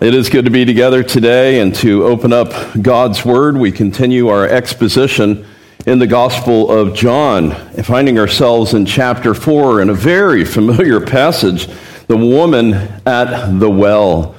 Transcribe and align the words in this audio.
It 0.00 0.14
is 0.14 0.30
good 0.30 0.44
to 0.44 0.50
be 0.52 0.64
together 0.64 1.02
today 1.02 1.58
and 1.58 1.74
to 1.76 2.04
open 2.04 2.32
up 2.32 2.52
God's 2.80 3.24
Word. 3.24 3.56
We 3.56 3.72
continue 3.72 4.28
our 4.28 4.46
exposition 4.46 5.44
in 5.86 5.98
the 5.98 6.06
Gospel 6.06 6.70
of 6.70 6.94
John, 6.94 7.50
finding 7.82 8.16
ourselves 8.16 8.74
in 8.74 8.86
chapter 8.86 9.34
4 9.34 9.82
in 9.82 9.90
a 9.90 9.94
very 9.94 10.44
familiar 10.44 11.04
passage 11.04 11.68
the 12.06 12.16
woman 12.16 12.74
at 13.06 13.58
the 13.58 13.68
well. 13.68 14.36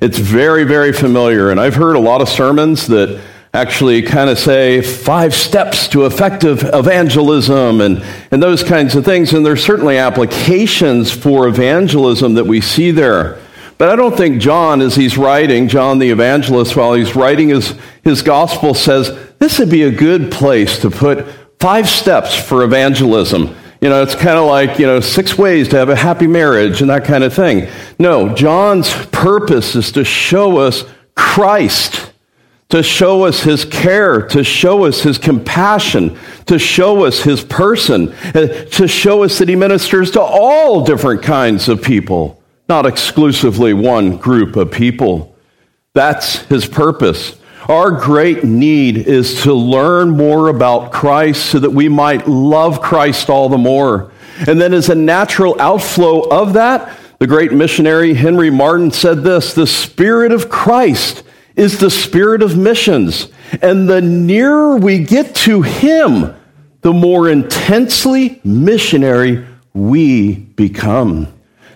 It's 0.00 0.16
very, 0.16 0.62
very 0.62 0.92
familiar, 0.92 1.50
and 1.50 1.58
I've 1.58 1.74
heard 1.74 1.96
a 1.96 2.00
lot 2.00 2.22
of 2.22 2.28
sermons 2.28 2.86
that 2.86 3.20
actually 3.52 4.02
kind 4.02 4.30
of 4.30 4.38
say 4.38 4.80
five 4.80 5.34
steps 5.34 5.88
to 5.88 6.06
effective 6.06 6.62
evangelism 6.72 7.80
and, 7.80 8.04
and 8.30 8.40
those 8.40 8.62
kinds 8.62 8.94
of 8.94 9.04
things, 9.04 9.32
and 9.32 9.44
there's 9.44 9.64
certainly 9.64 9.98
applications 9.98 11.10
for 11.10 11.48
evangelism 11.48 12.34
that 12.34 12.44
we 12.46 12.60
see 12.60 12.92
there. 12.92 13.39
But 13.80 13.88
I 13.88 13.96
don't 13.96 14.14
think 14.14 14.42
John, 14.42 14.82
as 14.82 14.94
he's 14.94 15.16
writing, 15.16 15.66
John 15.66 16.00
the 16.00 16.10
evangelist, 16.10 16.76
while 16.76 16.92
he's 16.92 17.16
writing 17.16 17.48
his, 17.48 17.74
his 18.04 18.20
gospel, 18.20 18.74
says 18.74 19.18
this 19.38 19.58
would 19.58 19.70
be 19.70 19.84
a 19.84 19.90
good 19.90 20.30
place 20.30 20.80
to 20.80 20.90
put 20.90 21.26
five 21.58 21.88
steps 21.88 22.34
for 22.34 22.62
evangelism. 22.62 23.56
You 23.80 23.88
know, 23.88 24.02
it's 24.02 24.14
kind 24.14 24.38
of 24.38 24.46
like, 24.46 24.78
you 24.78 24.84
know, 24.84 25.00
six 25.00 25.38
ways 25.38 25.66
to 25.68 25.78
have 25.78 25.88
a 25.88 25.96
happy 25.96 26.26
marriage 26.26 26.82
and 26.82 26.90
that 26.90 27.06
kind 27.06 27.24
of 27.24 27.32
thing. 27.32 27.70
No, 27.98 28.34
John's 28.34 28.92
purpose 29.06 29.74
is 29.74 29.92
to 29.92 30.04
show 30.04 30.58
us 30.58 30.84
Christ, 31.14 32.12
to 32.68 32.82
show 32.82 33.24
us 33.24 33.44
his 33.44 33.64
care, 33.64 34.20
to 34.26 34.44
show 34.44 34.84
us 34.84 35.00
his 35.00 35.16
compassion, 35.16 36.18
to 36.44 36.58
show 36.58 37.06
us 37.06 37.22
his 37.22 37.42
person, 37.42 38.12
uh, 38.34 38.46
to 38.72 38.86
show 38.86 39.22
us 39.24 39.38
that 39.38 39.48
he 39.48 39.56
ministers 39.56 40.10
to 40.10 40.20
all 40.20 40.84
different 40.84 41.22
kinds 41.22 41.66
of 41.70 41.80
people 41.80 42.39
not 42.70 42.86
exclusively 42.86 43.74
one 43.74 44.16
group 44.16 44.54
of 44.54 44.70
people. 44.70 45.34
That's 45.92 46.36
his 46.42 46.66
purpose. 46.66 47.36
Our 47.68 47.90
great 47.90 48.44
need 48.44 48.96
is 48.96 49.42
to 49.42 49.52
learn 49.52 50.10
more 50.10 50.46
about 50.46 50.92
Christ 50.92 51.46
so 51.46 51.58
that 51.58 51.70
we 51.70 51.88
might 51.88 52.28
love 52.28 52.80
Christ 52.80 53.28
all 53.28 53.48
the 53.48 53.58
more. 53.58 54.12
And 54.46 54.60
then, 54.60 54.72
as 54.72 54.88
a 54.88 54.94
natural 54.94 55.60
outflow 55.60 56.20
of 56.20 56.52
that, 56.52 56.96
the 57.18 57.26
great 57.26 57.52
missionary 57.52 58.14
Henry 58.14 58.50
Martyn 58.50 58.92
said 58.92 59.24
this 59.24 59.52
the 59.52 59.66
Spirit 59.66 60.30
of 60.30 60.48
Christ 60.48 61.24
is 61.56 61.80
the 61.80 61.90
spirit 61.90 62.40
of 62.40 62.56
missions. 62.56 63.28
And 63.60 63.88
the 63.88 64.00
nearer 64.00 64.76
we 64.76 65.00
get 65.00 65.34
to 65.46 65.62
Him, 65.62 66.36
the 66.82 66.92
more 66.92 67.28
intensely 67.28 68.40
missionary 68.44 69.44
we 69.74 70.36
become. 70.36 71.26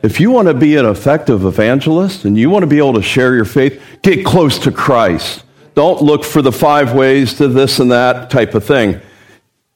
If 0.05 0.21
you 0.21 0.31
want 0.31 0.49
to 0.49 0.55
be 0.55 0.77
an 0.77 0.85
effective 0.85 1.47
evangelist 1.47 2.27
and 2.27 2.37
you 2.37 2.51
want 2.51 2.63
to 2.63 2.67
be 2.67 2.77
able 2.77 2.93
to 2.93 3.03
share 3.03 3.35
your 3.35 3.47
faith, 3.47 3.83
get 4.03 4.23
close 4.23 4.59
to 4.59 4.71
Christ. 4.71 5.45
Don't 5.75 6.03
look 6.03 6.25
for 6.25 6.43
the 6.43 6.53
five 6.53 6.93
ways 6.93 7.33
to 7.39 7.49
this 7.49 7.79
and 7.81 7.91
that 7.91 8.29
type 8.29 8.55
of 8.55 8.67
thing. 8.67 9.01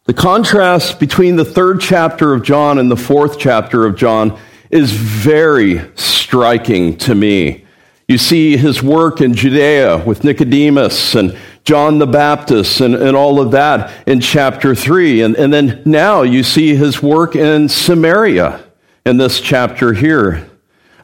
The 0.05 0.13
contrast 0.13 1.01
between 1.01 1.37
the 1.37 1.47
third 1.47 1.81
chapter 1.81 2.35
of 2.35 2.43
John 2.43 2.79
and 2.79 2.91
the 2.91 2.97
fourth 2.97 3.39
chapter 3.39 3.87
of 3.87 3.97
John 3.97 4.39
is 4.69 4.93
very 4.93 5.81
striking 5.95 6.99
to 6.99 7.15
me. 7.15 7.65
You 8.07 8.19
see 8.19 8.59
his 8.59 8.83
work 8.83 9.23
in 9.23 9.33
Judea 9.33 10.05
with 10.05 10.25
Nicodemus 10.25 11.15
and 11.15 11.39
John 11.65 11.99
the 11.99 12.07
Baptist 12.07 12.83
and, 12.83 12.95
and 12.95 13.17
all 13.17 13.41
of 13.41 13.53
that 13.53 14.07
in 14.07 14.21
chapter 14.21 14.75
3. 14.75 15.23
And, 15.23 15.37
and 15.37 15.51
then 15.51 15.81
now 15.87 16.21
you 16.21 16.43
see 16.43 16.75
his 16.75 17.03
work 17.03 17.35
in 17.35 17.71
Samaria 17.71 18.63
in 19.09 19.17
this 19.17 19.41
chapter 19.41 19.95
here. 19.95 20.47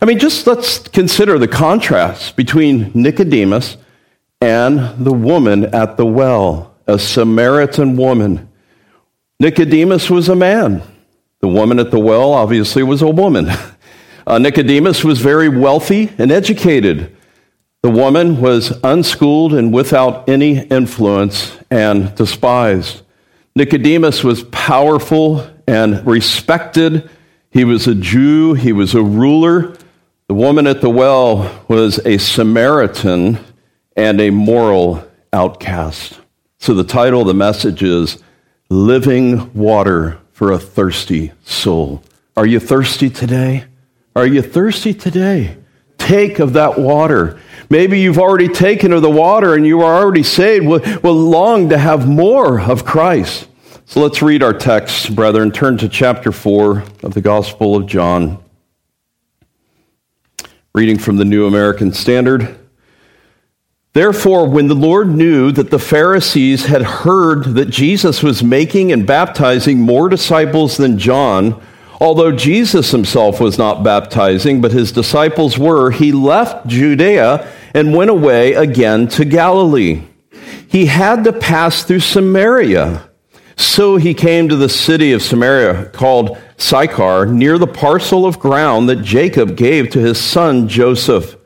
I 0.00 0.04
mean, 0.04 0.18
just 0.18 0.46
let's 0.46 0.86
consider 0.88 1.38
the 1.38 1.48
contrast 1.48 2.36
between 2.36 2.92
Nicodemus 2.92 3.78
and 4.42 5.02
the 5.02 5.12
woman 5.12 5.74
at 5.74 5.96
the 5.96 6.04
well, 6.04 6.74
a 6.86 6.98
Samaritan 6.98 7.96
woman. 7.96 8.50
Nicodemus 9.40 10.10
was 10.10 10.28
a 10.28 10.36
man. 10.36 10.82
The 11.40 11.48
woman 11.48 11.78
at 11.78 11.90
the 11.90 11.98
well 11.98 12.34
obviously 12.34 12.82
was 12.82 13.02
a 13.02 13.10
woman. 13.10 13.48
Uh, 14.26 14.38
Nicodemus 14.38 15.04
was 15.04 15.20
very 15.20 15.50
wealthy 15.50 16.10
and 16.16 16.32
educated. 16.32 17.14
The 17.82 17.90
woman 17.90 18.40
was 18.40 18.72
unschooled 18.82 19.52
and 19.52 19.70
without 19.70 20.26
any 20.30 20.60
influence 20.60 21.58
and 21.70 22.14
despised. 22.14 23.02
Nicodemus 23.54 24.24
was 24.24 24.44
powerful 24.44 25.46
and 25.66 26.06
respected 26.06 27.10
he 27.54 27.64
was 27.64 27.86
a 27.86 27.94
Jew, 27.94 28.54
he 28.54 28.72
was 28.72 28.94
a 28.94 29.02
ruler. 29.02 29.76
The 30.26 30.34
woman 30.34 30.66
at 30.66 30.80
the 30.80 30.90
well 30.90 31.64
was 31.68 32.04
a 32.04 32.18
Samaritan 32.18 33.38
and 33.96 34.20
a 34.20 34.30
moral 34.30 35.08
outcast. 35.32 36.18
So 36.58 36.74
the 36.74 36.82
title 36.82 37.20
of 37.20 37.28
the 37.28 37.34
message 37.34 37.82
is 37.84 38.22
Living 38.68 39.54
Water 39.54 40.18
for 40.32 40.50
a 40.50 40.58
Thirsty 40.58 41.30
Soul. 41.44 42.02
Are 42.36 42.46
you 42.46 42.58
thirsty 42.58 43.08
today? 43.08 43.66
Are 44.16 44.26
you 44.26 44.42
thirsty 44.42 44.92
today? 44.92 45.56
Take 45.96 46.40
of 46.40 46.54
that 46.54 46.76
water. 46.76 47.38
Maybe 47.70 48.00
you've 48.00 48.18
already 48.18 48.48
taken 48.48 48.92
of 48.92 49.02
the 49.02 49.10
water 49.10 49.54
and 49.54 49.64
you 49.64 49.82
are 49.82 50.02
already 50.02 50.24
saved, 50.24 50.66
will, 50.66 50.80
will 51.04 51.14
long 51.14 51.68
to 51.68 51.78
have 51.78 52.08
more 52.08 52.60
of 52.60 52.84
Christ. 52.84 53.46
So 53.86 54.00
let's 54.00 54.22
read 54.22 54.42
our 54.42 54.54
text, 54.54 55.14
brethren. 55.14 55.52
Turn 55.52 55.76
to 55.78 55.90
chapter 55.90 56.32
4 56.32 56.84
of 57.02 57.12
the 57.12 57.20
Gospel 57.20 57.76
of 57.76 57.86
John. 57.86 58.42
Reading 60.74 60.98
from 60.98 61.18
the 61.18 61.24
New 61.26 61.46
American 61.46 61.92
Standard. 61.92 62.58
Therefore, 63.92 64.48
when 64.48 64.68
the 64.68 64.74
Lord 64.74 65.08
knew 65.08 65.52
that 65.52 65.70
the 65.70 65.78
Pharisees 65.78 66.64
had 66.64 66.82
heard 66.82 67.44
that 67.54 67.68
Jesus 67.68 68.22
was 68.22 68.42
making 68.42 68.90
and 68.90 69.06
baptizing 69.06 69.80
more 69.80 70.08
disciples 70.08 70.78
than 70.78 70.98
John, 70.98 71.62
although 72.00 72.32
Jesus 72.32 72.90
himself 72.90 73.38
was 73.38 73.58
not 73.58 73.84
baptizing, 73.84 74.62
but 74.62 74.72
his 74.72 74.92
disciples 74.92 75.58
were, 75.58 75.90
he 75.90 76.10
left 76.10 76.66
Judea 76.66 77.52
and 77.74 77.94
went 77.94 78.10
away 78.10 78.54
again 78.54 79.08
to 79.08 79.26
Galilee. 79.26 80.04
He 80.66 80.86
had 80.86 81.22
to 81.24 81.34
pass 81.34 81.84
through 81.84 82.00
Samaria. 82.00 83.10
So 83.56 83.96
he 83.96 84.14
came 84.14 84.48
to 84.48 84.56
the 84.56 84.68
city 84.68 85.12
of 85.12 85.22
Samaria 85.22 85.86
called 85.86 86.38
Sychar, 86.56 87.26
near 87.26 87.58
the 87.58 87.66
parcel 87.66 88.26
of 88.26 88.38
ground 88.38 88.88
that 88.88 89.02
Jacob 89.02 89.56
gave 89.56 89.90
to 89.90 90.00
his 90.00 90.20
son 90.20 90.68
Joseph. 90.68 91.36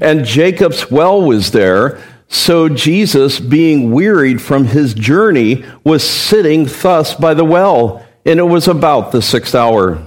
And 0.00 0.24
Jacob's 0.24 0.90
well 0.90 1.22
was 1.22 1.52
there. 1.52 2.02
So 2.28 2.68
Jesus, 2.68 3.38
being 3.38 3.92
wearied 3.92 4.42
from 4.42 4.64
his 4.64 4.92
journey, 4.94 5.64
was 5.84 6.02
sitting 6.08 6.66
thus 6.66 7.14
by 7.14 7.34
the 7.34 7.44
well, 7.44 8.04
and 8.26 8.40
it 8.40 8.44
was 8.44 8.66
about 8.66 9.12
the 9.12 9.22
sixth 9.22 9.54
hour. 9.54 10.04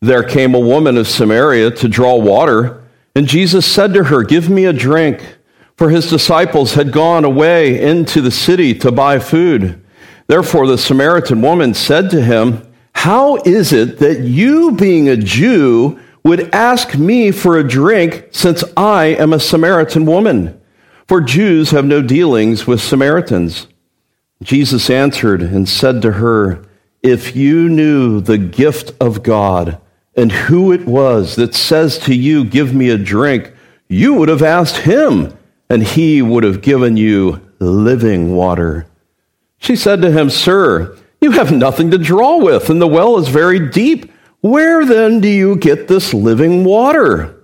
There 0.00 0.22
came 0.22 0.54
a 0.54 0.60
woman 0.60 0.96
of 0.96 1.08
Samaria 1.08 1.70
to 1.72 1.88
draw 1.88 2.16
water, 2.16 2.82
and 3.14 3.26
Jesus 3.26 3.66
said 3.66 3.94
to 3.94 4.04
her, 4.04 4.22
Give 4.22 4.48
me 4.48 4.64
a 4.64 4.72
drink, 4.72 5.38
for 5.76 5.90
his 5.90 6.08
disciples 6.08 6.74
had 6.74 6.92
gone 6.92 7.24
away 7.24 7.80
into 7.80 8.20
the 8.20 8.30
city 8.30 8.74
to 8.76 8.92
buy 8.92 9.18
food. 9.18 9.83
Therefore, 10.26 10.66
the 10.66 10.78
Samaritan 10.78 11.42
woman 11.42 11.74
said 11.74 12.10
to 12.10 12.22
him, 12.22 12.66
How 12.94 13.36
is 13.42 13.72
it 13.72 13.98
that 13.98 14.20
you, 14.20 14.72
being 14.72 15.08
a 15.08 15.16
Jew, 15.16 16.00
would 16.24 16.54
ask 16.54 16.96
me 16.96 17.30
for 17.30 17.58
a 17.58 17.68
drink 17.68 18.28
since 18.30 18.64
I 18.76 19.06
am 19.06 19.32
a 19.32 19.40
Samaritan 19.40 20.06
woman? 20.06 20.60
For 21.06 21.20
Jews 21.20 21.70
have 21.70 21.84
no 21.84 22.00
dealings 22.00 22.66
with 22.66 22.80
Samaritans. 22.80 23.66
Jesus 24.42 24.88
answered 24.88 25.42
and 25.42 25.68
said 25.68 26.00
to 26.02 26.12
her, 26.12 26.64
If 27.02 27.36
you 27.36 27.68
knew 27.68 28.20
the 28.20 28.38
gift 28.38 28.92
of 29.00 29.22
God 29.22 29.78
and 30.16 30.32
who 30.32 30.72
it 30.72 30.86
was 30.86 31.36
that 31.36 31.54
says 31.54 31.98
to 31.98 32.14
you, 32.14 32.44
Give 32.44 32.74
me 32.74 32.88
a 32.88 32.96
drink, 32.96 33.52
you 33.88 34.14
would 34.14 34.30
have 34.30 34.42
asked 34.42 34.78
him, 34.78 35.36
and 35.68 35.82
he 35.82 36.22
would 36.22 36.44
have 36.44 36.62
given 36.62 36.96
you 36.96 37.40
living 37.58 38.34
water. 38.34 38.86
She 39.64 39.76
said 39.76 40.02
to 40.02 40.10
him, 40.10 40.28
Sir, 40.28 40.94
you 41.22 41.30
have 41.30 41.50
nothing 41.50 41.90
to 41.92 41.96
draw 41.96 42.36
with, 42.36 42.68
and 42.68 42.82
the 42.82 42.86
well 42.86 43.16
is 43.16 43.28
very 43.28 43.70
deep. 43.70 44.12
Where 44.42 44.84
then 44.84 45.20
do 45.20 45.28
you 45.28 45.56
get 45.56 45.88
this 45.88 46.12
living 46.12 46.64
water? 46.64 47.34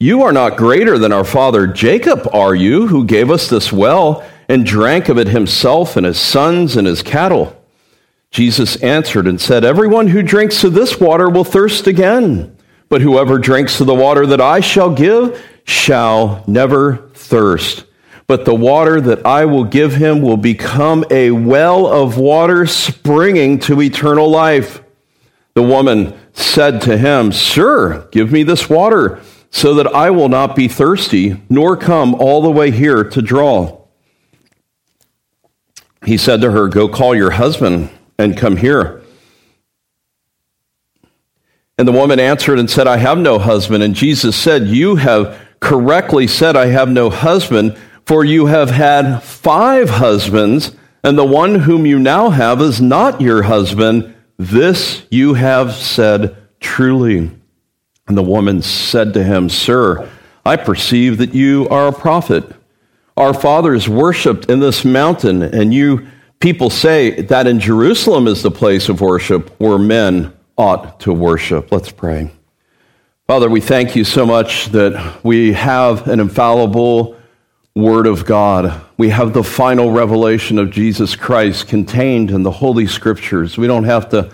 You 0.00 0.24
are 0.24 0.32
not 0.32 0.56
greater 0.56 0.98
than 0.98 1.12
our 1.12 1.22
father 1.22 1.68
Jacob, 1.68 2.28
are 2.32 2.52
you, 2.52 2.88
who 2.88 3.04
gave 3.04 3.30
us 3.30 3.48
this 3.48 3.72
well 3.72 4.28
and 4.48 4.66
drank 4.66 5.08
of 5.08 5.18
it 5.18 5.28
himself 5.28 5.96
and 5.96 6.04
his 6.04 6.18
sons 6.18 6.76
and 6.76 6.88
his 6.88 7.00
cattle? 7.00 7.56
Jesus 8.32 8.74
answered 8.82 9.28
and 9.28 9.40
said, 9.40 9.62
Everyone 9.62 10.08
who 10.08 10.20
drinks 10.20 10.64
of 10.64 10.74
this 10.74 10.98
water 10.98 11.30
will 11.30 11.44
thirst 11.44 11.86
again, 11.86 12.56
but 12.88 13.02
whoever 13.02 13.38
drinks 13.38 13.80
of 13.80 13.86
the 13.86 13.94
water 13.94 14.26
that 14.26 14.40
I 14.40 14.58
shall 14.58 14.92
give 14.92 15.40
shall 15.62 16.42
never 16.48 17.08
thirst 17.14 17.84
but 18.28 18.44
the 18.44 18.54
water 18.54 19.00
that 19.00 19.24
I 19.26 19.46
will 19.46 19.64
give 19.64 19.94
him 19.94 20.20
will 20.20 20.36
become 20.36 21.04
a 21.10 21.30
well 21.30 21.86
of 21.86 22.18
water 22.18 22.66
springing 22.66 23.58
to 23.60 23.80
eternal 23.80 24.30
life. 24.30 24.82
The 25.54 25.62
woman 25.62 26.16
said 26.34 26.82
to 26.82 26.98
him, 26.98 27.32
Sir, 27.32 28.06
give 28.12 28.30
me 28.30 28.42
this 28.42 28.68
water, 28.68 29.20
so 29.50 29.74
that 29.74 29.86
I 29.88 30.10
will 30.10 30.28
not 30.28 30.54
be 30.54 30.68
thirsty, 30.68 31.42
nor 31.48 31.74
come 31.76 32.14
all 32.14 32.42
the 32.42 32.50
way 32.50 32.70
here 32.70 33.02
to 33.02 33.22
draw. 33.22 33.80
He 36.04 36.18
said 36.18 36.42
to 36.42 36.52
her, 36.52 36.68
Go 36.68 36.86
call 36.86 37.14
your 37.14 37.30
husband 37.30 37.90
and 38.18 38.36
come 38.36 38.58
here. 38.58 39.02
And 41.78 41.88
the 41.88 41.92
woman 41.92 42.20
answered 42.20 42.58
and 42.58 42.68
said, 42.68 42.86
I 42.86 42.98
have 42.98 43.18
no 43.18 43.38
husband. 43.38 43.82
And 43.82 43.94
Jesus 43.94 44.36
said, 44.36 44.66
You 44.66 44.96
have 44.96 45.40
correctly 45.60 46.26
said, 46.26 46.56
I 46.56 46.66
have 46.66 46.90
no 46.90 47.08
husband, 47.08 47.76
for 48.08 48.24
you 48.24 48.46
have 48.46 48.70
had 48.70 49.18
five 49.18 49.90
husbands, 49.90 50.74
and 51.04 51.18
the 51.18 51.26
one 51.26 51.56
whom 51.56 51.84
you 51.84 51.98
now 51.98 52.30
have 52.30 52.62
is 52.62 52.80
not 52.80 53.20
your 53.20 53.42
husband. 53.42 54.14
This 54.38 55.02
you 55.10 55.34
have 55.34 55.74
said 55.74 56.34
truly. 56.58 57.30
And 58.06 58.16
the 58.16 58.22
woman 58.22 58.62
said 58.62 59.12
to 59.12 59.22
him, 59.22 59.50
Sir, 59.50 60.08
I 60.42 60.56
perceive 60.56 61.18
that 61.18 61.34
you 61.34 61.68
are 61.68 61.88
a 61.88 61.92
prophet. 61.92 62.50
Our 63.14 63.34
fathers 63.34 63.90
worshipped 63.90 64.48
in 64.48 64.60
this 64.60 64.86
mountain, 64.86 65.42
and 65.42 65.74
you 65.74 66.08
people 66.40 66.70
say 66.70 67.20
that 67.20 67.46
in 67.46 67.60
Jerusalem 67.60 68.26
is 68.26 68.40
the 68.40 68.50
place 68.50 68.88
of 68.88 69.02
worship 69.02 69.50
where 69.60 69.78
men 69.78 70.32
ought 70.56 70.98
to 71.00 71.12
worship. 71.12 71.70
Let's 71.70 71.92
pray. 71.92 72.30
Father, 73.26 73.50
we 73.50 73.60
thank 73.60 73.94
you 73.94 74.04
so 74.04 74.24
much 74.24 74.68
that 74.68 75.22
we 75.22 75.52
have 75.52 76.08
an 76.08 76.20
infallible 76.20 77.17
Word 77.78 78.08
of 78.08 78.24
God. 78.24 78.84
We 78.96 79.10
have 79.10 79.32
the 79.32 79.44
final 79.44 79.92
revelation 79.92 80.58
of 80.58 80.68
Jesus 80.68 81.14
Christ 81.14 81.68
contained 81.68 82.32
in 82.32 82.42
the 82.42 82.50
Holy 82.50 82.88
Scriptures. 82.88 83.56
We 83.56 83.68
don't 83.68 83.84
have 83.84 84.08
to 84.08 84.32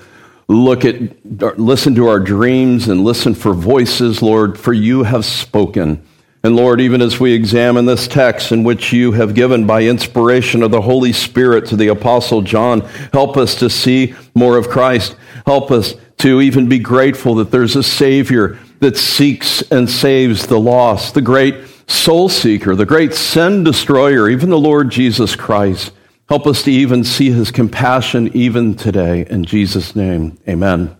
look 0.48 0.86
at, 0.86 1.58
listen 1.58 1.94
to 1.96 2.08
our 2.08 2.20
dreams 2.20 2.88
and 2.88 3.04
listen 3.04 3.34
for 3.34 3.52
voices, 3.52 4.22
Lord, 4.22 4.58
for 4.58 4.72
you 4.72 5.02
have 5.02 5.26
spoken. 5.26 6.02
And 6.42 6.56
Lord, 6.56 6.80
even 6.80 7.02
as 7.02 7.20
we 7.20 7.34
examine 7.34 7.84
this 7.84 8.08
text 8.08 8.50
in 8.50 8.64
which 8.64 8.94
you 8.94 9.12
have 9.12 9.34
given 9.34 9.66
by 9.66 9.82
inspiration 9.82 10.62
of 10.62 10.70
the 10.70 10.80
Holy 10.80 11.12
Spirit 11.12 11.66
to 11.66 11.76
the 11.76 11.88
Apostle 11.88 12.40
John, 12.40 12.80
help 13.12 13.36
us 13.36 13.56
to 13.56 13.68
see 13.68 14.14
more 14.34 14.56
of 14.56 14.70
Christ. 14.70 15.16
Help 15.44 15.70
us 15.70 15.96
to 16.16 16.40
even 16.40 16.66
be 16.66 16.78
grateful 16.78 17.34
that 17.34 17.50
there's 17.50 17.76
a 17.76 17.82
Savior 17.82 18.58
that 18.80 18.96
seeks 18.96 19.60
and 19.70 19.90
saves 19.90 20.46
the 20.46 20.58
lost, 20.58 21.12
the 21.12 21.20
great 21.20 21.73
soul 21.86 22.28
seeker, 22.28 22.74
the 22.74 22.86
great 22.86 23.14
sin 23.14 23.64
destroyer, 23.64 24.28
even 24.28 24.50
the 24.50 24.58
Lord 24.58 24.90
Jesus 24.90 25.36
Christ. 25.36 25.92
Help 26.28 26.46
us 26.46 26.62
to 26.62 26.72
even 26.72 27.04
see 27.04 27.30
his 27.30 27.50
compassion 27.50 28.30
even 28.34 28.74
today. 28.74 29.26
In 29.28 29.44
Jesus' 29.44 29.94
name, 29.94 30.38
amen. 30.48 30.96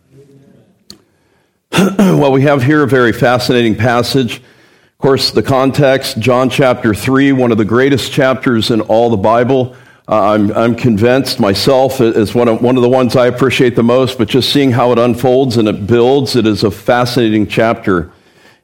well, 1.99 2.31
we 2.31 2.43
have 2.43 2.63
here 2.63 2.83
a 2.83 2.87
very 2.87 3.13
fascinating 3.13 3.75
passage. 3.75 4.37
Of 4.37 4.99
course, 4.99 5.31
the 5.31 5.43
context, 5.43 6.19
John 6.19 6.51
chapter 6.51 6.95
3, 6.95 7.33
one 7.33 7.53
of 7.53 7.59
the 7.59 7.65
greatest 7.65 8.13
chapters 8.13 8.71
in 8.71 8.81
all 8.83 9.11
the 9.11 9.17
Bible. 9.17 9.75
Uh, 10.07 10.21
I'm, 10.21 10.53
I'm 10.53 10.75
convinced 10.75 11.41
myself 11.41 12.03
is 12.03 12.35
one 12.35 12.47
of, 12.47 12.61
one 12.61 12.77
of 12.77 12.83
the 12.83 12.89
ones 12.91 13.17
I 13.17 13.27
appreciate 13.27 13.75
the 13.75 13.83
most, 13.83 14.19
but 14.19 14.29
just 14.29 14.53
seeing 14.53 14.71
how 14.71 14.93
it 14.93 14.99
unfolds 14.99 15.57
and 15.57 15.67
it 15.67 15.87
builds, 15.87 16.37
it 16.37 16.47
is 16.47 16.63
a 16.63 16.71
fascinating 16.71 17.47
chapter. 17.47 18.13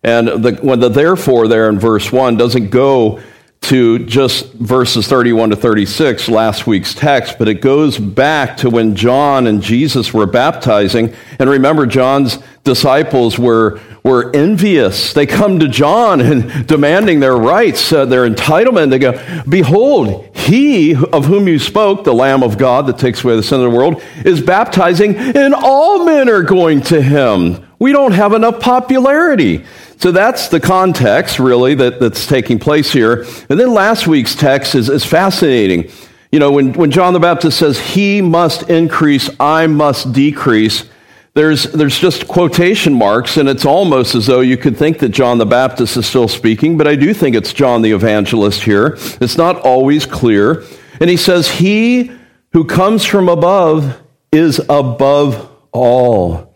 And 0.02 0.28
the, 0.28 0.58
when 0.62 0.80
the 0.80 0.88
therefore 0.88 1.48
there 1.48 1.68
in 1.68 1.78
verse 1.78 2.10
1 2.10 2.36
doesn't 2.36 2.70
go 2.70 3.20
to 3.62 3.98
just 4.00 4.52
verses 4.54 5.06
31 5.06 5.50
to 5.50 5.56
36, 5.56 6.28
last 6.28 6.66
week's 6.66 6.94
text, 6.94 7.38
but 7.38 7.46
it 7.46 7.60
goes 7.60 7.98
back 7.98 8.56
to 8.56 8.70
when 8.70 8.96
John 8.96 9.46
and 9.46 9.62
Jesus 9.62 10.14
were 10.14 10.26
baptizing. 10.26 11.14
And 11.38 11.50
remember, 11.50 11.84
John's 11.84 12.38
disciples 12.64 13.38
were, 13.38 13.78
were 14.02 14.34
envious. 14.34 15.12
They 15.12 15.26
come 15.26 15.58
to 15.60 15.68
John 15.68 16.20
and 16.22 16.66
demanding 16.66 17.20
their 17.20 17.36
rights, 17.36 17.92
uh, 17.92 18.06
their 18.06 18.28
entitlement. 18.28 18.90
They 18.90 18.98
go, 18.98 19.42
Behold, 19.48 20.34
he 20.34 20.94
of 20.94 21.26
whom 21.26 21.46
you 21.46 21.58
spoke, 21.58 22.04
the 22.04 22.14
Lamb 22.14 22.42
of 22.42 22.56
God 22.56 22.86
that 22.86 22.98
takes 22.98 23.22
away 23.22 23.36
the 23.36 23.42
sin 23.42 23.60
of 23.60 23.70
the 23.70 23.76
world, 23.76 24.02
is 24.24 24.40
baptizing, 24.40 25.16
and 25.16 25.54
all 25.54 26.06
men 26.06 26.30
are 26.30 26.42
going 26.42 26.80
to 26.82 27.00
him. 27.02 27.66
We 27.78 27.92
don't 27.92 28.12
have 28.12 28.32
enough 28.32 28.60
popularity. 28.60 29.64
So 30.00 30.12
that's 30.12 30.48
the 30.48 30.60
context, 30.60 31.38
really, 31.38 31.74
that, 31.74 32.00
that's 32.00 32.26
taking 32.26 32.58
place 32.58 32.90
here. 32.90 33.26
And 33.50 33.60
then 33.60 33.74
last 33.74 34.06
week's 34.06 34.34
text 34.34 34.74
is, 34.74 34.88
is 34.88 35.04
fascinating. 35.04 35.90
You 36.32 36.38
know, 36.38 36.52
when, 36.52 36.72
when 36.72 36.90
John 36.90 37.12
the 37.12 37.20
Baptist 37.20 37.58
says, 37.58 37.78
He 37.78 38.22
must 38.22 38.70
increase, 38.70 39.28
I 39.38 39.66
must 39.66 40.12
decrease, 40.14 40.88
there's, 41.34 41.64
there's 41.64 41.98
just 41.98 42.26
quotation 42.26 42.94
marks, 42.94 43.36
and 43.36 43.46
it's 43.46 43.66
almost 43.66 44.14
as 44.14 44.26
though 44.26 44.40
you 44.40 44.56
could 44.56 44.76
think 44.76 45.00
that 45.00 45.10
John 45.10 45.36
the 45.36 45.44
Baptist 45.44 45.98
is 45.98 46.06
still 46.06 46.28
speaking, 46.28 46.78
but 46.78 46.88
I 46.88 46.96
do 46.96 47.12
think 47.12 47.36
it's 47.36 47.52
John 47.52 47.82
the 47.82 47.92
evangelist 47.92 48.62
here. 48.62 48.96
It's 49.20 49.36
not 49.36 49.60
always 49.60 50.06
clear. 50.06 50.64
And 50.98 51.10
he 51.10 51.18
says, 51.18 51.46
He 51.46 52.10
who 52.54 52.64
comes 52.64 53.04
from 53.04 53.28
above 53.28 54.00
is 54.32 54.60
above 54.70 55.50
all. 55.72 56.49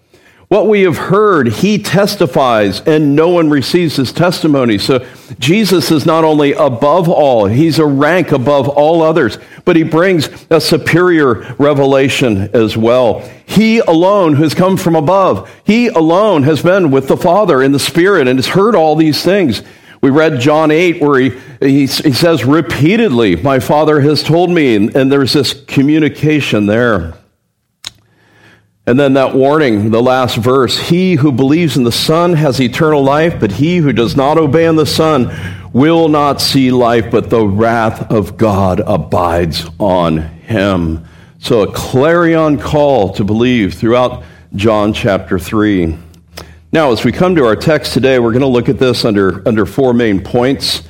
What 0.48 0.68
we 0.68 0.82
have 0.82 0.98
heard, 0.98 1.48
he 1.48 1.78
testifies, 1.78 2.80
and 2.82 3.16
no 3.16 3.30
one 3.30 3.48
receives 3.48 3.96
his 3.96 4.12
testimony. 4.12 4.76
So 4.76 5.04
Jesus 5.38 5.90
is 5.90 6.04
not 6.04 6.22
only 6.22 6.52
above 6.52 7.08
all, 7.08 7.46
he's 7.46 7.78
a 7.78 7.86
rank 7.86 8.30
above 8.30 8.68
all 8.68 9.02
others, 9.02 9.38
but 9.64 9.74
he 9.74 9.82
brings 9.82 10.28
a 10.50 10.60
superior 10.60 11.54
revelation 11.58 12.50
as 12.52 12.76
well. 12.76 13.20
He 13.46 13.78
alone 13.78 14.36
has 14.36 14.54
come 14.54 14.76
from 14.76 14.96
above. 14.96 15.50
He 15.64 15.88
alone 15.88 16.42
has 16.42 16.62
been 16.62 16.90
with 16.90 17.08
the 17.08 17.16
Father 17.16 17.62
in 17.62 17.72
the 17.72 17.78
Spirit 17.78 18.28
and 18.28 18.38
has 18.38 18.48
heard 18.48 18.74
all 18.74 18.96
these 18.96 19.24
things. 19.24 19.62
We 20.02 20.10
read 20.10 20.40
John 20.40 20.70
8 20.70 21.00
where 21.00 21.18
he, 21.18 21.30
he, 21.60 21.86
he 21.86 22.12
says 22.12 22.44
repeatedly, 22.44 23.36
My 23.36 23.60
Father 23.60 24.02
has 24.02 24.22
told 24.22 24.50
me, 24.50 24.76
and, 24.76 24.94
and 24.94 25.10
there's 25.10 25.32
this 25.32 25.54
communication 25.64 26.66
there. 26.66 27.14
And 28.86 29.00
then 29.00 29.14
that 29.14 29.34
warning, 29.34 29.90
the 29.90 30.02
last 30.02 30.36
verse 30.36 30.78
He 30.78 31.14
who 31.14 31.32
believes 31.32 31.78
in 31.78 31.84
the 31.84 31.92
Son 31.92 32.34
has 32.34 32.60
eternal 32.60 33.02
life, 33.02 33.40
but 33.40 33.52
he 33.52 33.78
who 33.78 33.94
does 33.94 34.14
not 34.14 34.36
obey 34.36 34.66
in 34.66 34.76
the 34.76 34.84
Son 34.84 35.34
will 35.72 36.08
not 36.08 36.40
see 36.40 36.70
life, 36.70 37.10
but 37.10 37.30
the 37.30 37.46
wrath 37.46 38.10
of 38.12 38.36
God 38.36 38.80
abides 38.86 39.66
on 39.80 40.18
him. 40.18 41.06
So 41.38 41.62
a 41.62 41.72
clarion 41.72 42.58
call 42.58 43.14
to 43.14 43.24
believe 43.24 43.74
throughout 43.74 44.22
John 44.54 44.92
chapter 44.92 45.38
3. 45.38 45.98
Now, 46.70 46.92
as 46.92 47.04
we 47.04 47.12
come 47.12 47.34
to 47.36 47.46
our 47.46 47.56
text 47.56 47.94
today, 47.94 48.18
we're 48.18 48.32
going 48.32 48.42
to 48.42 48.48
look 48.48 48.68
at 48.68 48.78
this 48.78 49.04
under, 49.04 49.46
under 49.48 49.64
four 49.64 49.94
main 49.94 50.22
points. 50.22 50.82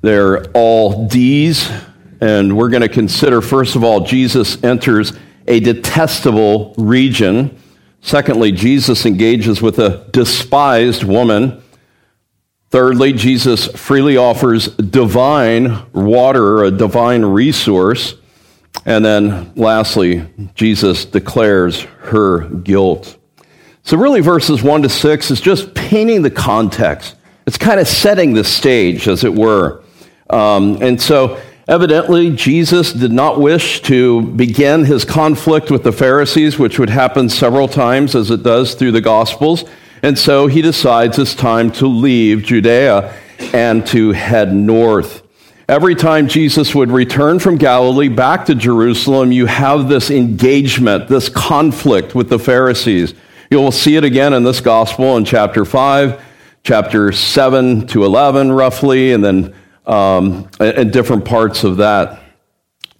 They're 0.00 0.46
all 0.50 1.06
D's, 1.06 1.70
and 2.20 2.56
we're 2.56 2.70
going 2.70 2.82
to 2.82 2.88
consider, 2.88 3.40
first 3.40 3.76
of 3.76 3.84
all, 3.84 4.00
Jesus 4.00 4.62
enters 4.64 5.12
a 5.46 5.60
detestable 5.60 6.74
region. 6.76 7.56
Secondly, 8.00 8.52
Jesus 8.52 9.06
engages 9.06 9.62
with 9.62 9.78
a 9.78 10.06
despised 10.12 11.04
woman. 11.04 11.62
Thirdly, 12.70 13.12
Jesus 13.12 13.66
freely 13.66 14.16
offers 14.16 14.68
divine 14.68 15.90
water, 15.92 16.64
a 16.64 16.70
divine 16.70 17.24
resource. 17.24 18.14
And 18.84 19.04
then 19.04 19.52
lastly, 19.54 20.24
Jesus 20.54 21.04
declares 21.04 21.80
her 21.80 22.48
guilt. 22.48 23.16
So, 23.82 23.96
really, 23.96 24.20
verses 24.20 24.62
1 24.62 24.82
to 24.82 24.88
6 24.88 25.30
is 25.30 25.40
just 25.40 25.74
painting 25.74 26.22
the 26.22 26.30
context. 26.30 27.14
It's 27.46 27.56
kind 27.56 27.78
of 27.78 27.86
setting 27.86 28.34
the 28.34 28.42
stage, 28.42 29.06
as 29.06 29.22
it 29.22 29.32
were. 29.32 29.82
Um, 30.28 30.82
and 30.82 31.00
so, 31.00 31.40
Evidently, 31.68 32.30
Jesus 32.30 32.92
did 32.92 33.10
not 33.10 33.40
wish 33.40 33.82
to 33.82 34.22
begin 34.22 34.84
his 34.84 35.04
conflict 35.04 35.68
with 35.68 35.82
the 35.82 35.90
Pharisees, 35.90 36.60
which 36.60 36.78
would 36.78 36.90
happen 36.90 37.28
several 37.28 37.66
times 37.66 38.14
as 38.14 38.30
it 38.30 38.44
does 38.44 38.74
through 38.74 38.92
the 38.92 39.00
Gospels. 39.00 39.64
And 40.00 40.16
so 40.16 40.46
he 40.46 40.62
decides 40.62 41.18
it's 41.18 41.34
time 41.34 41.72
to 41.72 41.88
leave 41.88 42.44
Judea 42.44 43.12
and 43.52 43.84
to 43.88 44.12
head 44.12 44.54
north. 44.54 45.22
Every 45.68 45.96
time 45.96 46.28
Jesus 46.28 46.72
would 46.72 46.92
return 46.92 47.40
from 47.40 47.56
Galilee 47.56 48.08
back 48.08 48.46
to 48.46 48.54
Jerusalem, 48.54 49.32
you 49.32 49.46
have 49.46 49.88
this 49.88 50.12
engagement, 50.12 51.08
this 51.08 51.28
conflict 51.28 52.14
with 52.14 52.28
the 52.28 52.38
Pharisees. 52.38 53.14
You'll 53.50 53.72
see 53.72 53.96
it 53.96 54.04
again 54.04 54.32
in 54.32 54.44
this 54.44 54.60
gospel 54.60 55.16
in 55.16 55.24
chapter 55.24 55.64
5, 55.64 56.22
chapter 56.62 57.10
7 57.10 57.88
to 57.88 58.04
11, 58.04 58.52
roughly, 58.52 59.12
and 59.12 59.24
then 59.24 59.52
um, 59.86 60.48
and 60.60 60.92
different 60.92 61.24
parts 61.24 61.64
of 61.64 61.78
that. 61.78 62.20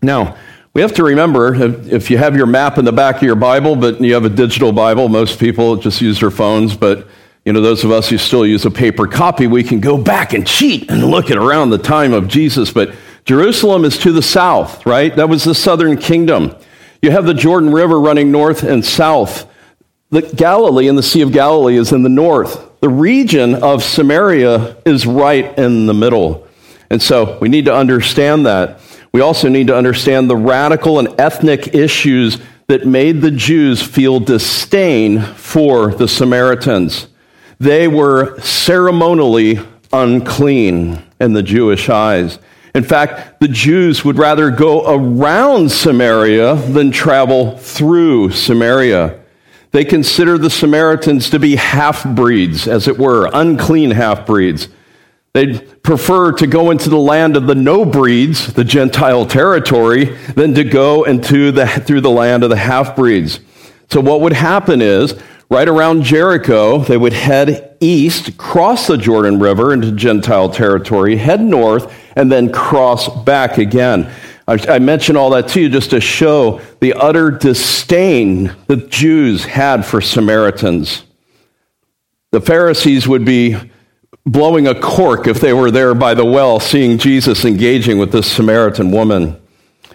Now, 0.02 0.36
we 0.74 0.82
have 0.82 0.92
to 0.94 1.04
remember 1.04 1.54
if 1.90 2.10
you 2.10 2.18
have 2.18 2.36
your 2.36 2.46
map 2.46 2.76
in 2.78 2.84
the 2.84 2.92
back 2.92 3.16
of 3.16 3.22
your 3.22 3.34
Bible, 3.34 3.76
but 3.76 4.00
you 4.00 4.14
have 4.14 4.24
a 4.24 4.30
digital 4.30 4.72
Bible, 4.72 5.08
most 5.08 5.40
people 5.40 5.76
just 5.76 6.00
use 6.00 6.20
their 6.20 6.30
phones, 6.30 6.76
but 6.76 7.08
you 7.46 7.52
know, 7.52 7.60
those 7.60 7.84
of 7.84 7.92
us 7.92 8.08
who 8.08 8.18
still 8.18 8.44
use 8.44 8.66
a 8.66 8.70
paper 8.70 9.06
copy, 9.06 9.46
we 9.46 9.62
can 9.62 9.78
go 9.78 9.96
back 9.96 10.32
and 10.32 10.44
cheat 10.44 10.90
and 10.90 11.04
look 11.04 11.30
at 11.30 11.36
around 11.36 11.70
the 11.70 11.78
time 11.78 12.12
of 12.12 12.26
Jesus. 12.26 12.72
But 12.72 12.92
Jerusalem 13.24 13.84
is 13.84 13.96
to 13.98 14.12
the 14.12 14.20
south, 14.20 14.84
right? 14.84 15.14
That 15.14 15.28
was 15.28 15.44
the 15.44 15.54
southern 15.54 15.96
kingdom. 15.96 16.56
You 17.00 17.12
have 17.12 17.24
the 17.24 17.34
Jordan 17.34 17.72
River 17.72 18.00
running 18.00 18.32
north 18.32 18.64
and 18.64 18.84
south. 18.84 19.48
The 20.10 20.22
Galilee 20.22 20.88
and 20.88 20.98
the 20.98 21.02
Sea 21.02 21.22
of 21.22 21.32
Galilee 21.32 21.76
is 21.76 21.92
in 21.92 22.02
the 22.02 22.08
north. 22.08 22.80
the 22.80 22.88
region 22.88 23.54
of 23.54 23.82
Samaria 23.82 24.76
is 24.84 25.06
right 25.06 25.56
in 25.58 25.86
the 25.86 25.94
middle. 25.94 26.45
And 26.90 27.02
so 27.02 27.38
we 27.40 27.48
need 27.48 27.64
to 27.66 27.74
understand 27.74 28.46
that. 28.46 28.80
We 29.12 29.20
also 29.20 29.48
need 29.48 29.68
to 29.68 29.76
understand 29.76 30.28
the 30.28 30.36
radical 30.36 30.98
and 30.98 31.08
ethnic 31.20 31.74
issues 31.74 32.38
that 32.68 32.86
made 32.86 33.20
the 33.20 33.30
Jews 33.30 33.82
feel 33.82 34.20
disdain 34.20 35.22
for 35.22 35.92
the 35.92 36.08
Samaritans. 36.08 37.08
They 37.58 37.88
were 37.88 38.38
ceremonially 38.40 39.60
unclean 39.92 41.02
in 41.20 41.32
the 41.32 41.42
Jewish 41.42 41.88
eyes. 41.88 42.38
In 42.74 42.84
fact, 42.84 43.40
the 43.40 43.48
Jews 43.48 44.04
would 44.04 44.18
rather 44.18 44.50
go 44.50 44.84
around 44.86 45.70
Samaria 45.70 46.56
than 46.56 46.90
travel 46.90 47.56
through 47.56 48.32
Samaria. 48.32 49.18
They 49.70 49.84
considered 49.84 50.42
the 50.42 50.50
Samaritans 50.50 51.30
to 51.30 51.38
be 51.38 51.56
half 51.56 52.04
breeds, 52.14 52.68
as 52.68 52.86
it 52.88 52.98
were, 52.98 53.30
unclean 53.32 53.92
half 53.92 54.26
breeds. 54.26 54.68
They'd 55.36 55.82
prefer 55.82 56.32
to 56.32 56.46
go 56.46 56.70
into 56.70 56.88
the 56.88 56.96
land 56.96 57.36
of 57.36 57.46
the 57.46 57.54
no 57.54 57.84
breeds, 57.84 58.54
the 58.54 58.64
Gentile 58.64 59.26
territory, 59.26 60.06
than 60.34 60.54
to 60.54 60.64
go 60.64 61.04
into 61.04 61.52
the, 61.52 61.66
through 61.66 62.00
the 62.00 62.08
land 62.08 62.42
of 62.42 62.48
the 62.48 62.56
half 62.56 62.96
breeds. 62.96 63.40
So, 63.90 64.00
what 64.00 64.22
would 64.22 64.32
happen 64.32 64.80
is, 64.80 65.14
right 65.50 65.68
around 65.68 66.04
Jericho, 66.04 66.78
they 66.78 66.96
would 66.96 67.12
head 67.12 67.76
east, 67.80 68.38
cross 68.38 68.86
the 68.86 68.96
Jordan 68.96 69.38
River 69.38 69.74
into 69.74 69.92
Gentile 69.92 70.48
territory, 70.48 71.16
head 71.16 71.42
north, 71.42 71.94
and 72.16 72.32
then 72.32 72.50
cross 72.50 73.06
back 73.24 73.58
again. 73.58 74.10
I, 74.48 74.54
I 74.66 74.78
mention 74.78 75.18
all 75.18 75.28
that 75.32 75.48
to 75.48 75.60
you 75.60 75.68
just 75.68 75.90
to 75.90 76.00
show 76.00 76.62
the 76.80 76.94
utter 76.94 77.30
disdain 77.30 78.56
that 78.68 78.88
Jews 78.88 79.44
had 79.44 79.84
for 79.84 80.00
Samaritans. 80.00 81.04
The 82.32 82.40
Pharisees 82.40 83.06
would 83.06 83.26
be 83.26 83.58
blowing 84.26 84.66
a 84.66 84.74
cork 84.78 85.26
if 85.28 85.40
they 85.40 85.52
were 85.52 85.70
there 85.70 85.94
by 85.94 86.14
the 86.14 86.24
well 86.24 86.58
seeing 86.58 86.98
Jesus 86.98 87.44
engaging 87.44 87.98
with 87.98 88.12
this 88.12 88.30
Samaritan 88.30 88.90
woman. 88.90 89.40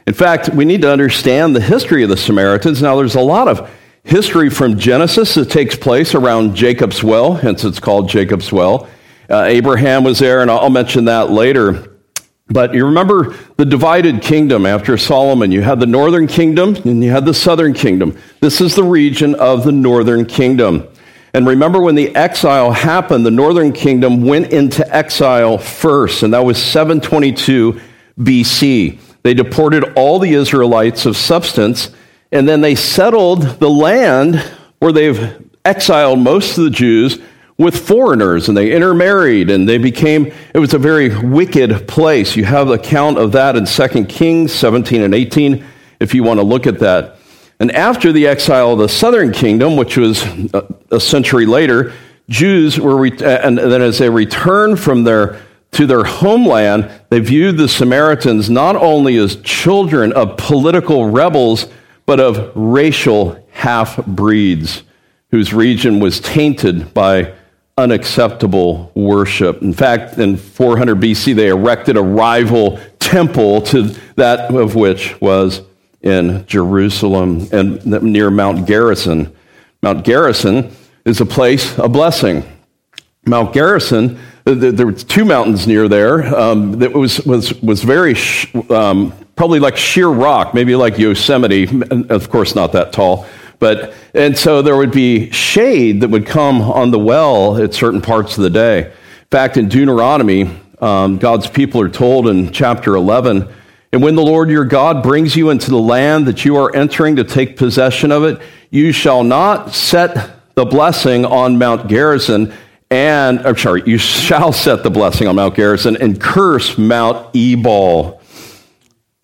In 0.07 0.13
fact, 0.13 0.49
we 0.49 0.65
need 0.65 0.81
to 0.81 0.91
understand 0.91 1.55
the 1.55 1.61
history 1.61 2.03
of 2.03 2.09
the 2.09 2.17
Samaritans. 2.17 2.81
Now, 2.81 2.95
there's 2.95 3.15
a 3.15 3.21
lot 3.21 3.47
of 3.47 3.69
history 4.03 4.49
from 4.49 4.79
Genesis 4.79 5.35
that 5.35 5.51
takes 5.51 5.75
place 5.75 6.15
around 6.15 6.55
Jacob's 6.55 7.03
well, 7.03 7.33
hence 7.33 7.63
it's 7.63 7.79
called 7.79 8.09
Jacob's 8.09 8.51
well. 8.51 8.89
Uh, 9.29 9.43
Abraham 9.43 10.03
was 10.03 10.19
there, 10.19 10.41
and 10.41 10.49
I'll 10.49 10.69
mention 10.69 11.05
that 11.05 11.29
later. 11.29 11.99
But 12.49 12.73
you 12.73 12.85
remember 12.85 13.35
the 13.55 13.65
divided 13.65 14.21
kingdom 14.21 14.65
after 14.65 14.97
Solomon. 14.97 15.51
You 15.51 15.61
had 15.61 15.79
the 15.79 15.85
northern 15.85 16.27
kingdom 16.27 16.75
and 16.83 17.01
you 17.01 17.09
had 17.09 17.25
the 17.25 17.33
southern 17.33 17.73
kingdom. 17.73 18.17
This 18.41 18.59
is 18.59 18.75
the 18.75 18.83
region 18.83 19.35
of 19.35 19.63
the 19.63 19.71
northern 19.71 20.25
kingdom. 20.25 20.85
And 21.33 21.47
remember 21.47 21.81
when 21.81 21.95
the 21.95 22.13
exile 22.15 22.71
happened, 22.71 23.25
the 23.25 23.31
northern 23.31 23.71
kingdom 23.71 24.25
went 24.25 24.51
into 24.51 24.87
exile 24.93 25.57
first, 25.57 26.23
and 26.23 26.33
that 26.33 26.43
was 26.43 26.61
722 26.61 27.79
BC. 28.19 28.99
They 29.23 29.33
deported 29.33 29.93
all 29.95 30.19
the 30.19 30.33
Israelites 30.33 31.05
of 31.05 31.15
substance, 31.15 31.89
and 32.31 32.47
then 32.49 32.61
they 32.61 32.75
settled 32.75 33.43
the 33.59 33.69
land 33.69 34.35
where 34.79 34.91
they've 34.91 35.47
exiled 35.63 36.19
most 36.19 36.57
of 36.57 36.65
the 36.65 36.69
Jews 36.69 37.19
with 37.57 37.77
foreigners 37.87 38.47
and 38.47 38.57
they 38.57 38.71
intermarried 38.71 39.51
and 39.51 39.69
they 39.69 39.77
became 39.77 40.25
it 40.53 40.57
was 40.57 40.73
a 40.73 40.79
very 40.79 41.15
wicked 41.15 41.87
place 41.87 42.35
you 42.35 42.43
have 42.43 42.69
account 42.69 43.19
of 43.19 43.33
that 43.33 43.55
in 43.55 43.65
2 43.65 44.05
kings 44.05 44.51
17 44.51 45.03
and 45.03 45.13
18 45.13 45.63
if 45.99 46.15
you 46.15 46.23
want 46.23 46.39
to 46.39 46.43
look 46.43 46.65
at 46.65 46.79
that 46.79 47.17
and 47.61 47.71
after 47.73 48.11
the 48.11 48.25
exile 48.25 48.73
of 48.73 48.79
the 48.79 48.89
southern 48.89 49.31
kingdom 49.31 49.77
which 49.77 49.95
was 49.95 50.23
uh, 50.53 50.67
a 50.89 50.99
century 50.99 51.45
later 51.45 51.93
jews 52.27 52.79
were 52.79 53.05
uh, 53.05 53.39
and 53.43 53.57
then 53.57 53.81
as 53.81 53.99
they 53.99 54.09
returned 54.09 54.79
from 54.79 55.03
their 55.03 55.39
to 55.71 55.85
their 55.85 56.03
homeland 56.03 56.89
they 57.09 57.19
viewed 57.19 57.57
the 57.57 57.67
samaritans 57.69 58.49
not 58.49 58.75
only 58.75 59.15
as 59.17 59.37
children 59.37 60.11
of 60.13 60.35
political 60.37 61.09
rebels 61.09 61.67
but 62.05 62.19
of 62.19 62.51
racial 62.55 63.47
half 63.51 64.03
breeds 64.05 64.83
whose 65.29 65.53
region 65.53 65.99
was 65.99 66.19
tainted 66.19 66.93
by 66.93 67.33
unacceptable 67.77 68.91
worship. 68.93 69.61
In 69.61 69.73
fact, 69.73 70.17
in 70.17 70.35
400 70.37 70.99
BC, 70.99 71.35
they 71.35 71.47
erected 71.47 71.95
a 71.95 72.01
rival 72.01 72.79
temple 72.99 73.61
to 73.61 73.83
that 74.15 74.53
of 74.53 74.75
which 74.75 75.19
was 75.21 75.61
in 76.03 76.45
Jerusalem 76.47 77.47
and 77.51 77.85
near 77.85 78.29
Mount 78.31 78.67
Gerizim. 78.67 79.33
Mount 79.81 80.05
Gerizim 80.05 80.71
is 81.05 81.21
a 81.21 81.25
place 81.25 81.77
of 81.77 81.91
blessing. 81.91 82.43
Mount 83.25 83.53
Gerizim, 83.53 84.17
there 84.45 84.85
were 84.85 84.93
two 84.93 85.25
mountains 85.25 85.67
near 85.67 85.87
there 85.87 86.23
um, 86.35 86.79
that 86.79 86.93
was, 86.93 87.23
was, 87.25 87.53
was 87.61 87.83
very, 87.83 88.15
um, 88.69 89.13
probably 89.35 89.59
like 89.59 89.77
sheer 89.77 90.07
rock, 90.07 90.53
maybe 90.53 90.75
like 90.75 90.97
Yosemite, 90.97 91.67
of 92.09 92.29
course, 92.29 92.55
not 92.55 92.71
that 92.71 92.93
tall 92.93 93.27
but, 93.61 93.93
and 94.15 94.35
so 94.35 94.63
there 94.63 94.75
would 94.75 94.91
be 94.91 95.29
shade 95.29 96.01
that 96.01 96.09
would 96.09 96.25
come 96.25 96.63
on 96.63 96.89
the 96.89 96.97
well 96.97 97.61
at 97.61 97.75
certain 97.75 98.01
parts 98.01 98.35
of 98.35 98.43
the 98.43 98.49
day. 98.49 98.85
In 98.87 99.27
fact, 99.29 99.55
in 99.55 99.69
Deuteronomy, 99.69 100.49
um, 100.79 101.19
God's 101.19 101.47
people 101.47 101.79
are 101.79 101.87
told 101.87 102.27
in 102.27 102.51
chapter 102.51 102.95
11, 102.95 103.47
and 103.93 104.01
when 104.01 104.15
the 104.15 104.23
Lord 104.23 104.49
your 104.49 104.65
God 104.65 105.03
brings 105.03 105.35
you 105.35 105.49
into 105.49 105.69
the 105.69 105.79
land 105.79 106.27
that 106.27 106.45
you 106.45 106.55
are 106.57 106.73
entering 106.75 107.17
to 107.17 107.23
take 107.23 107.57
possession 107.57 108.11
of 108.11 108.23
it, 108.23 108.41
you 108.69 108.91
shall 108.91 109.23
not 109.23 109.73
set 109.73 110.55
the 110.55 110.65
blessing 110.65 111.25
on 111.25 111.57
Mount 111.57 111.89
Gerizim 111.89 112.53
and, 112.91 113.39
I'm 113.47 113.55
sorry, 113.55 113.83
you 113.85 113.97
shall 113.97 114.51
set 114.51 114.83
the 114.83 114.89
blessing 114.89 115.25
on 115.25 115.37
Mount 115.37 115.55
Gerizim 115.55 115.95
and 116.01 116.19
curse 116.19 116.77
Mount 116.77 117.33
Ebal. 117.33 118.21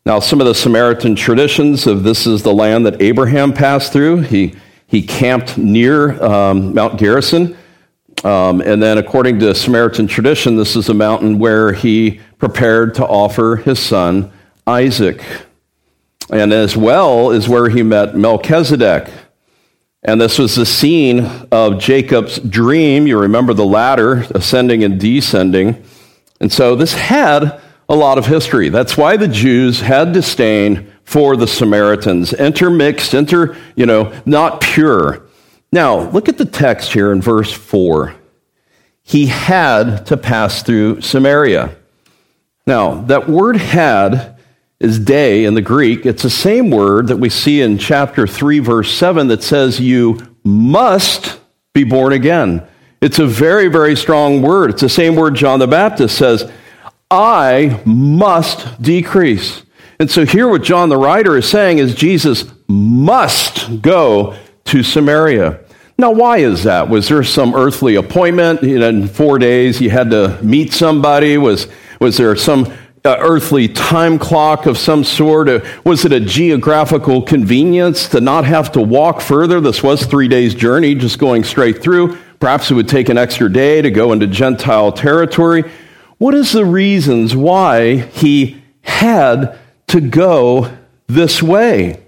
Now, 0.05 0.21
some 0.21 0.39
of 0.39 0.47
the 0.47 0.55
Samaritan 0.55 1.15
traditions 1.15 1.85
of 1.85 2.03
this 2.03 2.25
is 2.25 2.43
the 2.43 2.53
land 2.53 2.85
that 2.85 3.01
Abraham 3.01 3.51
passed 3.51 3.91
through. 3.91 4.21
He, 4.21 4.55
he 4.87 5.01
camped 5.01 5.57
near 5.57 6.23
um, 6.23 6.73
Mount 6.73 6.97
Gerizim. 6.97 7.57
Um, 8.23 8.61
and 8.61 8.81
then, 8.81 8.97
according 8.97 9.39
to 9.39 9.53
Samaritan 9.53 10.07
tradition, 10.07 10.55
this 10.55 10.77
is 10.77 10.87
a 10.87 10.93
mountain 10.93 11.37
where 11.37 11.73
he 11.73 12.21
prepared 12.37 12.95
to 12.95 13.05
offer 13.05 13.57
his 13.57 13.79
son 13.79 14.31
Isaac. 14.67 15.23
And 16.29 16.51
as 16.51 16.75
well 16.75 17.31
is 17.31 17.47
where 17.47 17.69
he 17.69 17.83
met 17.83 18.15
Melchizedek. 18.15 19.09
And 20.03 20.21
this 20.21 20.37
was 20.37 20.55
the 20.55 20.65
scene 20.65 21.25
of 21.51 21.79
Jacob's 21.79 22.37
dream. 22.39 23.07
You 23.07 23.19
remember 23.19 23.53
the 23.53 23.65
ladder 23.65 24.25
ascending 24.31 24.83
and 24.83 24.99
descending. 24.99 25.83
And 26.39 26.51
so 26.51 26.75
this 26.75 26.93
had 26.93 27.61
a 27.89 27.95
lot 27.95 28.17
of 28.17 28.25
history. 28.25 28.69
That's 28.69 28.97
why 28.97 29.17
the 29.17 29.27
Jews 29.27 29.81
had 29.81 30.11
disdain 30.11 30.91
for 31.03 31.37
the 31.37 31.47
Samaritans, 31.47 32.33
intermixed, 32.33 33.13
inter, 33.13 33.57
you 33.75 33.85
know, 33.85 34.13
not 34.25 34.59
pure. 34.59 35.25
Now, 35.71 36.09
look 36.11 36.27
at 36.27 36.37
the 36.37 36.45
text 36.45 36.91
here 36.91 37.11
in 37.11 37.21
verse 37.21 37.51
4. 37.51 38.13
He 39.03 39.27
had 39.27 40.05
to 40.07 40.17
pass 40.17 40.63
through 40.63 41.01
Samaria. 41.01 41.75
Now, 42.65 42.95
that 43.03 43.29
word 43.29 43.55
had 43.55 44.36
is 44.79 44.99
dei 44.99 45.45
in 45.45 45.53
the 45.53 45.61
Greek. 45.61 46.05
It's 46.05 46.23
the 46.23 46.29
same 46.29 46.69
word 46.69 47.07
that 47.07 47.17
we 47.17 47.29
see 47.29 47.61
in 47.61 47.77
chapter 47.77 48.27
3, 48.27 48.59
verse 48.59 48.93
7 48.93 49.27
that 49.27 49.43
says, 49.43 49.79
You 49.79 50.19
must 50.43 51.39
be 51.73 51.83
born 51.83 52.13
again. 52.13 52.65
It's 53.01 53.19
a 53.19 53.25
very, 53.25 53.67
very 53.67 53.95
strong 53.95 54.41
word. 54.41 54.71
It's 54.71 54.81
the 54.81 54.89
same 54.89 55.15
word 55.15 55.35
John 55.35 55.59
the 55.59 55.67
Baptist 55.67 56.17
says, 56.17 56.51
I 57.09 57.81
must 57.85 58.81
decrease. 58.81 59.63
And 59.99 60.09
so 60.11 60.25
here 60.25 60.47
what 60.47 60.63
John 60.63 60.89
the 60.89 60.97
writer 60.97 61.37
is 61.37 61.49
saying 61.49 61.79
is 61.79 61.95
Jesus 61.95 62.45
must 62.67 63.81
go 63.81 64.37
to 64.65 64.83
Samaria. 64.83 65.61
Now, 65.97 66.11
why 66.11 66.37
is 66.37 66.63
that? 66.63 66.89
Was 66.89 67.09
there 67.09 67.23
some 67.23 67.55
earthly 67.55 67.95
appointment? 67.95 68.61
You 68.61 68.77
know, 68.79 68.89
in 68.89 69.07
four 69.07 69.39
days 69.39 69.81
you 69.81 69.89
had 69.89 70.11
to 70.11 70.39
meet 70.43 70.71
somebody? 70.71 71.37
Was, 71.39 71.67
was 71.99 72.17
there 72.17 72.35
some 72.35 72.71
earthly 73.05 73.67
time 73.67 74.19
clock 74.19 74.65
of 74.65 74.77
some 74.77 75.03
sort? 75.03 75.63
Was 75.85 76.05
it 76.05 76.11
a 76.11 76.19
geographical 76.19 77.21
convenience 77.21 78.09
to 78.09 78.21
not 78.21 78.45
have 78.45 78.71
to 78.73 78.81
walk 78.81 79.21
further? 79.21 79.61
This 79.61 79.81
was 79.81 80.05
three 80.05 80.27
days' 80.27 80.55
journey, 80.55 80.95
just 80.95 81.19
going 81.19 81.43
straight 81.43 81.81
through. 81.81 82.17
Perhaps 82.39 82.69
it 82.69 82.75
would 82.75 82.87
take 82.87 83.09
an 83.09 83.17
extra 83.17 83.51
day 83.51 83.81
to 83.81 83.89
go 83.89 84.11
into 84.11 84.27
Gentile 84.27 84.91
territory. 84.91 85.63
What 86.17 86.33
is 86.33 86.51
the 86.51 86.65
reasons 86.65 87.35
why 87.35 87.97
he 87.97 88.61
had 88.81 89.57
to 89.87 90.01
go 90.01 90.77
this 91.07 91.41
way? 91.41 92.03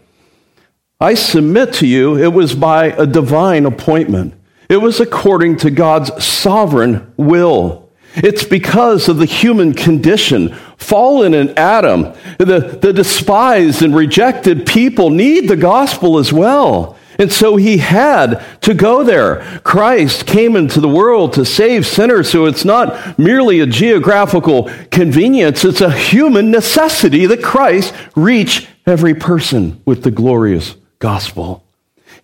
I 0.99 1.13
submit 1.13 1.73
to 1.75 1.87
you, 1.87 2.17
it 2.17 2.33
was 2.33 2.55
by 2.55 2.87
a 2.87 3.05
divine 3.05 3.65
appointment. 3.65 4.33
It 4.67 4.77
was 4.77 4.99
according 4.99 5.57
to 5.57 5.71
God's 5.71 6.23
sovereign 6.23 7.11
will. 7.17 7.88
It's 8.15 8.43
because 8.43 9.07
of 9.07 9.17
the 9.17 9.25
human 9.25 9.73
condition, 9.73 10.55
fallen 10.77 11.33
in 11.33 11.57
Adam. 11.57 12.13
The, 12.37 12.77
the 12.81 12.93
despised 12.93 13.81
and 13.81 13.95
rejected 13.95 14.65
people 14.65 15.09
need 15.09 15.47
the 15.47 15.55
gospel 15.55 16.17
as 16.17 16.33
well. 16.33 16.97
And 17.19 17.31
so 17.31 17.57
he 17.57 17.77
had 17.77 18.41
to 18.61 18.73
go 18.73 19.03
there. 19.03 19.41
Christ 19.63 20.25
came 20.25 20.55
into 20.55 20.79
the 20.79 20.87
world 20.87 21.33
to 21.33 21.43
save 21.43 21.85
sinners, 21.85 22.31
so 22.31 22.45
it's 22.45 22.63
not 22.63 23.19
merely 23.19 23.59
a 23.59 23.65
geographical 23.65 24.71
convenience, 24.89 25.65
it's 25.65 25.81
a 25.81 25.91
human 25.91 26.49
necessity 26.49 27.25
that 27.25 27.43
Christ 27.43 27.93
reach 28.15 28.69
every 28.85 29.13
person 29.13 29.81
with 29.85 30.03
the 30.03 30.11
glorious 30.11 30.75
gospel. 30.99 31.65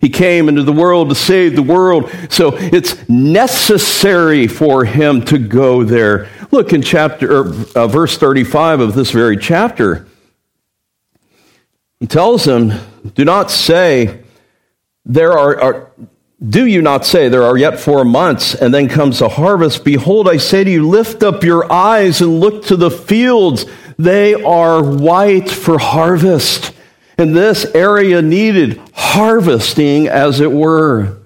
He 0.00 0.10
came 0.10 0.48
into 0.48 0.62
the 0.62 0.72
world 0.72 1.08
to 1.08 1.14
save 1.14 1.56
the 1.56 1.62
world, 1.62 2.10
so 2.28 2.52
it's 2.54 3.08
necessary 3.08 4.46
for 4.46 4.84
him 4.84 5.22
to 5.26 5.38
go 5.38 5.84
there. 5.84 6.28
Look 6.50 6.72
in 6.72 6.82
chapter 6.82 7.40
or, 7.40 7.54
uh, 7.74 7.86
verse 7.86 8.18
35 8.18 8.80
of 8.80 8.94
this 8.94 9.10
very 9.10 9.36
chapter. 9.36 10.06
He 11.98 12.06
tells 12.06 12.44
them, 12.44 12.74
"Do 13.14 13.24
not 13.24 13.50
say 13.50 14.18
there 15.04 15.32
are, 15.32 15.60
are 15.60 15.86
do 16.46 16.66
you 16.66 16.82
not 16.82 17.06
say 17.06 17.30
there 17.30 17.44
are 17.44 17.56
yet 17.56 17.80
4 17.80 18.04
months 18.04 18.54
and 18.54 18.74
then 18.74 18.88
comes 18.88 19.20
the 19.20 19.30
harvest? 19.30 19.82
Behold, 19.82 20.28
I 20.28 20.36
say 20.36 20.62
to 20.62 20.70
you, 20.70 20.86
lift 20.86 21.22
up 21.22 21.42
your 21.42 21.72
eyes 21.72 22.20
and 22.20 22.38
look 22.38 22.66
to 22.66 22.76
the 22.76 22.90
fields, 22.90 23.64
they 23.98 24.34
are 24.34 24.82
white 24.82 25.50
for 25.50 25.78
harvest." 25.78 26.72
And 27.18 27.34
this 27.34 27.64
area 27.74 28.20
needed 28.20 28.80
harvesting, 28.92 30.06
as 30.08 30.40
it 30.40 30.52
were. 30.52 31.18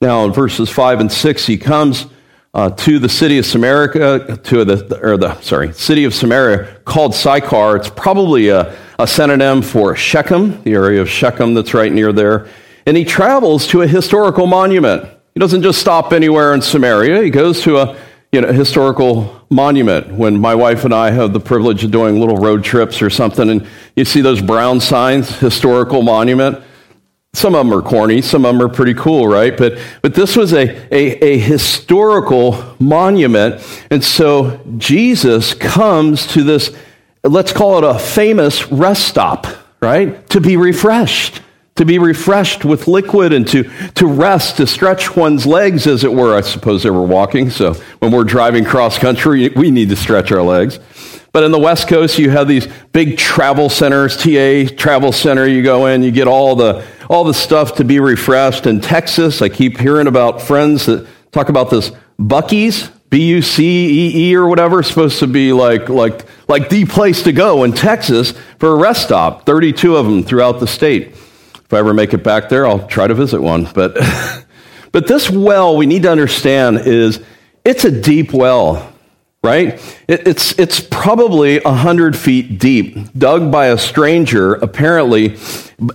Now, 0.00 0.24
in 0.24 0.32
verses 0.32 0.70
5 0.70 1.00
and 1.00 1.10
6, 1.10 1.46
he 1.46 1.56
comes 1.56 2.06
uh, 2.54 2.70
to 2.70 2.98
the 2.98 3.08
city 3.08 3.38
of 3.38 3.44
Samaria, 3.44 4.36
to 4.36 4.64
the, 4.64 5.00
or 5.02 5.16
the, 5.16 5.38
sorry, 5.40 5.72
city 5.72 6.04
of 6.04 6.14
Samaria 6.14 6.80
called 6.84 7.14
Sychar. 7.14 7.76
It's 7.76 7.90
probably 7.90 8.48
a, 8.48 8.76
a 8.98 9.06
synonym 9.06 9.62
for 9.62 9.96
Shechem, 9.96 10.62
the 10.62 10.74
area 10.74 11.02
of 11.02 11.10
Shechem 11.10 11.54
that's 11.54 11.74
right 11.74 11.92
near 11.92 12.12
there. 12.12 12.48
And 12.86 12.96
he 12.96 13.04
travels 13.04 13.66
to 13.68 13.82
a 13.82 13.86
historical 13.86 14.46
monument. 14.46 15.08
He 15.34 15.40
doesn't 15.40 15.62
just 15.62 15.80
stop 15.80 16.12
anywhere 16.12 16.54
in 16.54 16.62
Samaria, 16.62 17.22
he 17.22 17.30
goes 17.30 17.62
to 17.62 17.78
a 17.78 17.96
you 18.36 18.42
know, 18.42 18.52
historical 18.52 19.46
monument 19.48 20.08
when 20.12 20.38
my 20.38 20.54
wife 20.54 20.84
and 20.84 20.92
I 20.92 21.10
have 21.10 21.32
the 21.32 21.40
privilege 21.40 21.82
of 21.84 21.90
doing 21.90 22.20
little 22.20 22.36
road 22.36 22.62
trips 22.62 23.00
or 23.00 23.08
something, 23.08 23.48
and 23.48 23.66
you 23.94 24.04
see 24.04 24.20
those 24.20 24.42
brown 24.42 24.78
signs, 24.78 25.38
historical 25.38 26.02
monument. 26.02 26.62
Some 27.32 27.54
of 27.54 27.64
them 27.64 27.72
are 27.72 27.80
corny, 27.80 28.20
some 28.20 28.44
of 28.44 28.54
them 28.54 28.60
are 28.60 28.68
pretty 28.68 28.92
cool, 28.92 29.26
right? 29.26 29.56
But, 29.56 29.78
but 30.02 30.12
this 30.12 30.36
was 30.36 30.52
a, 30.52 30.68
a, 30.94 31.24
a 31.24 31.38
historical 31.38 32.76
monument. 32.78 33.66
And 33.90 34.04
so 34.04 34.60
Jesus 34.76 35.54
comes 35.54 36.26
to 36.34 36.42
this, 36.42 36.76
let's 37.24 37.54
call 37.54 37.78
it 37.78 37.84
a 37.84 37.98
famous 37.98 38.70
rest 38.70 39.08
stop, 39.08 39.46
right? 39.80 40.28
To 40.28 40.42
be 40.42 40.58
refreshed 40.58 41.40
to 41.76 41.84
be 41.84 41.98
refreshed 41.98 42.64
with 42.64 42.88
liquid 42.88 43.32
and 43.32 43.46
to, 43.48 43.64
to 43.94 44.06
rest, 44.06 44.56
to 44.56 44.66
stretch 44.66 45.14
one's 45.14 45.46
legs, 45.46 45.86
as 45.86 46.04
it 46.04 46.12
were. 46.12 46.34
I 46.34 46.40
suppose 46.40 46.82
they 46.82 46.90
were 46.90 47.06
walking, 47.06 47.50
so 47.50 47.74
when 47.98 48.12
we're 48.12 48.24
driving 48.24 48.64
cross 48.64 48.98
country, 48.98 49.48
we 49.50 49.70
need 49.70 49.90
to 49.90 49.96
stretch 49.96 50.32
our 50.32 50.42
legs. 50.42 50.78
But 51.32 51.44
in 51.44 51.52
the 51.52 51.58
West 51.58 51.86
Coast, 51.86 52.18
you 52.18 52.30
have 52.30 52.48
these 52.48 52.66
big 52.92 53.18
travel 53.18 53.68
centers, 53.68 54.16
TA 54.16 54.74
Travel 54.74 55.12
Center. 55.12 55.46
You 55.46 55.62
go 55.62 55.84
in, 55.84 56.02
you 56.02 56.10
get 56.10 56.26
all 56.26 56.56
the, 56.56 56.82
all 57.10 57.24
the 57.24 57.34
stuff 57.34 57.74
to 57.74 57.84
be 57.84 58.00
refreshed. 58.00 58.66
In 58.66 58.80
Texas, 58.80 59.42
I 59.42 59.50
keep 59.50 59.78
hearing 59.78 60.06
about 60.06 60.40
friends 60.40 60.86
that 60.86 61.06
talk 61.32 61.50
about 61.50 61.68
this 61.68 61.92
Buc-ee's, 62.18 62.88
B 63.10 63.28
U 63.28 63.42
C 63.42 63.64
E 63.64 64.30
E 64.30 64.34
or 64.34 64.46
whatever, 64.46 64.82
supposed 64.82 65.18
to 65.18 65.26
be 65.26 65.52
like, 65.52 65.90
like, 65.90 66.24
like 66.48 66.70
the 66.70 66.86
place 66.86 67.22
to 67.24 67.32
go 67.32 67.64
in 67.64 67.72
Texas 67.72 68.32
for 68.58 68.70
a 68.70 68.76
rest 68.76 69.02
stop, 69.02 69.44
32 69.44 69.94
of 69.94 70.06
them 70.06 70.22
throughout 70.22 70.58
the 70.58 70.66
state. 70.66 71.14
If 71.66 71.74
I 71.74 71.78
ever 71.78 71.92
make 71.92 72.14
it 72.14 72.22
back 72.22 72.48
there, 72.48 72.64
I'll 72.64 72.86
try 72.86 73.08
to 73.08 73.14
visit 73.14 73.42
one. 73.42 73.68
But, 73.74 73.98
but 74.92 75.08
this 75.08 75.28
well, 75.28 75.76
we 75.76 75.84
need 75.84 76.04
to 76.04 76.10
understand, 76.10 76.78
is 76.78 77.20
it's 77.64 77.84
a 77.84 77.90
deep 77.90 78.32
well, 78.32 78.92
right? 79.42 79.74
It, 80.06 80.28
it's, 80.28 80.56
it's 80.60 80.78
probably 80.78 81.58
100 81.58 82.16
feet 82.16 82.60
deep, 82.60 83.12
dug 83.18 83.50
by 83.50 83.66
a 83.66 83.78
stranger, 83.78 84.54
apparently, 84.54 85.36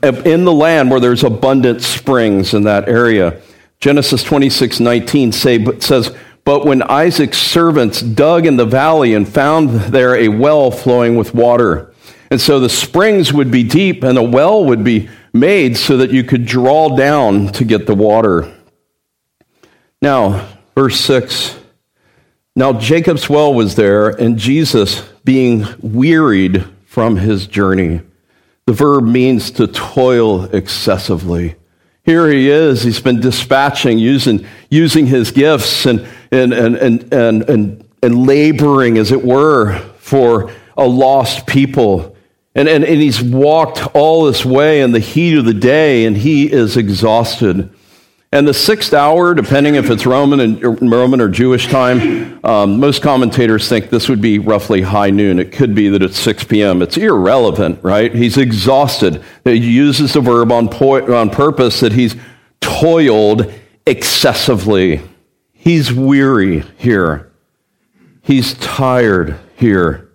in 0.04 0.44
the 0.44 0.52
land 0.52 0.92
where 0.92 1.00
there's 1.00 1.24
abundant 1.24 1.82
springs 1.82 2.54
in 2.54 2.64
that 2.64 2.90
area. 2.90 3.42
Genesis 3.80 4.24
26 4.24 4.82
19 4.82 5.32
say, 5.32 5.80
says, 5.80 6.14
But 6.44 6.66
when 6.66 6.82
Isaac's 6.82 7.38
servants 7.38 8.02
dug 8.02 8.46
in 8.46 8.58
the 8.58 8.66
valley 8.66 9.14
and 9.14 9.26
found 9.26 9.70
there 9.70 10.18
a 10.18 10.28
well 10.28 10.70
flowing 10.70 11.16
with 11.16 11.34
water, 11.34 11.94
and 12.30 12.42
so 12.42 12.60
the 12.60 12.70
springs 12.70 13.32
would 13.32 13.52
be 13.52 13.64
deep 13.64 14.04
and 14.04 14.18
the 14.18 14.22
well 14.22 14.66
would 14.66 14.84
be 14.84 15.10
made 15.34 15.78
so 15.78 15.98
that 15.98 16.12
you 16.12 16.24
could 16.24 16.46
draw 16.46 16.96
down 16.96 17.48
to 17.54 17.64
get 17.64 17.86
the 17.86 17.96
water. 17.96 18.54
Now, 20.02 20.48
verse 20.76 21.00
6 21.02 21.58
Now 22.56 22.74
Jacob's 22.74 23.30
well 23.30 23.54
was 23.54 23.76
there, 23.76 24.10
and 24.10 24.38
Jesus, 24.38 25.02
being 25.24 25.66
wearied 25.80 26.66
from 26.86 27.18
his 27.18 27.48
journey, 27.48 28.02
the 28.66 28.74
verb 28.74 29.06
means 29.06 29.52
to 29.52 29.68
toil 29.68 30.46
excessively. 30.46 31.56
Here 32.04 32.28
he 32.30 32.50
is, 32.50 32.84
he's 32.84 33.00
been 33.00 33.20
dispatching, 33.20 34.00
using, 34.00 34.46
using 34.70 35.06
his 35.06 35.32
gifts 35.32 35.86
and, 35.86 36.08
and, 36.32 36.52
and, 36.52 36.76
and, 36.76 37.14
and, 37.14 37.50
and, 37.50 37.90
and 38.02 38.26
laboring, 38.26 38.98
as 38.98 39.12
it 39.12 39.24
were, 39.24 39.78
for 40.00 40.52
a 40.76 40.88
lost 40.88 41.46
people. 41.46 42.11
And, 42.54 42.68
and, 42.68 42.84
and 42.84 43.02
he's 43.02 43.22
walked 43.22 43.96
all 43.96 44.26
this 44.26 44.44
way 44.44 44.82
in 44.82 44.92
the 44.92 45.00
heat 45.00 45.38
of 45.38 45.46
the 45.46 45.54
day, 45.54 46.06
and 46.06 46.18
he 46.18 46.52
is 46.52 46.76
exhausted. 46.76 47.74
And 48.34 48.48
the 48.48 48.54
sixth 48.54 48.94
hour, 48.94 49.34
depending 49.34 49.76
if 49.76 49.90
it's 49.90 50.06
Roman 50.06 50.40
and 50.40 50.92
Roman 50.92 51.20
or 51.20 51.28
Jewish 51.30 51.68
time, 51.68 52.40
um, 52.46 52.80
most 52.80 53.02
commentators 53.02 53.68
think 53.68 53.90
this 53.90 54.08
would 54.08 54.22
be 54.22 54.40
roughly 54.40 54.82
high 54.82 55.10
noon. 55.10 55.40
It 55.40 55.52
could 55.52 55.76
be 55.76 55.90
that 55.90 56.02
it's 56.02 56.18
6 56.20 56.46
p.m. 56.46 56.82
It's 56.82 56.98
irrelevant, 56.98 57.84
right? 57.84 58.14
He's 58.14 58.38
exhausted. 58.38 59.22
He 59.44 59.56
uses 59.56 60.14
the 60.14 60.22
verb 60.22 60.52
on, 60.52 60.70
po- 60.70 61.14
on 61.14 61.30
purpose 61.30 61.82
that 61.82 61.92
he's 61.92 62.16
toiled 62.62 63.52
excessively. 63.86 65.02
He's 65.52 65.92
weary 65.92 66.62
here. 66.78 67.32
He's 68.22 68.54
tired 68.56 69.38
here 69.56 70.11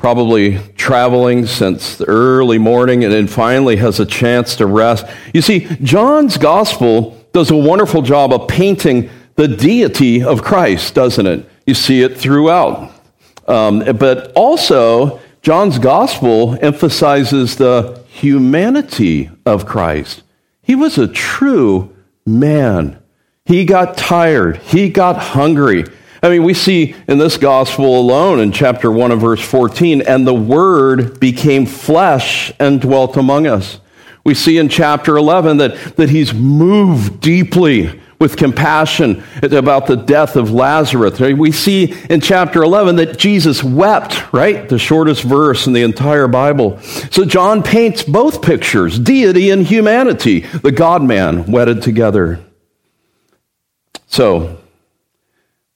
probably 0.00 0.58
traveling 0.76 1.46
since 1.46 1.96
the 1.96 2.06
early 2.06 2.58
morning 2.58 3.04
and 3.04 3.12
then 3.12 3.26
finally 3.26 3.76
has 3.76 4.00
a 4.00 4.06
chance 4.06 4.56
to 4.56 4.66
rest. 4.66 5.04
You 5.34 5.42
see, 5.42 5.68
John's 5.82 6.38
gospel 6.38 7.22
does 7.32 7.50
a 7.50 7.56
wonderful 7.56 8.00
job 8.00 8.32
of 8.32 8.48
painting 8.48 9.10
the 9.36 9.46
deity 9.46 10.22
of 10.22 10.42
Christ, 10.42 10.94
doesn't 10.94 11.26
it? 11.26 11.48
You 11.66 11.74
see 11.74 12.02
it 12.02 12.16
throughout. 12.16 12.92
Um, 13.46 13.84
but 13.96 14.32
also, 14.34 15.20
John's 15.42 15.78
gospel 15.78 16.58
emphasizes 16.62 17.56
the 17.56 18.02
humanity 18.08 19.30
of 19.44 19.66
Christ. 19.66 20.22
He 20.62 20.74
was 20.74 20.96
a 20.96 21.08
true 21.08 21.94
man. 22.26 23.02
He 23.44 23.66
got 23.66 23.98
tired, 23.98 24.58
he 24.58 24.88
got 24.88 25.18
hungry. 25.18 25.84
I 26.22 26.28
mean, 26.28 26.44
we 26.44 26.54
see 26.54 26.94
in 27.08 27.18
this 27.18 27.36
gospel 27.36 27.98
alone 27.98 28.40
in 28.40 28.52
chapter 28.52 28.90
1 28.90 29.12
and 29.12 29.20
verse 29.20 29.42
14, 29.42 30.02
and 30.02 30.26
the 30.26 30.34
Word 30.34 31.18
became 31.18 31.64
flesh 31.64 32.52
and 32.58 32.80
dwelt 32.80 33.16
among 33.16 33.46
us. 33.46 33.80
We 34.22 34.34
see 34.34 34.58
in 34.58 34.68
chapter 34.68 35.16
11 35.16 35.56
that, 35.58 35.96
that 35.96 36.10
he's 36.10 36.34
moved 36.34 37.20
deeply 37.20 38.00
with 38.18 38.36
compassion 38.36 39.24
about 39.42 39.86
the 39.86 39.96
death 39.96 40.36
of 40.36 40.50
Lazarus. 40.50 41.18
We 41.18 41.52
see 41.52 41.94
in 42.10 42.20
chapter 42.20 42.62
11 42.62 42.96
that 42.96 43.18
Jesus 43.18 43.64
wept, 43.64 44.30
right? 44.30 44.68
The 44.68 44.78
shortest 44.78 45.22
verse 45.22 45.66
in 45.66 45.72
the 45.72 45.82
entire 45.82 46.28
Bible. 46.28 46.78
So 47.10 47.24
John 47.24 47.62
paints 47.62 48.02
both 48.02 48.42
pictures, 48.42 48.98
deity 48.98 49.48
and 49.48 49.66
humanity, 49.66 50.40
the 50.40 50.70
God 50.70 51.02
man 51.02 51.50
wedded 51.50 51.80
together. 51.80 52.40
So, 54.06 54.59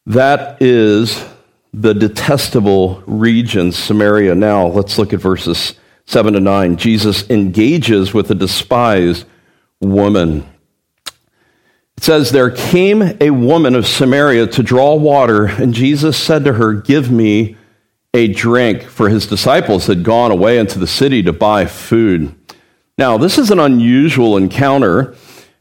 that 0.06 0.60
is 0.60 1.24
the 1.72 1.94
detestable 1.94 3.02
region, 3.06 3.72
Samaria. 3.72 4.34
Now, 4.34 4.66
let's 4.66 4.98
look 4.98 5.12
at 5.12 5.20
verses 5.20 5.74
7 6.06 6.34
to 6.34 6.40
9. 6.40 6.76
Jesus 6.76 7.28
engages 7.30 8.14
with 8.14 8.30
a 8.30 8.34
despised 8.34 9.26
woman. 9.80 10.46
It 11.96 12.04
says, 12.04 12.30
There 12.30 12.50
came 12.50 13.02
a 13.20 13.30
woman 13.30 13.74
of 13.74 13.86
Samaria 13.86 14.46
to 14.48 14.62
draw 14.62 14.94
water, 14.94 15.46
and 15.46 15.74
Jesus 15.74 16.16
said 16.16 16.44
to 16.44 16.54
her, 16.54 16.74
Give 16.74 17.10
me 17.10 17.56
a 18.12 18.28
drink, 18.28 18.84
for 18.84 19.08
his 19.08 19.26
disciples 19.26 19.86
had 19.86 20.04
gone 20.04 20.30
away 20.30 20.58
into 20.58 20.78
the 20.78 20.86
city 20.86 21.22
to 21.22 21.32
buy 21.32 21.66
food. 21.66 22.34
Now, 22.96 23.18
this 23.18 23.38
is 23.38 23.50
an 23.50 23.58
unusual 23.58 24.36
encounter. 24.36 25.16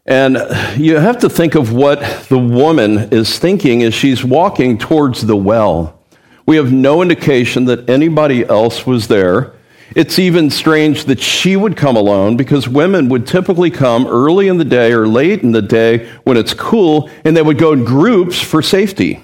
And 0.05 0.37
you 0.77 0.97
have 0.97 1.19
to 1.19 1.29
think 1.29 1.55
of 1.55 1.71
what 1.71 2.01
the 2.27 2.37
woman 2.37 3.09
is 3.13 3.39
thinking 3.39 3.83
as 3.83 3.93
she's 3.93 4.23
walking 4.23 4.77
towards 4.77 5.25
the 5.25 5.37
well. 5.37 5.99
We 6.45 6.57
have 6.57 6.73
no 6.73 7.01
indication 7.01 7.65
that 7.65 7.89
anybody 7.89 8.45
else 8.45 8.85
was 8.85 9.07
there. 9.07 9.53
It's 9.95 10.19
even 10.19 10.49
strange 10.49 11.05
that 11.05 11.21
she 11.21 11.55
would 11.55 11.77
come 11.77 11.95
alone 11.95 12.35
because 12.35 12.67
women 12.67 13.07
would 13.09 13.25
typically 13.25 13.71
come 13.71 14.05
early 14.07 14.49
in 14.49 14.57
the 14.57 14.65
day 14.65 14.91
or 14.91 15.07
late 15.07 15.41
in 15.41 15.53
the 15.53 15.61
day 15.61 16.09
when 16.23 16.35
it's 16.35 16.53
cool, 16.53 17.09
and 17.23 17.37
they 17.37 17.41
would 17.41 17.57
go 17.57 17.71
in 17.71 17.85
groups 17.85 18.41
for 18.41 18.61
safety. 18.61 19.23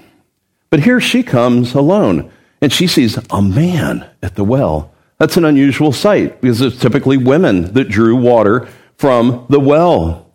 But 0.70 0.82
here 0.82 1.02
she 1.02 1.24
comes 1.24 1.74
alone, 1.74 2.32
and 2.62 2.72
she 2.72 2.88
sees 2.88 3.18
a 3.32 3.42
man 3.42 4.08
at 4.22 4.36
the 4.36 4.44
well. 4.44 4.94
That's 5.18 5.36
an 5.36 5.44
unusual 5.44 5.92
sight 5.92 6.40
because 6.40 6.62
it's 6.62 6.80
typically 6.80 7.18
women 7.18 7.74
that 7.74 7.90
drew 7.90 8.16
water 8.16 8.70
from 8.96 9.46
the 9.50 9.60
well. 9.60 10.29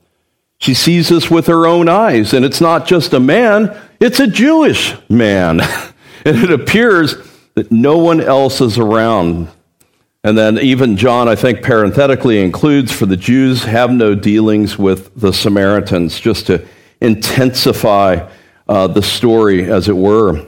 She 0.59 0.75
sees 0.75 1.09
this 1.09 1.31
with 1.31 1.47
her 1.47 1.67
own 1.67 1.89
eyes, 1.89 2.33
and 2.33 2.45
it's 2.45 2.61
not 2.61 2.87
just 2.87 3.13
a 3.13 3.21
man, 3.21 3.77
it's 4.01 4.21
a 4.21 4.27
Jewish 4.27 4.95
man. 5.09 5.61
and 6.25 6.37
it 6.37 6.51
appears 6.51 7.17
that 7.55 7.71
no 7.71 7.99
one 7.99 8.21
else 8.21 8.61
is 8.61 8.79
around. 8.79 9.49
And 10.23 10.39
then 10.39 10.59
even 10.59 10.97
John, 10.97 11.29
I 11.29 11.35
think, 11.35 11.63
parenthetically 11.63 12.43
includes 12.43 12.93
for 12.93 13.05
the 13.05 13.17
Jews 13.17 13.65
have 13.65 13.91
no 13.91 14.15
dealings 14.15 14.79
with 14.79 15.15
the 15.21 15.33
Samaritans, 15.33 16.19
just 16.19 16.47
to 16.47 16.67
intensify 17.01 18.27
uh, 18.67 18.87
the 18.87 19.03
story, 19.03 19.71
as 19.71 19.89
it 19.89 19.97
were. 19.97 20.47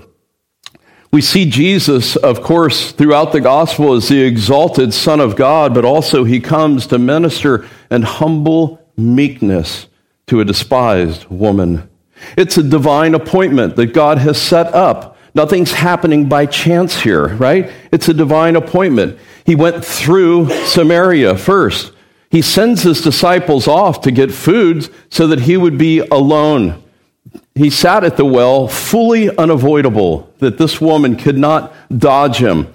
We 1.13 1.21
see 1.21 1.49
Jesus, 1.49 2.17
of 2.17 2.43
course, 2.43 2.93
throughout 2.93 3.33
the 3.33 3.41
gospel 3.41 3.93
as 3.93 4.09
the 4.09 4.23
exalted 4.23 4.95
Son 4.95 5.21
of 5.21 5.37
God, 5.37 5.75
but 5.75 5.85
also 5.85 6.25
he 6.25 6.41
comes 6.41 6.87
to 6.89 6.99
minister 6.99 7.67
in 7.91 8.03
humble 8.03 8.83
meekness 8.97 9.87
to 10.27 10.41
a 10.41 10.45
despised 10.45 11.27
woman. 11.27 11.89
It's 12.37 12.59
a 12.59 12.63
divine 12.63 13.15
appointment 13.15 13.77
that 13.77 13.93
God 13.93 14.19
has 14.19 14.41
set 14.41 14.75
up. 14.75 15.17
Nothing's 15.35 15.73
happening 15.73 16.29
by 16.29 16.47
chance 16.47 17.01
here, 17.01 17.29
right? 17.37 17.71
It's 17.93 18.09
a 18.09 18.15
divine 18.15 18.57
appointment. 18.57 19.19
He 19.45 19.55
went 19.55 19.85
through 19.85 20.51
Samaria 20.65 21.37
first. 21.37 21.93
He 22.31 22.43
sends 22.43 22.83
his 22.83 23.03
disciples 23.03 23.69
off 23.69 24.01
to 24.01 24.11
get 24.11 24.33
food 24.33 24.89
so 25.11 25.29
that 25.29 25.41
he 25.41 25.57
would 25.57 25.79
be 25.79 26.01
alone. 26.01 26.83
He 27.55 27.71
sat 27.71 28.03
at 28.03 28.17
the 28.17 28.25
well, 28.25 28.67
fully 28.67 29.35
unavoidable, 29.37 30.33
that 30.39 30.59
this 30.59 30.81
woman 30.81 31.17
could 31.17 31.39
not 31.39 31.73
dodge 31.97 32.39
him. 32.39 32.73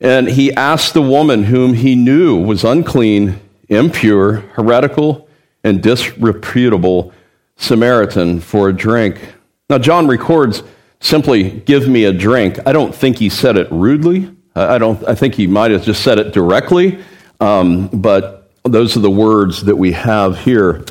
And 0.00 0.28
he 0.28 0.52
asked 0.52 0.94
the 0.94 1.02
woman 1.02 1.44
whom 1.44 1.74
he 1.74 1.94
knew 1.94 2.42
was 2.42 2.64
unclean, 2.64 3.38
impure, 3.68 4.38
heretical, 4.54 5.28
and 5.64 5.82
disreputable 5.82 7.12
Samaritan 7.56 8.40
for 8.40 8.68
a 8.68 8.72
drink. 8.72 9.34
Now, 9.70 9.78
John 9.78 10.06
records 10.06 10.62
simply, 11.00 11.50
give 11.50 11.88
me 11.88 12.04
a 12.04 12.12
drink. 12.12 12.58
I 12.66 12.72
don't 12.72 12.94
think 12.94 13.18
he 13.18 13.28
said 13.28 13.56
it 13.56 13.70
rudely. 13.70 14.34
I, 14.54 14.78
don't, 14.78 15.02
I 15.08 15.14
think 15.14 15.34
he 15.34 15.46
might 15.46 15.70
have 15.70 15.84
just 15.84 16.02
said 16.02 16.18
it 16.18 16.32
directly, 16.32 16.98
um, 17.40 17.88
but 17.88 18.50
those 18.64 18.96
are 18.96 19.00
the 19.00 19.10
words 19.10 19.64
that 19.64 19.76
we 19.76 19.92
have 19.92 20.38
here. 20.38 20.84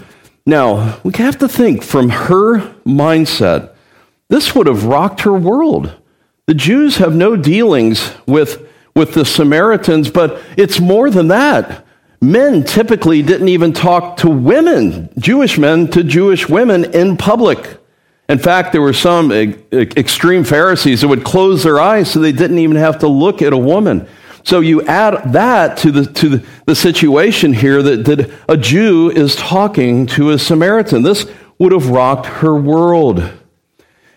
Now, 0.45 0.99
we 1.03 1.13
have 1.15 1.37
to 1.39 1.47
think 1.47 1.83
from 1.83 2.09
her 2.09 2.59
mindset, 2.85 3.73
this 4.29 4.55
would 4.55 4.67
have 4.67 4.85
rocked 4.85 5.21
her 5.21 5.33
world. 5.33 5.95
The 6.47 6.53
Jews 6.53 6.97
have 6.97 7.13
no 7.13 7.35
dealings 7.35 8.11
with, 8.25 8.67
with 8.95 9.13
the 9.13 9.25
Samaritans, 9.25 10.09
but 10.09 10.41
it's 10.57 10.79
more 10.79 11.09
than 11.09 11.27
that. 11.27 11.85
Men 12.21 12.63
typically 12.63 13.23
didn't 13.23 13.49
even 13.49 13.73
talk 13.73 14.17
to 14.17 14.29
women, 14.29 15.09
Jewish 15.17 15.57
men 15.57 15.87
to 15.89 16.03
Jewish 16.03 16.47
women 16.47 16.85
in 16.93 17.17
public. 17.17 17.79
In 18.29 18.37
fact, 18.37 18.71
there 18.71 18.81
were 18.81 18.93
some 18.93 19.31
extreme 19.31 20.43
Pharisees 20.43 21.01
that 21.01 21.07
would 21.07 21.25
close 21.25 21.63
their 21.63 21.79
eyes 21.79 22.11
so 22.11 22.19
they 22.19 22.31
didn't 22.31 22.59
even 22.59 22.77
have 22.77 22.99
to 22.99 23.07
look 23.07 23.41
at 23.41 23.53
a 23.53 23.57
woman. 23.57 24.07
So 24.43 24.59
you 24.59 24.83
add 24.83 25.33
that 25.33 25.77
to 25.79 25.91
the, 25.91 26.05
to 26.05 26.41
the, 26.65 26.75
situation 26.75 27.53
here 27.53 27.83
that, 27.83 28.05
that 28.05 28.31
a 28.47 28.55
Jew 28.55 29.11
is 29.11 29.35
talking 29.35 30.05
to 30.07 30.31
a 30.31 30.39
Samaritan. 30.39 31.03
This 31.03 31.25
would 31.59 31.71
have 31.71 31.89
rocked 31.89 32.25
her 32.27 32.55
world. 32.55 33.31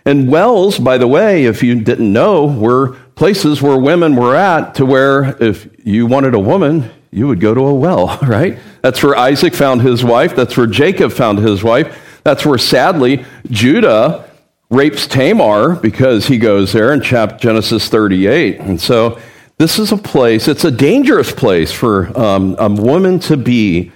And 0.07 0.31
wells, 0.31 0.79
by 0.79 0.99
the 0.99 1.09
way, 1.09 1.45
if 1.45 1.63
you 1.63 1.81
didn't 1.81 2.13
know, 2.13 2.47
were 2.47 2.97
places 3.17 3.61
where 3.61 3.77
women 3.77 4.17
were 4.17 4.37
at 4.37 4.75
to 4.77 4.87
where 4.87 5.43
if 5.43 5.69
you 5.85 6.07
wanted 6.07 6.35
a 6.35 6.39
woman, 6.39 6.91
you 7.15 7.29
would 7.29 7.41
go 7.41 7.55
to 7.55 7.61
a 7.61 7.75
well, 7.75 8.19
right? 8.23 8.59
That's 8.83 9.03
where 9.03 9.17
Isaac 9.17 9.55
found 9.55 9.83
his 9.83 10.05
wife. 10.05 10.35
That's 10.35 10.57
where 10.57 10.67
Jacob 10.67 11.13
found 11.13 11.39
his 11.39 11.63
wife. 11.63 12.21
That's 12.25 12.45
where, 12.45 12.59
sadly, 12.59 13.25
Judah 13.51 14.29
rapes 14.71 15.07
Tamar 15.07 15.77
because 15.77 16.27
he 16.27 16.39
goes 16.39 16.73
there 16.73 16.93
in 16.93 17.01
chapter 17.01 17.37
Genesis 17.39 17.89
38. 17.89 18.61
And 18.61 18.81
so 18.81 19.21
this 19.59 19.79
is 19.79 19.93
a 19.93 19.97
place, 19.97 20.49
it's 20.49 20.65
a 20.65 20.71
dangerous 20.71 21.31
place 21.31 21.71
for 21.71 22.17
um, 22.19 22.57
a 22.59 22.69
woman 22.69 23.21
to 23.21 23.37
be 23.37 23.93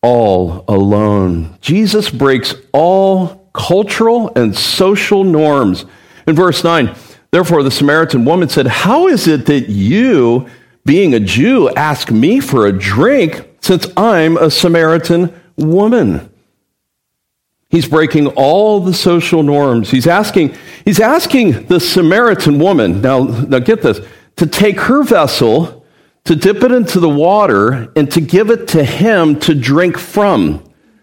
all 0.00 0.64
alone. 0.68 1.56
Jesus 1.60 2.10
breaks 2.10 2.54
all 2.72 3.48
cultural 3.52 4.32
and 4.34 4.56
social 4.56 5.22
norms. 5.22 5.84
In 6.26 6.34
verse 6.34 6.64
9, 6.64 6.94
therefore 7.30 7.62
the 7.62 7.70
Samaritan 7.70 8.24
woman 8.24 8.48
said, 8.48 8.66
How 8.66 9.08
is 9.08 9.28
it 9.28 9.46
that 9.46 9.68
you, 9.68 10.48
being 10.84 11.14
a 11.14 11.20
Jew, 11.20 11.68
ask 11.70 12.10
me 12.10 12.40
for 12.40 12.66
a 12.66 12.72
drink 12.72 13.48
since 13.60 13.86
I'm 13.96 14.36
a 14.36 14.50
Samaritan 14.50 15.32
woman? 15.56 16.28
He's 17.68 17.88
breaking 17.88 18.26
all 18.28 18.80
the 18.80 18.92
social 18.92 19.42
norms. 19.42 19.90
He's 19.90 20.06
asking, 20.06 20.54
he's 20.84 21.00
asking 21.00 21.66
the 21.66 21.80
Samaritan 21.80 22.58
woman, 22.58 23.00
now, 23.00 23.22
now 23.22 23.60
get 23.60 23.80
this, 23.80 24.00
to 24.36 24.46
take 24.46 24.78
her 24.80 25.02
vessel, 25.02 25.84
to 26.24 26.36
dip 26.36 26.62
it 26.62 26.70
into 26.70 27.00
the 27.00 27.08
water, 27.08 27.90
and 27.96 28.10
to 28.12 28.20
give 28.20 28.50
it 28.50 28.68
to 28.68 28.84
him 28.84 29.40
to 29.40 29.54
drink 29.54 29.96
from. 29.96 30.62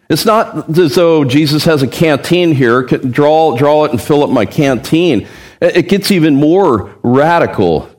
It's 0.10 0.26
not 0.26 0.78
as 0.78 0.96
though 0.96 1.24
Jesus 1.24 1.66
has 1.66 1.82
a 1.84 1.88
canteen 1.88 2.54
here, 2.54 2.84
draw, 2.84 3.56
draw 3.56 3.86
it 3.86 3.92
and 3.92 4.02
fill 4.02 4.24
up 4.24 4.30
my 4.30 4.46
canteen. 4.46 5.28
It 5.62 5.90
gets 5.90 6.12
even 6.12 6.36
more 6.36 6.96
radical. 7.04 7.90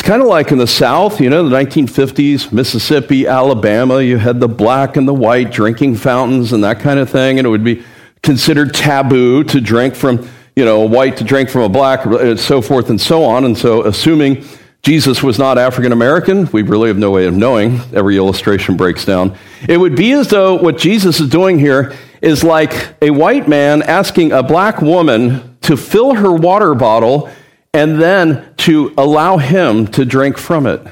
It's 0.00 0.08
kind 0.08 0.22
of 0.22 0.28
like 0.28 0.50
in 0.50 0.56
the 0.56 0.66
South, 0.66 1.20
you 1.20 1.28
know, 1.28 1.46
the 1.46 1.54
1950s, 1.54 2.52
Mississippi, 2.52 3.26
Alabama, 3.26 4.00
you 4.00 4.16
had 4.16 4.40
the 4.40 4.48
black 4.48 4.96
and 4.96 5.06
the 5.06 5.12
white 5.12 5.50
drinking 5.50 5.96
fountains 5.96 6.54
and 6.54 6.64
that 6.64 6.80
kind 6.80 6.98
of 6.98 7.10
thing, 7.10 7.38
and 7.38 7.46
it 7.46 7.50
would 7.50 7.62
be 7.62 7.84
considered 8.22 8.72
taboo 8.72 9.44
to 9.44 9.60
drink 9.60 9.94
from, 9.94 10.26
you 10.56 10.64
know, 10.64 10.84
a 10.84 10.86
white 10.86 11.18
to 11.18 11.24
drink 11.24 11.50
from 11.50 11.60
a 11.60 11.68
black, 11.68 12.06
and 12.06 12.40
so 12.40 12.62
forth 12.62 12.88
and 12.88 12.98
so 12.98 13.24
on. 13.24 13.44
And 13.44 13.58
so, 13.58 13.84
assuming 13.84 14.42
Jesus 14.82 15.22
was 15.22 15.38
not 15.38 15.58
African 15.58 15.92
American, 15.92 16.46
we 16.46 16.62
really 16.62 16.88
have 16.88 16.96
no 16.96 17.10
way 17.10 17.26
of 17.26 17.34
knowing. 17.34 17.78
Every 17.92 18.16
illustration 18.16 18.78
breaks 18.78 19.04
down. 19.04 19.36
It 19.68 19.76
would 19.76 19.96
be 19.96 20.12
as 20.12 20.28
though 20.28 20.54
what 20.54 20.78
Jesus 20.78 21.20
is 21.20 21.28
doing 21.28 21.58
here 21.58 21.94
is 22.22 22.42
like 22.42 22.94
a 23.02 23.10
white 23.10 23.48
man 23.48 23.82
asking 23.82 24.32
a 24.32 24.42
black 24.42 24.80
woman 24.80 25.58
to 25.60 25.76
fill 25.76 26.14
her 26.14 26.32
water 26.32 26.74
bottle 26.74 27.30
and 27.72 28.00
then 28.00 28.54
to 28.58 28.92
allow 28.98 29.36
him 29.36 29.86
to 29.88 30.04
drink 30.04 30.38
from 30.38 30.66
it. 30.66 30.82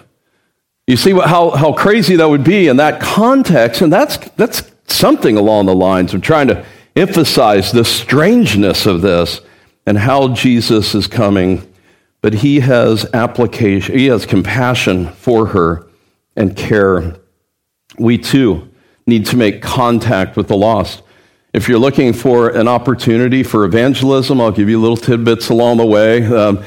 You 0.86 0.96
see 0.96 1.12
what, 1.12 1.28
how, 1.28 1.50
how 1.50 1.72
crazy 1.72 2.16
that 2.16 2.28
would 2.28 2.44
be 2.44 2.68
in 2.68 2.76
that 2.78 3.00
context, 3.00 3.82
and 3.82 3.92
that's, 3.92 4.16
that's 4.30 4.70
something 4.86 5.36
along 5.36 5.66
the 5.66 5.74
lines 5.74 6.14
of 6.14 6.22
trying 6.22 6.48
to 6.48 6.64
emphasize 6.96 7.72
the 7.72 7.84
strangeness 7.84 8.86
of 8.86 9.02
this 9.02 9.40
and 9.86 9.98
how 9.98 10.28
Jesus 10.34 10.94
is 10.94 11.06
coming. 11.06 11.64
But 12.20 12.34
he 12.34 12.60
has 12.60 13.06
application, 13.12 13.98
he 13.98 14.06
has 14.06 14.26
compassion 14.26 15.08
for 15.12 15.46
her 15.46 15.86
and 16.36 16.56
care. 16.56 17.16
We 17.98 18.18
too 18.18 18.70
need 19.06 19.26
to 19.26 19.36
make 19.36 19.62
contact 19.62 20.36
with 20.36 20.48
the 20.48 20.56
lost. 20.56 21.02
If 21.58 21.68
you're 21.68 21.80
looking 21.80 22.12
for 22.12 22.50
an 22.50 22.68
opportunity 22.68 23.42
for 23.42 23.64
evangelism, 23.64 24.40
I'll 24.40 24.52
give 24.52 24.68
you 24.68 24.80
little 24.80 24.96
tidbits 24.96 25.48
along 25.48 25.78
the 25.78 25.86
way. 25.86 26.24
Um, 26.24 26.62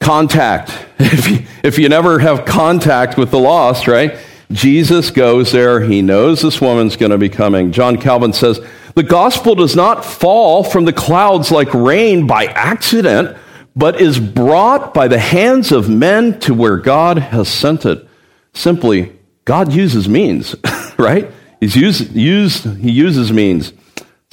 contact. 0.00 0.70
If 0.98 1.30
you, 1.30 1.46
if 1.62 1.78
you 1.78 1.88
never 1.88 2.18
have 2.18 2.44
contact 2.44 3.16
with 3.16 3.30
the 3.30 3.38
lost, 3.38 3.88
right? 3.88 4.18
Jesus 4.52 5.10
goes 5.10 5.50
there. 5.50 5.80
He 5.80 6.02
knows 6.02 6.42
this 6.42 6.60
woman's 6.60 6.96
going 6.96 7.10
to 7.10 7.16
be 7.16 7.30
coming. 7.30 7.72
John 7.72 7.96
Calvin 7.96 8.34
says, 8.34 8.60
The 8.94 9.02
gospel 9.02 9.54
does 9.54 9.74
not 9.74 10.04
fall 10.04 10.62
from 10.62 10.84
the 10.84 10.92
clouds 10.92 11.50
like 11.50 11.72
rain 11.72 12.26
by 12.26 12.44
accident, 12.44 13.38
but 13.74 13.98
is 13.98 14.20
brought 14.20 14.92
by 14.92 15.08
the 15.08 15.18
hands 15.18 15.72
of 15.72 15.88
men 15.88 16.38
to 16.40 16.52
where 16.52 16.76
God 16.76 17.16
has 17.16 17.48
sent 17.48 17.86
it. 17.86 18.06
Simply, 18.52 19.10
God 19.46 19.72
uses 19.72 20.06
means, 20.06 20.54
right? 20.98 21.30
He's 21.60 21.76
used, 21.76 22.12
used, 22.14 22.76
he 22.76 22.90
uses 22.90 23.32
means. 23.32 23.72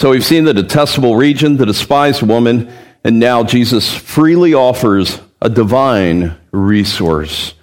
So 0.02 0.10
we've 0.10 0.26
seen 0.26 0.46
the 0.46 0.54
detestable 0.56 1.16
region, 1.16 1.58
the 1.58 1.66
despised 1.68 2.24
woman, 2.24 2.74
and 3.04 3.20
now 3.20 3.44
Jesus 3.44 3.96
freely 3.96 4.52
offers 4.52 5.22
a 5.40 5.48
divine 5.48 6.36
resource. 6.50 7.54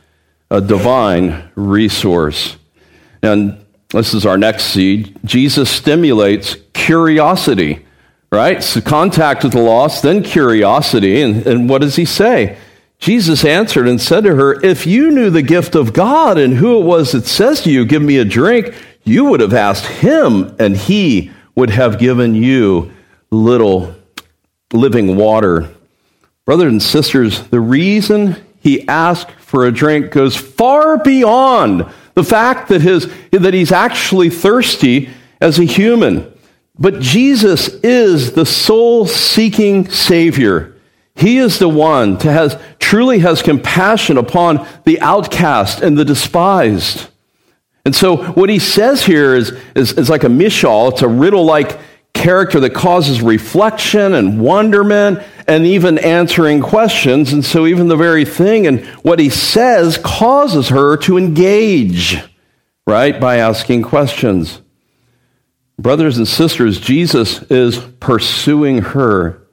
A 0.48 0.60
divine 0.60 1.50
resource. 1.56 2.56
And 3.24 3.58
this 3.88 4.14
is 4.14 4.24
our 4.24 4.38
next 4.38 4.66
seed. 4.66 5.18
Jesus 5.24 5.68
stimulates 5.68 6.54
curiosity, 6.74 7.84
right? 8.30 8.62
So 8.62 8.82
contact 8.82 9.42
with 9.42 9.54
the 9.54 9.60
lost, 9.60 10.04
then 10.04 10.22
curiosity. 10.22 11.20
And, 11.20 11.44
and 11.44 11.68
what 11.68 11.80
does 11.80 11.96
he 11.96 12.04
say? 12.04 12.56
Jesus 13.00 13.44
answered 13.44 13.88
and 13.88 14.00
said 14.00 14.22
to 14.22 14.36
her, 14.36 14.64
If 14.64 14.86
you 14.86 15.10
knew 15.10 15.30
the 15.30 15.42
gift 15.42 15.74
of 15.74 15.92
God 15.92 16.38
and 16.38 16.54
who 16.54 16.78
it 16.78 16.84
was 16.84 17.10
that 17.10 17.26
says 17.26 17.62
to 17.62 17.70
you, 17.72 17.84
Give 17.84 18.00
me 18.00 18.18
a 18.18 18.24
drink, 18.24 18.76
you 19.02 19.24
would 19.24 19.40
have 19.40 19.54
asked 19.54 19.86
him, 19.86 20.54
and 20.60 20.76
he 20.76 21.32
would 21.58 21.70
have 21.70 21.98
given 21.98 22.36
you 22.36 22.88
little 23.32 23.92
living 24.72 25.16
water. 25.16 25.68
Brothers 26.44 26.70
and 26.70 26.80
sisters, 26.80 27.42
the 27.48 27.58
reason 27.58 28.36
he 28.60 28.86
asked 28.86 29.32
for 29.40 29.66
a 29.66 29.72
drink 29.72 30.12
goes 30.12 30.36
far 30.36 30.98
beyond 30.98 31.84
the 32.14 32.22
fact 32.22 32.68
that, 32.68 32.80
his, 32.80 33.12
that 33.32 33.54
he's 33.54 33.72
actually 33.72 34.30
thirsty 34.30 35.10
as 35.40 35.58
a 35.58 35.64
human. 35.64 36.32
But 36.78 37.00
Jesus 37.00 37.66
is 37.82 38.34
the 38.34 38.46
soul 38.46 39.08
seeking 39.08 39.90
Savior. 39.90 40.76
He 41.16 41.38
is 41.38 41.58
the 41.58 41.68
one 41.68 42.18
to 42.18 42.30
has, 42.30 42.56
truly 42.78 43.18
has 43.18 43.42
compassion 43.42 44.16
upon 44.16 44.64
the 44.84 45.00
outcast 45.00 45.82
and 45.82 45.98
the 45.98 46.04
despised. 46.04 47.08
And 47.88 47.96
so 47.96 48.18
what 48.18 48.50
he 48.50 48.58
says 48.58 49.02
here 49.02 49.34
is, 49.34 49.58
is, 49.74 49.94
is 49.94 50.10
like 50.10 50.22
a 50.22 50.26
mishal. 50.28 50.92
It's 50.92 51.00
a 51.00 51.08
riddle 51.08 51.46
like 51.46 51.80
character 52.12 52.60
that 52.60 52.74
causes 52.74 53.22
reflection 53.22 54.12
and 54.12 54.38
wonderment 54.38 55.22
and 55.46 55.64
even 55.64 55.96
answering 55.96 56.60
questions. 56.60 57.32
And 57.32 57.42
so, 57.42 57.66
even 57.66 57.88
the 57.88 57.96
very 57.96 58.26
thing 58.26 58.66
and 58.66 58.84
what 59.02 59.18
he 59.18 59.30
says 59.30 59.96
causes 59.96 60.68
her 60.68 60.98
to 60.98 61.16
engage, 61.16 62.22
right, 62.86 63.18
by 63.18 63.38
asking 63.38 63.84
questions. 63.84 64.60
Brothers 65.78 66.18
and 66.18 66.28
sisters, 66.28 66.78
Jesus 66.78 67.40
is 67.44 67.78
pursuing 68.00 68.82
her. 68.82 69.47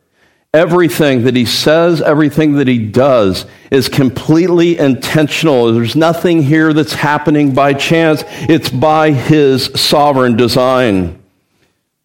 Everything 0.56 1.24
that 1.24 1.36
he 1.36 1.44
says, 1.44 2.02
everything 2.02 2.54
that 2.54 2.68
he 2.70 2.78
does 2.78 3.46
is 3.72 3.90
completely 3.90 4.78
intentional. 4.78 5.74
There's 5.74 5.98
nothing 5.98 6.42
here 6.42 6.72
that's 6.72 6.94
happening 6.94 7.54
by 7.54 7.74
chance, 7.74 8.24
it's 8.28 8.70
by 8.70 9.12
his 9.12 9.66
sovereign 9.76 10.38
design. 10.38 11.22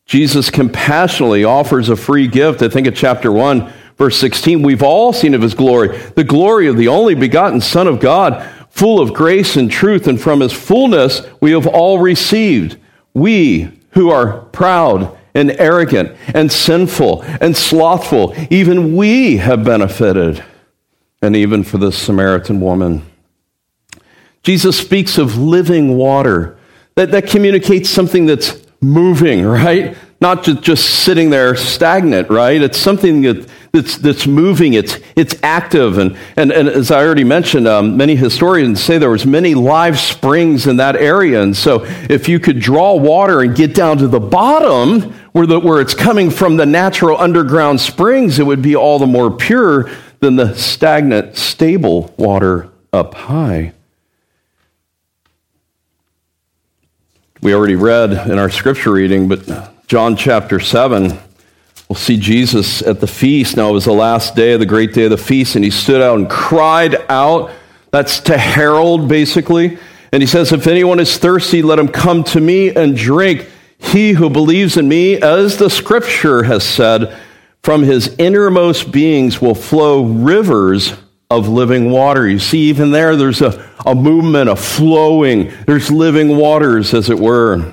Jesus 0.05 0.51
compassionately 0.51 1.45
offers 1.45 1.91
a 1.91 1.95
free 1.95 2.27
gift. 2.27 2.61
I 2.61 2.69
think 2.69 2.89
of 2.89 2.97
chapter 2.97 3.31
1, 3.31 3.73
verse 3.97 4.17
16. 4.17 4.63
We've 4.63 4.83
all 4.83 5.13
seen 5.13 5.35
of 5.35 5.43
his 5.43 5.55
glory, 5.55 5.97
the 6.17 6.25
glory 6.25 6.67
of 6.67 6.77
the 6.77 6.89
only 6.89 7.15
begotten 7.15 7.61
Son 7.61 7.87
of 7.87 8.01
God, 8.01 8.45
full 8.69 8.99
of 8.99 9.15
grace 9.15 9.55
and 9.55 9.71
truth, 9.71 10.09
and 10.09 10.21
from 10.21 10.41
his 10.41 10.53
fullness 10.53 11.23
we 11.41 11.53
have 11.53 11.69
all 11.69 12.01
received. 12.01 12.79
We 13.15 13.79
who 13.91 14.11
are 14.11 14.41
proud 14.47 15.17
and 15.35 15.51
arrogant 15.53 16.17
and 16.35 16.51
sinful 16.51 17.23
and 17.41 17.57
slothful, 17.57 18.35
even 18.51 18.97
we 18.97 19.39
have 19.39 19.65
benefited. 19.65 20.45
And 21.23 21.37
even 21.37 21.65
for 21.65 21.79
this 21.79 21.99
Samaritan 21.99 22.61
woman. 22.61 23.03
Jesus 24.43 24.79
speaks 24.79 25.19
of 25.19 25.37
living 25.37 25.97
water 25.97 26.59
that, 26.95 27.11
that 27.11 27.27
communicates 27.27 27.91
something 27.91 28.27
that's 28.27 28.65
moving, 28.81 29.45
right? 29.45 29.97
Not 30.21 30.45
just, 30.45 30.63
just 30.63 30.85
sitting 31.05 31.31
there 31.31 31.55
stagnant, 31.57 32.31
right? 32.31 32.61
It's 32.61 32.79
something 32.79 33.23
that, 33.23 33.49
that's, 33.73 33.99
that's 33.99 34.27
moving, 34.27 34.75
it's, 34.75 34.99
it's 35.15 35.37
active. 35.43 35.99
And, 35.99 36.17
and, 36.37 36.51
and 36.51 36.69
as 36.69 36.91
I 36.91 37.05
already 37.05 37.25
mentioned, 37.25 37.69
um, 37.69 37.97
many 37.97 38.17
historians 38.17 38.83
say 38.83 38.99
there 38.99 39.11
was 39.11 39.27
many 39.27 39.55
live 39.55 39.99
springs 39.99 40.67
in 40.67 40.79
that 40.79 40.97
area. 40.97 41.43
And 41.43 41.57
so 41.57 41.85
if 42.09 42.29
you 42.29 42.41
could 42.41 42.59
draw 42.59 42.97
water 42.97 43.43
and 43.43 43.55
get 43.55 43.75
down 43.75 43.99
to 43.99 44.09
the 44.09 44.21
bottom 44.21 45.13
where, 45.33 45.47
the, 45.47 45.61
where 45.61 45.81
it's 45.81 45.95
coming 45.95 46.31
from 46.31 46.57
the 46.57 46.67
natural 46.67 47.17
underground 47.17 47.81
springs, 47.81 48.39
it 48.39 48.45
would 48.45 48.63
be 48.63 48.75
all 48.75 48.99
the 48.99 49.07
more 49.07 49.31
pure 49.31 49.89
than 50.19 50.37
the 50.37 50.55
stagnant, 50.55 51.37
stable 51.37 52.13
water 52.19 52.71
up 52.93 53.15
high. 53.15 53.73
We 57.41 57.55
already 57.55 57.77
read 57.77 58.13
in 58.29 58.39
our 58.39 58.51
scripture 58.51 58.93
reading, 58.93 59.29
but 59.29 59.87
John 59.87 60.17
chapter 60.17 60.61
7, 60.61 61.19
we'll 61.91 61.97
see 61.97 62.17
Jesus 62.17 62.83
at 62.83 63.01
the 63.01 63.07
feast. 63.09 63.57
Now 63.57 63.71
it 63.71 63.73
was 63.73 63.85
the 63.85 63.93
last 63.93 64.37
day 64.37 64.53
of 64.53 64.61
the 64.61 64.67
great 64.67 64.95
day 64.95 65.05
of 65.05 65.11
the 65.11 65.19
feast, 65.19 65.57
and 65.57 65.65
he 65.65 65.73
stood 65.73 66.01
out 66.01 66.21
and 66.21 66.31
cried 66.31 66.95
out. 67.11 67.51
That's 67.91 68.21
to 68.21 68.39
herald, 68.39 69.09
basically. 69.09 69.77
And 70.13 70.23
he 70.23 70.27
says, 70.29 70.53
If 70.53 70.69
anyone 70.69 71.01
is 71.01 71.19
thirsty, 71.19 71.63
let 71.63 71.81
him 71.81 71.89
come 71.89 72.23
to 72.25 72.41
me 72.41 72.73
and 72.73 72.97
drink. 72.97 73.49
He 73.79 74.13
who 74.13 74.31
believes 74.31 74.77
in 74.77 74.89
me, 74.89 75.21
as 75.21 75.57
the 75.57 75.69
scripture 75.69 76.45
has 76.45 76.63
said, 76.63 77.19
from 77.65 77.83
his 77.83 78.15
innermost 78.19 78.93
beings 78.93 79.41
will 79.41 79.57
flow 79.57 80.05
rivers 80.05 80.95
of 81.29 81.49
living 81.49 81.91
water. 81.91 82.29
You 82.29 82.39
see, 82.39 82.69
even 82.69 82.93
there, 82.93 83.17
there's 83.17 83.43
a, 83.43 83.69
a 83.85 83.97
movement, 83.97 84.49
a 84.49 84.55
flowing. 84.55 85.53
There's 85.67 85.91
living 85.91 86.37
waters, 86.37 86.95
as 86.95 87.11
it 87.11 87.19
were. 87.19 87.73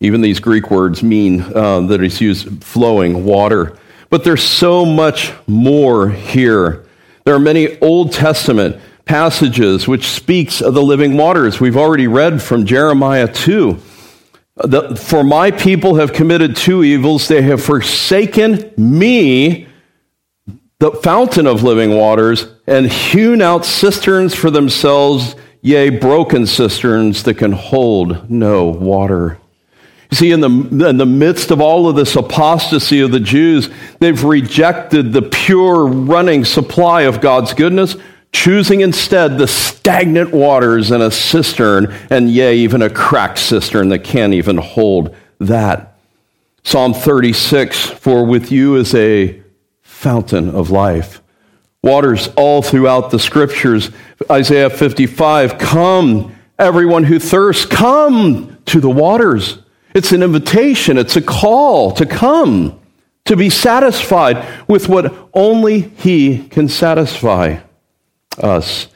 Even 0.00 0.20
these 0.20 0.38
Greek 0.38 0.70
words 0.70 1.02
mean 1.02 1.40
uh, 1.40 1.80
that 1.80 2.02
it's 2.02 2.20
used 2.20 2.62
flowing 2.62 3.24
water. 3.24 3.76
But 4.10 4.24
there's 4.24 4.42
so 4.42 4.86
much 4.86 5.32
more 5.46 6.08
here. 6.08 6.86
There 7.24 7.34
are 7.34 7.40
many 7.40 7.78
Old 7.80 8.12
Testament 8.12 8.80
passages 9.04 9.88
which 9.88 10.06
speaks 10.06 10.60
of 10.60 10.74
the 10.74 10.82
living 10.82 11.16
waters. 11.16 11.58
We've 11.58 11.76
already 11.76 12.06
read 12.06 12.40
from 12.40 12.64
Jeremiah 12.64 13.26
2. 13.26 13.78
The, 14.56 14.96
For 14.96 15.24
my 15.24 15.50
people 15.50 15.96
have 15.96 16.12
committed 16.12 16.54
two 16.54 16.84
evils. 16.84 17.26
They 17.26 17.42
have 17.42 17.62
forsaken 17.62 18.72
me, 18.76 19.66
the 20.78 20.92
fountain 20.92 21.46
of 21.46 21.62
living 21.64 21.96
waters, 21.96 22.46
and 22.66 22.90
hewn 22.90 23.42
out 23.42 23.64
cisterns 23.64 24.34
for 24.34 24.50
themselves, 24.50 25.34
yea, 25.60 25.90
broken 25.90 26.46
cisterns 26.46 27.24
that 27.24 27.34
can 27.34 27.52
hold 27.52 28.30
no 28.30 28.66
water. 28.66 29.38
See, 30.10 30.30
in 30.30 30.40
the, 30.40 30.48
in 30.88 30.96
the 30.96 31.06
midst 31.06 31.50
of 31.50 31.60
all 31.60 31.88
of 31.88 31.94
this 31.94 32.16
apostasy 32.16 33.00
of 33.00 33.10
the 33.10 33.20
Jews, 33.20 33.68
they've 33.98 34.24
rejected 34.24 35.12
the 35.12 35.22
pure 35.22 35.86
running 35.86 36.46
supply 36.46 37.02
of 37.02 37.20
God's 37.20 37.52
goodness, 37.52 37.94
choosing 38.32 38.80
instead 38.80 39.36
the 39.36 39.46
stagnant 39.46 40.32
waters 40.32 40.90
in 40.90 41.02
a 41.02 41.10
cistern, 41.10 41.94
and 42.08 42.30
yea, 42.30 42.56
even 42.56 42.80
a 42.80 42.88
cracked 42.88 43.38
cistern 43.38 43.90
that 43.90 44.02
can't 44.02 44.32
even 44.32 44.56
hold 44.56 45.14
that. 45.40 45.98
Psalm 46.64 46.94
36 46.94 47.78
For 47.78 48.24
with 48.24 48.50
you 48.50 48.76
is 48.76 48.94
a 48.94 49.42
fountain 49.82 50.48
of 50.50 50.70
life. 50.70 51.20
Waters 51.82 52.28
all 52.36 52.62
throughout 52.62 53.10
the 53.10 53.18
scriptures. 53.18 53.90
Isaiah 54.30 54.70
55 54.70 55.58
Come, 55.58 56.34
everyone 56.58 57.04
who 57.04 57.18
thirsts, 57.18 57.66
come 57.66 58.58
to 58.66 58.80
the 58.80 58.90
waters. 58.90 59.58
It's 59.98 60.12
an 60.12 60.22
invitation, 60.22 60.96
it's 60.96 61.16
a 61.16 61.20
call 61.20 61.90
to 61.94 62.06
come, 62.06 62.78
to 63.24 63.34
be 63.34 63.50
satisfied 63.50 64.46
with 64.68 64.88
what 64.88 65.12
only 65.34 65.80
He 65.80 66.46
can 66.46 66.68
satisfy 66.68 67.58
us. 68.40 68.86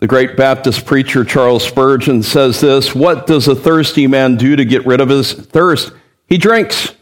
The 0.00 0.08
great 0.08 0.36
Baptist 0.36 0.84
preacher 0.84 1.24
Charles 1.24 1.64
Spurgeon 1.64 2.24
says 2.24 2.60
this 2.60 2.92
What 2.92 3.28
does 3.28 3.46
a 3.46 3.54
thirsty 3.54 4.08
man 4.08 4.34
do 4.34 4.56
to 4.56 4.64
get 4.64 4.84
rid 4.84 5.00
of 5.00 5.10
his 5.10 5.32
thirst? 5.32 5.92
He 6.26 6.38
drinks. 6.38 6.92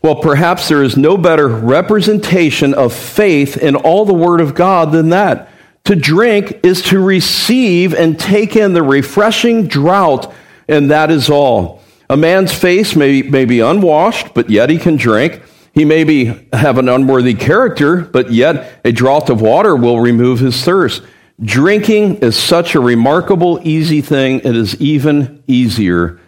Well, 0.00 0.22
perhaps 0.22 0.68
there 0.68 0.84
is 0.84 0.96
no 0.96 1.16
better 1.16 1.48
representation 1.48 2.72
of 2.72 2.92
faith 2.92 3.56
in 3.56 3.74
all 3.74 4.04
the 4.04 4.14
Word 4.14 4.40
of 4.40 4.54
God 4.54 4.92
than 4.92 5.08
that. 5.08 5.50
To 5.86 5.96
drink 5.96 6.60
is 6.62 6.82
to 6.82 7.00
receive 7.00 7.94
and 7.94 8.16
take 8.16 8.54
in 8.54 8.74
the 8.74 8.84
refreshing 8.84 9.66
draught, 9.66 10.32
and 10.68 10.92
that 10.92 11.10
is 11.10 11.28
all. 11.28 11.82
A 12.08 12.16
man's 12.16 12.54
face 12.54 12.94
may, 12.94 13.22
may 13.22 13.44
be 13.44 13.60
unwashed, 13.60 14.32
but 14.34 14.48
yet 14.48 14.70
he 14.70 14.78
can 14.78 14.96
drink. 14.96 15.42
He 15.74 15.84
may 15.84 16.04
be, 16.04 16.26
have 16.52 16.78
an 16.78 16.88
unworthy 16.88 17.34
character, 17.34 18.00
but 18.00 18.32
yet 18.32 18.80
a 18.84 18.92
draught 18.92 19.28
of 19.28 19.40
water 19.40 19.74
will 19.74 20.00
remove 20.00 20.38
his 20.38 20.62
thirst. 20.62 21.02
Drinking 21.42 22.16
is 22.18 22.36
such 22.36 22.74
a 22.74 22.80
remarkable, 22.80 23.60
easy 23.62 24.00
thing. 24.00 24.38
It 24.38 24.56
is 24.56 24.80
even 24.80 25.42
easier 25.46 26.18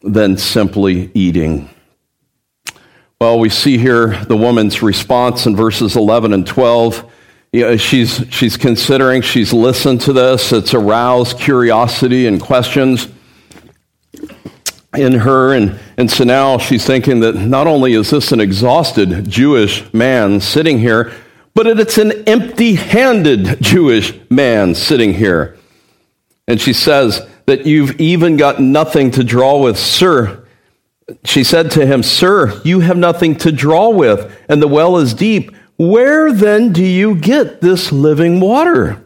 than 0.00 0.38
simply 0.38 1.10
eating. 1.12 1.68
Well, 3.20 3.38
we 3.38 3.50
see 3.50 3.76
here 3.76 4.16
the 4.24 4.36
woman's 4.36 4.80
response 4.80 5.44
in 5.44 5.56
verses 5.56 5.94
11 5.94 6.32
and 6.32 6.46
12. 6.46 7.12
You 7.52 7.60
know, 7.62 7.76
she's, 7.76 8.24
she's 8.30 8.56
considering, 8.56 9.20
she's 9.20 9.52
listened 9.52 10.00
to 10.02 10.14
this, 10.14 10.52
it's 10.52 10.72
aroused 10.72 11.38
curiosity 11.38 12.26
and 12.26 12.40
questions 12.40 13.08
in 14.96 15.12
her. 15.12 15.54
And, 15.54 15.78
and 15.96 16.10
so 16.10 16.24
now 16.24 16.58
she's 16.58 16.84
thinking 16.84 17.20
that 17.20 17.34
not 17.34 17.66
only 17.66 17.92
is 17.94 18.10
this 18.10 18.32
an 18.32 18.40
exhausted 18.40 19.28
Jewish 19.28 19.92
man 19.92 20.40
sitting 20.40 20.78
here, 20.78 21.12
but 21.54 21.66
it's 21.66 21.98
an 21.98 22.12
empty 22.28 22.74
handed 22.74 23.60
Jewish 23.60 24.14
man 24.30 24.74
sitting 24.74 25.14
here. 25.14 25.56
And 26.46 26.60
she 26.60 26.72
says 26.72 27.26
that 27.46 27.66
you've 27.66 28.00
even 28.00 28.36
got 28.36 28.60
nothing 28.60 29.10
to 29.12 29.24
draw 29.24 29.58
with, 29.58 29.78
sir. 29.78 30.46
She 31.24 31.44
said 31.44 31.72
to 31.72 31.86
him, 31.86 32.02
Sir, 32.02 32.60
you 32.64 32.80
have 32.80 32.96
nothing 32.96 33.36
to 33.38 33.52
draw 33.52 33.90
with, 33.90 34.32
and 34.48 34.62
the 34.62 34.68
well 34.68 34.96
is 34.98 35.12
deep. 35.14 35.54
Where 35.76 36.32
then 36.32 36.72
do 36.72 36.84
you 36.84 37.16
get 37.16 37.60
this 37.60 37.90
living 37.90 38.38
water? 38.38 39.04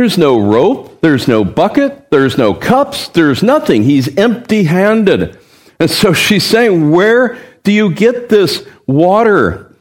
There's 0.00 0.16
no 0.16 0.40
rope, 0.40 1.02
there's 1.02 1.28
no 1.28 1.44
bucket, 1.44 2.10
there's 2.10 2.38
no 2.38 2.54
cups, 2.54 3.08
there's 3.08 3.42
nothing. 3.42 3.82
He's 3.82 4.16
empty 4.16 4.64
handed. 4.64 5.38
And 5.78 5.90
so 5.90 6.12
she's 6.14 6.42
saying, 6.42 6.90
Where 6.90 7.36
do 7.64 7.70
you 7.70 7.92
get 7.92 8.30
this 8.30 8.66
water? 8.86 9.76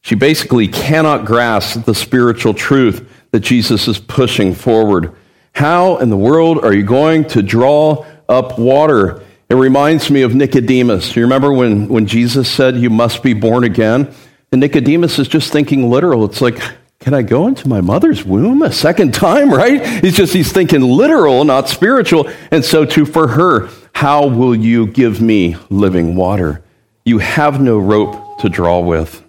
She 0.00 0.16
basically 0.16 0.66
cannot 0.66 1.24
grasp 1.24 1.84
the 1.84 1.94
spiritual 1.94 2.54
truth 2.54 3.08
that 3.30 3.38
Jesus 3.38 3.86
is 3.86 4.00
pushing 4.00 4.52
forward. 4.52 5.14
How 5.54 5.98
in 5.98 6.10
the 6.10 6.16
world 6.16 6.64
are 6.64 6.74
you 6.74 6.82
going 6.82 7.24
to 7.26 7.40
draw 7.40 8.04
up 8.28 8.58
water? 8.58 9.22
It 9.48 9.54
reminds 9.54 10.10
me 10.10 10.22
of 10.22 10.34
Nicodemus. 10.34 11.14
You 11.14 11.22
remember 11.22 11.52
when, 11.52 11.86
when 11.86 12.08
Jesus 12.08 12.50
said, 12.50 12.74
You 12.74 12.90
must 12.90 13.22
be 13.22 13.32
born 13.32 13.62
again? 13.62 14.12
And 14.50 14.60
Nicodemus 14.60 15.20
is 15.20 15.28
just 15.28 15.52
thinking 15.52 15.88
literal. 15.88 16.24
It's 16.24 16.40
like, 16.40 16.60
can 17.00 17.14
I 17.14 17.22
go 17.22 17.46
into 17.46 17.66
my 17.66 17.80
mother's 17.80 18.24
womb 18.24 18.60
a 18.60 18.70
second 18.70 19.14
time, 19.14 19.50
right? 19.50 19.84
He's 20.04 20.16
just, 20.16 20.34
he's 20.34 20.52
thinking 20.52 20.82
literal, 20.82 21.42
not 21.44 21.68
spiritual. 21.68 22.30
And 22.50 22.62
so 22.62 22.84
too 22.84 23.06
for 23.06 23.28
her, 23.28 23.70
how 23.94 24.26
will 24.26 24.54
you 24.54 24.86
give 24.86 25.20
me 25.20 25.56
living 25.70 26.14
water? 26.14 26.62
You 27.06 27.18
have 27.18 27.60
no 27.60 27.78
rope 27.78 28.38
to 28.40 28.50
draw 28.50 28.80
with. 28.80 29.24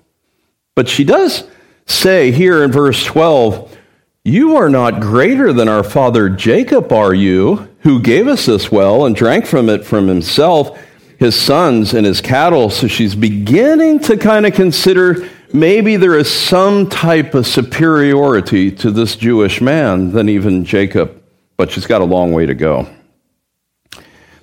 But 0.76 0.90
she 0.90 1.06
does 1.06 1.46
say 1.86 2.32
here 2.32 2.62
in 2.62 2.74
verse 2.74 3.06
12, 3.06 3.78
You 4.26 4.58
are 4.58 4.70
not 4.70 5.00
greater 5.00 5.54
than 5.54 5.70
our 5.70 5.84
father 5.84 6.28
Jacob, 6.30 6.92
are 6.92 7.14
you, 7.14 7.70
who 7.80 8.02
gave 8.02 8.28
us 8.28 8.46
this 8.46 8.70
well 8.70 9.06
and 9.06 9.16
drank 9.16 9.46
from 9.46 9.70
it 9.70 9.86
from 9.86 10.10
himself, 10.10 10.78
his 11.18 11.40
sons, 11.40 11.94
and 11.94 12.06
his 12.06 12.20
cattle? 12.20 12.70
So 12.70 12.88
she's 12.88 13.16
beginning 13.16 14.00
to 14.02 14.18
kind 14.18 14.46
of 14.46 14.54
consider 14.54 15.30
maybe 15.54 15.96
there 15.98 16.18
is 16.18 16.32
some 16.32 16.90
type 16.90 17.34
of 17.34 17.48
superiority 17.48 18.72
to 18.72 18.92
this 18.92 19.16
Jewish 19.16 19.62
man 19.62 20.12
than 20.12 20.30
even 20.30 20.66
Jacob, 20.66 21.22
but 21.58 21.72
she's 21.72 21.88
got 21.88 22.02
a 22.02 22.06
long 22.06 22.34
way 22.34 22.46
to 22.46 22.54
go. 22.54 22.88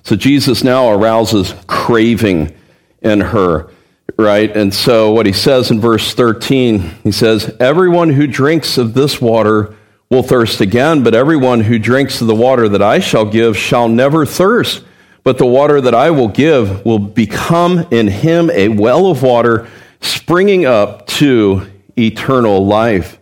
So 0.03 0.15
Jesus 0.15 0.63
now 0.63 0.89
arouses 0.89 1.53
craving 1.67 2.55
in 3.01 3.21
her, 3.21 3.69
right? 4.17 4.55
And 4.55 4.73
so 4.73 5.11
what 5.11 5.25
he 5.25 5.33
says 5.33 5.71
in 5.71 5.79
verse 5.79 6.13
13, 6.13 6.79
he 7.03 7.11
says, 7.11 7.55
Everyone 7.59 8.09
who 8.09 8.27
drinks 8.27 8.77
of 8.77 8.93
this 8.93 9.21
water 9.21 9.75
will 10.09 10.23
thirst 10.23 10.61
again, 10.61 11.03
but 11.03 11.13
everyone 11.13 11.61
who 11.61 11.77
drinks 11.77 12.21
of 12.21 12.27
the 12.27 12.35
water 12.35 12.67
that 12.69 12.81
I 12.81 12.99
shall 12.99 13.25
give 13.25 13.55
shall 13.55 13.87
never 13.87 14.25
thirst. 14.25 14.83
But 15.23 15.37
the 15.37 15.45
water 15.45 15.81
that 15.81 15.93
I 15.93 16.09
will 16.11 16.29
give 16.29 16.83
will 16.85 16.97
become 16.97 17.85
in 17.91 18.07
him 18.07 18.49
a 18.49 18.69
well 18.69 19.07
of 19.07 19.21
water 19.21 19.67
springing 20.01 20.65
up 20.65 21.07
to 21.07 21.69
eternal 21.97 22.65
life. 22.65 23.19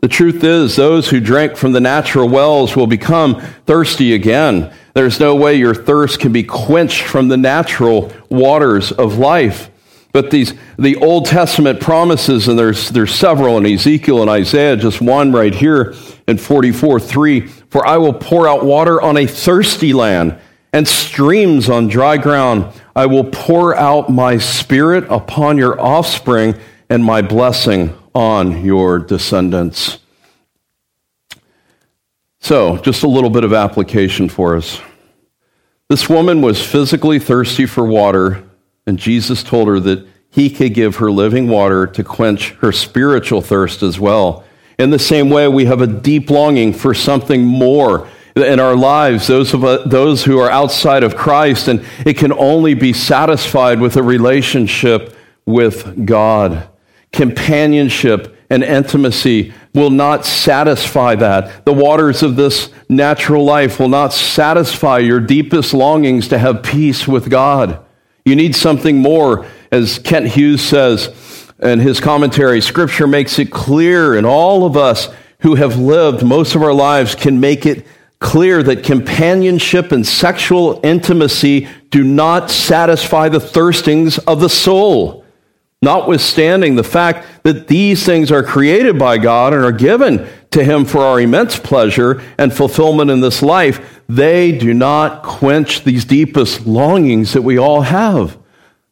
The 0.00 0.08
truth 0.08 0.42
is, 0.42 0.74
those 0.74 1.08
who 1.08 1.20
drink 1.20 1.56
from 1.56 1.72
the 1.72 1.80
natural 1.80 2.28
wells 2.28 2.74
will 2.74 2.88
become 2.88 3.40
thirsty 3.66 4.14
again. 4.14 4.74
There's 4.94 5.20
no 5.20 5.36
way 5.36 5.54
your 5.54 5.74
thirst 5.74 6.18
can 6.18 6.32
be 6.32 6.42
quenched 6.42 7.02
from 7.02 7.28
the 7.28 7.36
natural 7.36 8.12
waters 8.28 8.90
of 8.90 9.18
life. 9.18 9.70
But 10.12 10.30
these, 10.30 10.54
the 10.76 10.96
Old 10.96 11.26
Testament 11.26 11.80
promises, 11.80 12.48
and 12.48 12.58
there's, 12.58 12.90
there's 12.90 13.14
several 13.14 13.56
in 13.56 13.64
Ezekiel 13.64 14.20
and 14.20 14.30
Isaiah, 14.30 14.76
just 14.76 15.00
one 15.00 15.32
right 15.32 15.54
here 15.54 15.94
in 16.28 16.36
44 16.36 17.00
3 17.00 17.46
For 17.46 17.86
I 17.86 17.96
will 17.96 18.12
pour 18.12 18.46
out 18.46 18.64
water 18.64 19.00
on 19.00 19.16
a 19.16 19.26
thirsty 19.26 19.92
land 19.92 20.38
and 20.72 20.88
streams 20.88 21.68
on 21.68 21.88
dry 21.88 22.16
ground. 22.16 22.72
I 22.96 23.06
will 23.06 23.24
pour 23.24 23.76
out 23.76 24.10
my 24.10 24.38
spirit 24.38 25.04
upon 25.10 25.58
your 25.58 25.80
offspring 25.80 26.54
and 26.88 27.04
my 27.04 27.22
blessing 27.22 27.96
on 28.14 28.64
your 28.64 28.98
descendants. 28.98 29.98
So, 32.40 32.78
just 32.78 33.02
a 33.02 33.08
little 33.08 33.30
bit 33.30 33.44
of 33.44 33.52
application 33.52 34.28
for 34.28 34.56
us. 34.56 34.80
This 35.88 36.08
woman 36.08 36.42
was 36.42 36.64
physically 36.64 37.18
thirsty 37.18 37.66
for 37.66 37.84
water, 37.84 38.42
and 38.86 38.98
Jesus 38.98 39.42
told 39.42 39.68
her 39.68 39.78
that 39.80 40.06
he 40.30 40.48
could 40.48 40.74
give 40.74 40.96
her 40.96 41.10
living 41.10 41.48
water 41.48 41.86
to 41.86 42.02
quench 42.02 42.52
her 42.54 42.72
spiritual 42.72 43.42
thirst 43.42 43.82
as 43.82 44.00
well. 44.00 44.44
In 44.78 44.90
the 44.90 44.98
same 44.98 45.28
way, 45.28 45.46
we 45.48 45.66
have 45.66 45.82
a 45.82 45.86
deep 45.86 46.30
longing 46.30 46.72
for 46.72 46.94
something 46.94 47.44
more 47.44 48.08
in 48.36 48.60
our 48.60 48.74
lives, 48.76 49.26
those, 49.26 49.52
of 49.52 49.64
us, 49.64 49.82
those 49.86 50.24
who 50.24 50.38
are 50.38 50.50
outside 50.50 51.04
of 51.04 51.16
Christ, 51.16 51.68
and 51.68 51.84
it 52.06 52.14
can 52.14 52.32
only 52.32 52.74
be 52.74 52.92
satisfied 52.92 53.80
with 53.80 53.96
a 53.96 54.02
relationship 54.02 55.16
with 55.44 56.06
God. 56.06 56.68
Companionship 57.12 58.36
and 58.48 58.62
intimacy 58.62 59.52
will 59.74 59.90
not 59.90 60.24
satisfy 60.24 61.14
that. 61.14 61.64
The 61.64 61.72
waters 61.72 62.22
of 62.22 62.36
this 62.36 62.70
natural 62.88 63.44
life 63.44 63.78
will 63.78 63.88
not 63.88 64.12
satisfy 64.12 64.98
your 64.98 65.20
deepest 65.20 65.74
longings 65.74 66.28
to 66.28 66.38
have 66.38 66.62
peace 66.62 67.08
with 67.08 67.30
God. 67.30 67.84
You 68.24 68.36
need 68.36 68.54
something 68.54 68.98
more, 68.98 69.46
as 69.70 69.98
Kent 69.98 70.28
Hughes 70.28 70.62
says 70.62 71.52
in 71.62 71.80
his 71.80 72.00
commentary. 72.00 72.60
Scripture 72.60 73.06
makes 73.06 73.38
it 73.38 73.50
clear, 73.50 74.14
and 74.14 74.26
all 74.26 74.64
of 74.64 74.76
us 74.76 75.08
who 75.40 75.54
have 75.56 75.78
lived 75.78 76.24
most 76.24 76.54
of 76.54 76.62
our 76.62 76.74
lives 76.74 77.14
can 77.14 77.40
make 77.40 77.66
it 77.66 77.86
clear 78.22 78.62
that 78.62 78.84
companionship 78.84 79.92
and 79.92 80.06
sexual 80.06 80.80
intimacy 80.82 81.68
do 81.90 82.02
not 82.02 82.50
satisfy 82.50 83.28
the 83.28 83.38
thirstings 83.38 84.18
of 84.26 84.40
the 84.40 84.48
soul. 84.48 85.24
Notwithstanding 85.82 86.76
the 86.76 86.84
fact 86.84 87.26
that 87.42 87.66
these 87.66 88.06
things 88.06 88.30
are 88.30 88.44
created 88.44 88.98
by 88.98 89.18
God 89.18 89.52
and 89.52 89.64
are 89.64 89.72
given 89.72 90.26
to 90.52 90.62
Him 90.64 90.84
for 90.84 91.00
our 91.00 91.20
immense 91.20 91.58
pleasure 91.58 92.22
and 92.38 92.54
fulfillment 92.54 93.10
in 93.10 93.20
this 93.20 93.42
life, 93.42 94.00
they 94.08 94.56
do 94.56 94.72
not 94.72 95.24
quench 95.24 95.82
these 95.82 96.04
deepest 96.04 96.66
longings 96.66 97.32
that 97.32 97.42
we 97.42 97.58
all 97.58 97.82
have. 97.82 98.38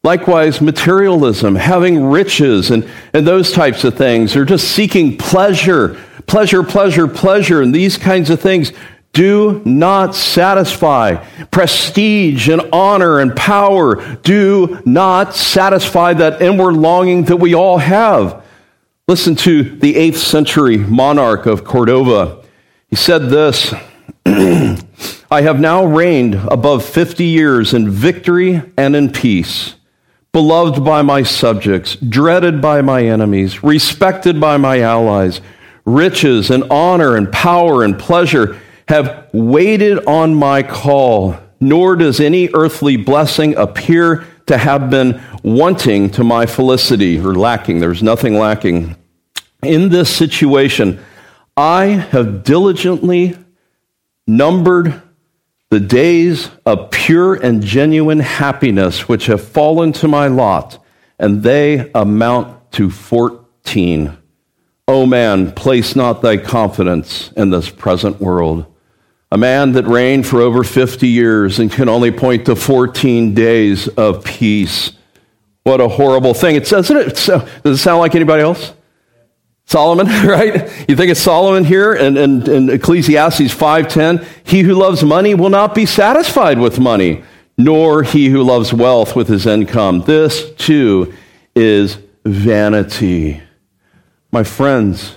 Likewise, 0.03 0.61
materialism, 0.61 1.55
having 1.55 2.05
riches, 2.05 2.71
and, 2.71 2.89
and 3.13 3.27
those 3.27 3.53
types 3.53 3.85
of 3.85 3.97
things, 3.97 4.35
or 4.35 4.45
just 4.45 4.69
seeking 4.69 5.17
pleasure, 5.17 6.01
pleasure, 6.27 6.63
pleasure, 6.63 7.07
pleasure, 7.07 7.61
and 7.63 7.75
these 7.75 7.99
kinds 7.99 8.31
of 8.31 8.41
things 8.41 8.73
do 9.13 9.61
not 9.65 10.15
satisfy. 10.15 11.17
Prestige 11.51 12.49
and 12.49 12.63
honor 12.73 13.19
and 13.19 13.35
power 13.35 14.17
do 14.17 14.81
not 14.85 15.35
satisfy 15.35 16.15
that 16.15 16.41
inward 16.41 16.75
longing 16.75 17.25
that 17.25 17.37
we 17.37 17.55
all 17.55 17.79
have. 17.79 18.45
Listen 19.09 19.35
to 19.35 19.65
the 19.65 19.95
8th 19.95 20.17
century 20.17 20.77
monarch 20.77 21.47
of 21.47 21.65
Cordova. 21.65 22.45
He 22.89 22.97
said 22.97 23.31
this 23.31 23.75
I 24.27 25.43
have 25.43 25.59
now 25.59 25.85
reigned 25.85 26.35
above 26.35 26.85
50 26.85 27.25
years 27.25 27.75
in 27.75 27.91
victory 27.91 28.63
and 28.77 28.95
in 28.95 29.11
peace, 29.11 29.75
beloved 30.33 30.85
by 30.85 31.03
my 31.03 31.25
subjects, 31.25 31.97
dreaded 31.97 32.61
by 32.61 32.83
my 32.83 33.03
enemies, 33.03 33.65
respected 33.65 34.41
by 34.41 34.57
my 34.57 34.81
allies. 34.81 35.41
Riches 35.85 36.51
and 36.51 36.63
honor 36.71 37.17
and 37.17 37.33
power 37.33 37.83
and 37.83 37.99
pleasure 37.99 38.61
have 38.91 39.29
waited 39.33 40.05
on 40.07 40.35
my 40.35 40.65
call, 40.65 41.37
nor 41.61 41.95
does 41.95 42.19
any 42.19 42.49
earthly 42.53 42.97
blessing 42.97 43.55
appear 43.55 44.27
to 44.47 44.59
have 44.59 44.91
been 44.91 45.23
wanting 45.45 46.11
to 46.11 46.25
my 46.25 46.45
felicity 46.45 47.17
or 47.21 47.37
lacking. 47.37 47.79
There's 47.79 48.03
nothing 48.03 48.35
lacking. 48.35 48.97
In 49.63 49.91
this 49.91 50.15
situation, 50.15 50.99
I 51.57 51.85
have 51.85 52.43
diligently 52.43 53.37
numbered 54.27 55.01
the 55.69 55.79
days 55.79 56.51
of 56.67 56.91
pure 56.91 57.35
and 57.35 57.63
genuine 57.63 58.19
happiness 58.19 59.09
which 59.09 59.27
have 59.27 59.41
fallen 59.41 59.93
to 59.93 60.09
my 60.09 60.27
lot, 60.27 60.85
and 61.17 61.45
they 61.45 61.89
amount 61.95 62.73
to 62.73 62.91
14. 62.91 64.09
O 64.09 64.15
oh 64.89 65.07
man, 65.07 65.53
place 65.53 65.95
not 65.95 66.23
thy 66.23 66.37
confidence 66.39 67.31
in 67.37 67.51
this 67.51 67.71
present 67.71 68.21
world 68.21 68.67
a 69.33 69.39
man 69.39 69.73
that 69.73 69.87
reigned 69.87 70.27
for 70.27 70.41
over 70.41 70.65
50 70.65 71.07
years 71.07 71.59
and 71.59 71.71
can 71.71 71.89
only 71.89 72.11
point 72.11 72.47
to 72.47 72.57
14 72.57 73.35
days 73.35 73.87
of 73.89 74.25
peace. 74.25 74.93
What 75.63 75.81
a 75.81 75.89
horrible 75.89 76.35
thing. 76.35 76.57
It 76.57 76.67
doesn't 76.67 76.97
it? 76.97 77.15
does 77.15 77.65
it 77.65 77.77
sound 77.77 78.01
like 78.01 78.15
anybody 78.15 78.43
else? 78.43 78.73
Solomon, 79.67 80.07
right? 80.27 80.55
You 80.89 80.97
think 80.97 81.13
it's 81.13 81.21
Solomon 81.21 81.65
here 81.65 81.95
in, 81.95 82.17
in, 82.17 82.51
in 82.51 82.71
Ecclesiastes 82.71 83.55
5.10? 83.55 84.27
He 84.43 84.63
who 84.63 84.75
loves 84.75 85.05
money 85.05 85.35
will 85.35 85.51
not 85.51 85.77
be 85.77 85.87
satisfied 85.87 86.59
with 86.59 86.81
money, 86.81 87.23
nor 87.57 88.03
he 88.03 88.31
who 88.31 88.43
loves 88.43 88.73
wealth 88.73 89.15
with 89.15 89.29
his 89.29 89.47
income. 89.47 90.01
This, 90.03 90.51
too, 90.55 91.15
is 91.55 91.99
vanity. 92.25 93.41
My 94.33 94.43
friends, 94.43 95.17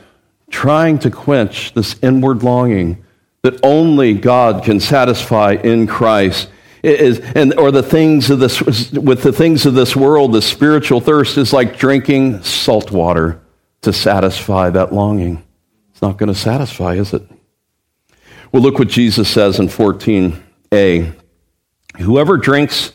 trying 0.52 1.00
to 1.00 1.10
quench 1.10 1.74
this 1.74 1.96
inward 2.04 2.44
longing 2.44 3.03
that 3.44 3.60
only 3.62 4.14
God 4.14 4.64
can 4.64 4.80
satisfy 4.80 5.52
in 5.52 5.86
Christ 5.86 6.50
is, 6.82 7.20
and, 7.20 7.54
or 7.60 7.72
the 7.72 7.84
things 7.84 8.30
of 8.30 8.40
this, 8.40 8.62
with 8.92 9.22
the 9.22 9.34
things 9.34 9.66
of 9.66 9.74
this 9.74 9.96
world, 9.98 10.32
the 10.32 10.42
spiritual 10.42 11.02
thirst 11.02 11.38
is 11.38 11.52
like 11.52 11.78
drinking 11.78 12.42
salt 12.44 12.90
water 12.90 13.42
to 13.82 13.92
satisfy 13.92 14.70
that 14.70 14.94
longing. 14.94 15.44
It's 15.92 16.02
not 16.02 16.18
going 16.18 16.34
to 16.34 16.40
satisfy, 16.40 16.96
is 16.96 17.14
it? 17.14 17.24
Well, 18.54 18.64
look 18.64 18.80
what 18.80 18.88
Jesus 18.88 19.30
says 19.30 19.60
in 19.60 19.68
14a. 19.68 21.14
Whoever 22.00 22.38
drinks 22.38 22.94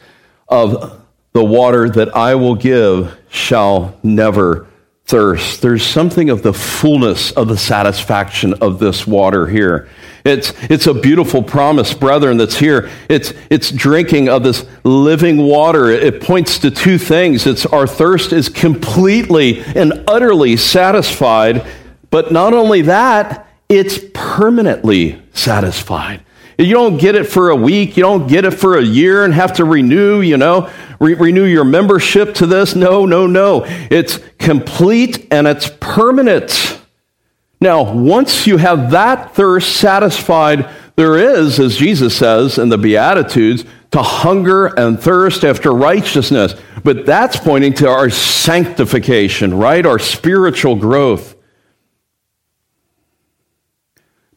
of 0.49 1.05
the 1.33 1.45
water 1.45 1.91
that 1.91 2.17
I 2.17 2.37
will 2.37 2.55
give 2.55 3.19
shall 3.29 3.99
never 4.03 4.67
thirst. 5.05 5.63
There's 5.63 5.85
something 5.85 6.31
of 6.31 6.43
the 6.43 6.53
fullness 6.53 7.33
of 7.33 7.49
the 7.49 7.57
satisfaction 7.57 8.55
of 8.55 8.79
this 8.79 9.07
water 9.07 9.47
here. 9.47 9.89
It's, 10.29 10.53
it's 10.65 10.87
a 10.87 10.95
beautiful 10.95 11.43
promise, 11.43 11.95
brethren, 11.95 12.37
that's 12.37 12.57
here. 12.57 12.91
It's, 13.09 13.33
it's 13.51 13.71
drinking 13.71 14.29
of 14.29 14.43
this 14.43 14.67
living 14.85 15.39
water. 15.39 15.91
It 15.91 16.23
points 16.23 16.59
to 16.61 16.71
two 16.71 16.99
things. 16.99 17.47
It's 17.47 17.67
our 17.67 17.87
thirst 17.87 18.33
is 18.33 18.49
completely 18.49 19.61
and 19.61 20.05
utterly 20.07 20.57
satisfied, 20.57 21.67
but 22.11 22.31
not 22.33 22.53
only 22.53 22.83
that, 22.83 23.49
it's 23.69 23.99
permanently 24.15 25.21
satisfied. 25.33 26.25
You 26.59 26.75
don't 26.75 26.97
get 26.97 27.15
it 27.15 27.25
for 27.25 27.51
a 27.51 27.57
week. 27.57 27.97
You 27.97 28.03
don't 28.03 28.27
get 28.27 28.45
it 28.45 28.51
for 28.51 28.79
a 28.79 28.83
year 28.83 29.25
and 29.25 29.33
have 29.33 29.53
to 29.55 29.65
renew, 29.65 30.21
you 30.21 30.37
know, 30.37 30.71
re- 30.99 31.15
renew 31.15 31.45
your 31.45 31.65
membership 31.65 32.35
to 32.35 32.47
this. 32.47 32.75
No, 32.75 33.07
no, 33.07 33.29
no. 33.29 33.65
It's 33.91 34.19
complete 34.39 35.29
and 35.31 35.47
it's 35.47 35.71
permanent. 35.79 36.81
Now, 37.61 37.93
once 37.93 38.47
you 38.47 38.57
have 38.57 38.93
that 38.93 39.35
thirst 39.35 39.77
satisfied, 39.77 40.69
there 40.97 41.17
is, 41.17 41.59
as 41.59 41.77
Jesus 41.77 42.17
says 42.17 42.59
in 42.59 42.69
the 42.69 42.79
Beatitudes, 42.79 43.65
to 43.91 44.03
hunger 44.03 44.67
and 44.67 45.01
thirst 45.01 45.45
after 45.45 45.73
righteousness. 45.73 46.55
But 46.85 47.07
that's 47.07 47.37
pointing 47.37 47.75
to 47.75 47.89
our 47.89 48.11
sanctification, 48.11 49.55
right? 49.55 49.85
Our 49.85 49.99
spiritual 49.99 50.77
growth. 50.77 51.35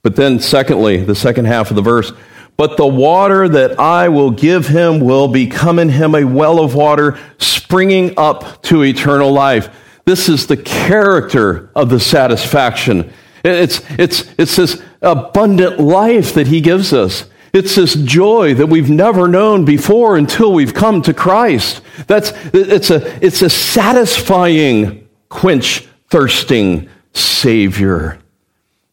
But 0.04 0.16
then, 0.16 0.40
secondly, 0.40 1.04
the 1.04 1.16
second 1.16 1.46
half 1.46 1.70
of 1.70 1.76
the 1.76 1.82
verse, 1.84 2.12
but 2.58 2.78
the 2.78 2.88
water 2.88 3.48
that 3.50 3.80
I 3.80 4.10
will 4.10 4.32
give 4.32 4.68
him 4.68 5.00
will 5.00 5.28
become 5.28 5.80
in 5.80 5.90
him 5.90 6.16
a 6.16 6.24
well 6.24 6.60
of 6.60 6.76
water 6.76 7.20
springing 7.38 8.16
up 8.18 8.64
to 8.64 8.84
eternal 8.84 9.32
life. 9.32 9.70
This 10.06 10.30
is 10.30 10.47
the 10.47 10.58
character 10.58 11.70
of 11.76 11.89
the 11.89 11.99
satisfaction. 11.99 13.12
It's, 13.43 13.82
it's, 13.91 14.34
it's 14.38 14.56
this 14.56 14.82
abundant 15.02 15.80
life 15.80 16.34
that 16.34 16.47
he 16.47 16.62
gives 16.62 16.93
us. 16.93 17.26
It's 17.54 17.76
this 17.76 17.95
joy 17.95 18.54
that 18.56 18.68
we've 18.68 18.89
never 18.89 19.28
known 19.28 19.66
before 19.66 20.16
until 20.18 20.54
we've 20.54 20.74
come 20.74 21.02
to 21.04 21.14
Christ. 21.14 21.82
That's, 22.08 22.32
it's, 22.54 22.89
a, 22.89 23.26
it's 23.26 23.41
a 23.41 23.49
satisfying, 23.49 25.08
quench 25.30 25.88
thirsting 26.10 26.89
Savior 27.14 28.22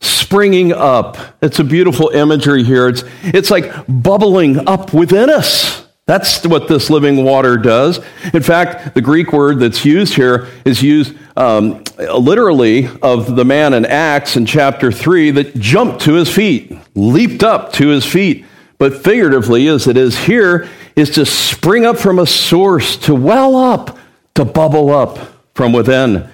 springing 0.00 0.72
up. 0.72 1.16
It's 1.42 1.59
a 1.59 1.64
beautiful 1.64 2.11
imagery 2.11 2.62
here. 2.62 2.88
It's, 2.88 3.02
it's 3.22 3.50
like 3.50 3.72
bubbling 3.88 4.68
up 4.68 4.92
within 4.92 5.30
us. 5.30 5.88
That's 6.09 6.46
what 6.46 6.68
this 6.68 6.88
living 6.88 7.22
water 7.22 7.59
does. 7.59 8.00
In 8.32 8.42
fact, 8.42 8.94
the 8.94 9.02
Greek 9.02 9.30
word 9.30 9.59
that's 9.59 9.84
used 9.84 10.14
here 10.14 10.48
is 10.64 10.82
used 10.82 11.14
um, 11.36 11.84
literally 11.98 12.88
of 13.02 13.36
the 13.36 13.44
man 13.44 13.74
in 13.74 13.84
Acts 13.84 14.34
in 14.34 14.46
chapter 14.46 14.90
3 14.90 15.32
that 15.32 15.56
jumped 15.56 16.00
to 16.04 16.14
his 16.14 16.34
feet, 16.34 16.74
leaped 16.94 17.42
up 17.42 17.74
to 17.74 17.88
his 17.88 18.06
feet. 18.06 18.46
But 18.78 19.04
figuratively, 19.04 19.68
as 19.68 19.86
it 19.86 19.98
is 19.98 20.16
here, 20.18 20.66
is 20.96 21.11
to 21.11 21.26
spring 21.26 21.84
up 21.84 21.98
from 21.98 22.18
a 22.18 22.26
source, 22.26 22.96
to 22.98 23.14
well 23.14 23.54
up, 23.54 23.98
to 24.36 24.46
bubble 24.46 24.88
up 24.88 25.18
from 25.54 25.74
within. 25.74 26.26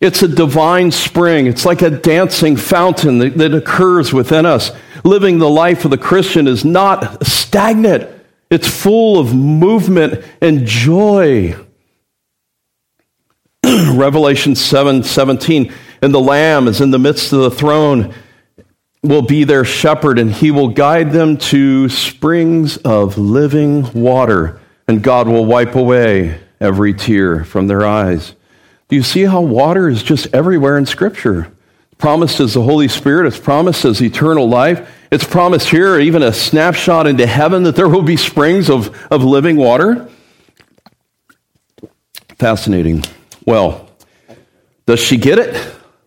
It's 0.00 0.22
a 0.22 0.28
divine 0.28 0.90
spring. 0.90 1.46
It's 1.46 1.66
like 1.66 1.82
a 1.82 1.90
dancing 1.90 2.56
fountain 2.56 3.18
that, 3.18 3.36
that, 3.36 3.52
occurs 3.52 4.14
within 4.14 4.46
us. 4.46 4.70
Living 5.04 5.38
the 5.38 5.50
life 5.50 5.84
of 5.84 5.90
the 5.90 5.98
Christian 5.98 6.46
is 6.46 6.64
not 6.64 7.26
stagnant, 7.26 8.13
it's 8.50 8.68
full 8.68 9.18
of 9.18 9.34
movement 9.34 10.24
and 10.40 10.66
joy. 10.66 11.56
Revelation 13.64 14.54
7 14.54 15.02
17, 15.02 15.72
and 16.02 16.14
the 16.14 16.20
Lamb 16.20 16.68
is 16.68 16.80
in 16.80 16.90
the 16.90 16.98
midst 16.98 17.32
of 17.32 17.40
the 17.40 17.50
throne, 17.50 18.14
will 19.02 19.22
be 19.22 19.44
their 19.44 19.64
shepherd, 19.64 20.18
and 20.18 20.32
he 20.32 20.50
will 20.50 20.68
guide 20.68 21.12
them 21.12 21.36
to 21.36 21.88
springs 21.88 22.76
of 22.78 23.18
living 23.18 23.90
water, 23.92 24.60
and 24.86 25.02
God 25.02 25.28
will 25.28 25.46
wipe 25.46 25.74
away 25.74 26.40
every 26.60 26.94
tear 26.94 27.44
from 27.44 27.66
their 27.66 27.84
eyes. 27.84 28.34
Do 28.88 28.96
you 28.96 29.02
see 29.02 29.24
how 29.24 29.40
water 29.40 29.88
is 29.88 30.02
just 30.02 30.26
everywhere 30.34 30.76
in 30.76 30.86
Scripture? 30.86 31.50
promised 31.98 32.40
as 32.40 32.54
the 32.54 32.62
Holy 32.62 32.88
Spirit, 32.88 33.26
it's 33.26 33.38
promised 33.38 33.84
as 33.84 34.02
eternal 34.02 34.48
life. 34.48 34.90
It's 35.14 35.22
promised 35.22 35.68
here, 35.68 36.00
even 36.00 36.24
a 36.24 36.32
snapshot 36.32 37.06
into 37.06 37.24
heaven, 37.24 37.62
that 37.62 37.76
there 37.76 37.88
will 37.88 38.02
be 38.02 38.16
springs 38.16 38.68
of, 38.68 38.92
of 39.12 39.22
living 39.22 39.54
water. 39.54 40.08
Fascinating. 42.36 43.04
Well, 43.46 43.88
does 44.86 44.98
she 44.98 45.16
get 45.16 45.38
it? 45.38 45.54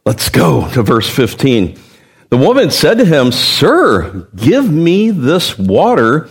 Let's 0.05 0.27
go 0.27 0.69
to 0.71 0.83
verse 0.83 1.09
15. 1.09 1.79
The 2.27 2.35
woman 2.35 2.69
said 2.69 2.97
to 2.97 3.05
him, 3.05 3.31
Sir, 3.31 4.27
give 4.35 4.69
me 4.69 5.11
this 5.11 5.57
water. 5.57 6.27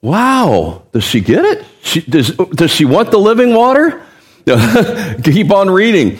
Wow. 0.00 0.84
Does 0.92 1.04
she 1.04 1.20
get 1.20 1.44
it? 1.44 1.66
She, 1.82 2.00
does, 2.00 2.30
does 2.30 2.70
she 2.70 2.86
want 2.86 3.10
the 3.10 3.18
living 3.18 3.52
water? 3.52 4.02
Keep 5.22 5.50
on 5.50 5.68
reading. 5.68 6.16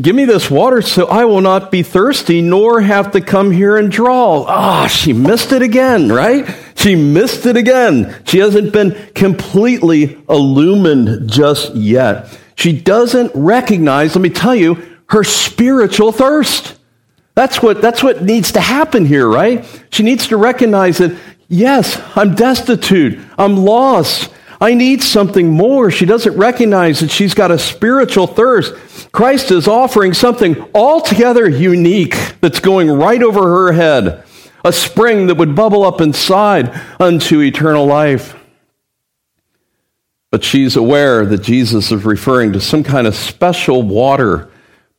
Give 0.00 0.14
me 0.14 0.24
this 0.24 0.50
water 0.50 0.82
so 0.82 1.06
I 1.06 1.24
will 1.24 1.40
not 1.40 1.70
be 1.70 1.82
thirsty 1.82 2.40
nor 2.40 2.80
have 2.80 3.12
to 3.12 3.20
come 3.20 3.50
here 3.50 3.76
and 3.76 3.90
draw. 3.90 4.44
Ah, 4.46 4.84
oh, 4.84 4.88
she 4.88 5.12
missed 5.12 5.52
it 5.52 5.62
again, 5.62 6.10
right? 6.10 6.48
She 6.76 6.94
missed 6.94 7.46
it 7.46 7.56
again. 7.56 8.14
She 8.26 8.38
hasn't 8.38 8.72
been 8.72 8.92
completely 9.14 10.18
illumined 10.28 11.30
just 11.30 11.74
yet. 11.74 12.38
She 12.56 12.78
doesn't 12.78 13.32
recognize, 13.34 14.14
let 14.14 14.22
me 14.22 14.30
tell 14.30 14.54
you, 14.54 14.82
her 15.08 15.24
spiritual 15.24 16.12
thirst. 16.12 16.78
That's 17.34 17.60
what, 17.60 17.80
that's 17.82 18.02
what 18.02 18.22
needs 18.22 18.52
to 18.52 18.60
happen 18.60 19.04
here, 19.06 19.28
right? 19.28 19.64
She 19.90 20.02
needs 20.02 20.28
to 20.28 20.36
recognize 20.36 20.98
that, 20.98 21.18
yes, 21.48 22.00
I'm 22.14 22.34
destitute. 22.34 23.18
I'm 23.36 23.56
lost. 23.56 24.32
I 24.60 24.74
need 24.74 25.02
something 25.02 25.50
more. 25.50 25.90
She 25.90 26.06
doesn't 26.06 26.36
recognize 26.36 27.00
that 27.00 27.10
she's 27.10 27.34
got 27.34 27.50
a 27.50 27.58
spiritual 27.58 28.26
thirst. 28.26 28.74
Christ 29.14 29.52
is 29.52 29.68
offering 29.68 30.12
something 30.12 30.68
altogether 30.74 31.48
unique 31.48 32.16
that's 32.40 32.58
going 32.58 32.90
right 32.90 33.22
over 33.22 33.42
her 33.42 33.72
head 33.72 34.24
a 34.64 34.72
spring 34.72 35.28
that 35.28 35.36
would 35.36 35.54
bubble 35.54 35.84
up 35.84 36.00
inside 36.00 36.74
unto 36.98 37.40
eternal 37.40 37.86
life. 37.86 38.34
But 40.32 40.42
she's 40.42 40.74
aware 40.74 41.24
that 41.26 41.42
Jesus 41.42 41.92
is 41.92 42.04
referring 42.04 42.54
to 42.54 42.60
some 42.60 42.82
kind 42.82 43.06
of 43.06 43.14
special 43.14 43.82
water, 43.82 44.50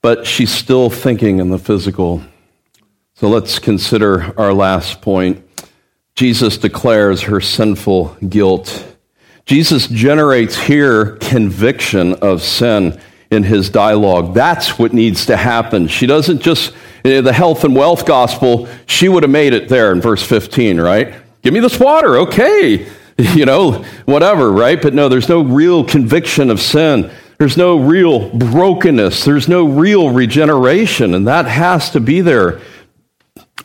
but 0.01 0.25
she's 0.25 0.51
still 0.51 0.89
thinking 0.89 1.39
in 1.39 1.49
the 1.49 1.59
physical. 1.59 2.21
So 3.15 3.27
let's 3.27 3.59
consider 3.59 4.33
our 4.39 4.53
last 4.53 5.01
point. 5.01 5.43
Jesus 6.15 6.57
declares 6.57 7.23
her 7.23 7.41
sinful 7.41 8.15
guilt. 8.29 8.95
Jesus 9.45 9.87
generates 9.87 10.57
here 10.57 11.17
conviction 11.17 12.13
of 12.13 12.41
sin 12.41 12.97
in 13.35 13.43
his 13.43 13.69
dialogue. 13.69 14.33
That's 14.33 14.79
what 14.79 14.93
needs 14.93 15.27
to 15.27 15.37
happen. 15.37 15.87
She 15.87 16.07
doesn't 16.07 16.41
just, 16.41 16.73
the 17.03 17.31
health 17.31 17.63
and 17.63 17.75
wealth 17.75 18.07
gospel, 18.07 18.67
she 18.87 19.07
would 19.07 19.21
have 19.21 19.29
made 19.29 19.53
it 19.53 19.69
there 19.69 19.91
in 19.91 20.01
verse 20.01 20.23
15, 20.23 20.81
right? 20.81 21.13
Give 21.43 21.53
me 21.53 21.59
this 21.59 21.79
water, 21.79 22.17
okay. 22.19 22.87
You 23.17 23.45
know, 23.45 23.83
whatever, 24.03 24.51
right? 24.51 24.81
But 24.81 24.93
no, 24.93 25.07
there's 25.07 25.29
no 25.29 25.41
real 25.41 25.85
conviction 25.85 26.49
of 26.49 26.59
sin. 26.59 27.09
There's 27.37 27.55
no 27.55 27.77
real 27.77 28.29
brokenness. 28.29 29.23
There's 29.23 29.47
no 29.47 29.65
real 29.65 30.09
regeneration, 30.09 31.13
and 31.13 31.25
that 31.25 31.45
has 31.45 31.91
to 31.91 32.01
be 32.01 32.19
there. 32.19 32.59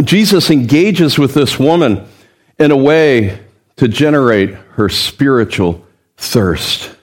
Jesus 0.04 0.50
engages 0.50 1.18
with 1.18 1.34
this 1.34 1.58
woman 1.58 2.06
in 2.60 2.70
a 2.70 2.76
way 2.76 3.40
to 3.76 3.88
generate 3.88 4.50
her 4.74 4.88
spiritual 4.88 5.84
thirst. 6.16 6.94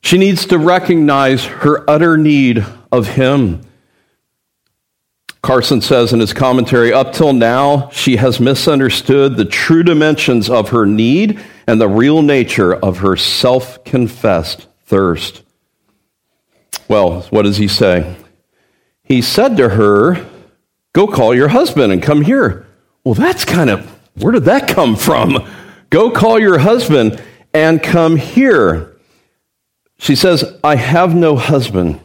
She 0.00 0.18
needs 0.18 0.46
to 0.46 0.58
recognize 0.58 1.44
her 1.44 1.88
utter 1.88 2.16
need 2.16 2.64
of 2.90 3.08
Him. 3.08 3.62
Carson 5.42 5.80
says 5.80 6.12
in 6.12 6.20
his 6.20 6.32
commentary, 6.32 6.92
up 6.92 7.12
till 7.12 7.32
now, 7.32 7.88
she 7.90 8.16
has 8.16 8.40
misunderstood 8.40 9.36
the 9.36 9.44
true 9.44 9.82
dimensions 9.82 10.50
of 10.50 10.70
her 10.70 10.84
need 10.84 11.40
and 11.66 11.80
the 11.80 11.88
real 11.88 12.22
nature 12.22 12.74
of 12.74 12.98
her 12.98 13.16
self 13.16 13.82
confessed 13.84 14.66
thirst. 14.84 15.42
Well, 16.88 17.22
what 17.30 17.42
does 17.42 17.58
he 17.58 17.68
say? 17.68 18.16
He 19.04 19.22
said 19.22 19.56
to 19.58 19.70
her, 19.70 20.26
Go 20.92 21.06
call 21.06 21.34
your 21.34 21.48
husband 21.48 21.92
and 21.92 22.02
come 22.02 22.22
here. 22.22 22.66
Well, 23.04 23.14
that's 23.14 23.44
kind 23.44 23.70
of 23.70 23.86
where 24.16 24.32
did 24.32 24.44
that 24.44 24.68
come 24.68 24.96
from? 24.96 25.48
Go 25.90 26.10
call 26.10 26.38
your 26.38 26.58
husband 26.58 27.22
and 27.54 27.82
come 27.82 28.16
here. 28.16 28.87
She 29.98 30.14
says, 30.14 30.44
I 30.62 30.76
have 30.76 31.14
no 31.14 31.36
husband. 31.36 32.00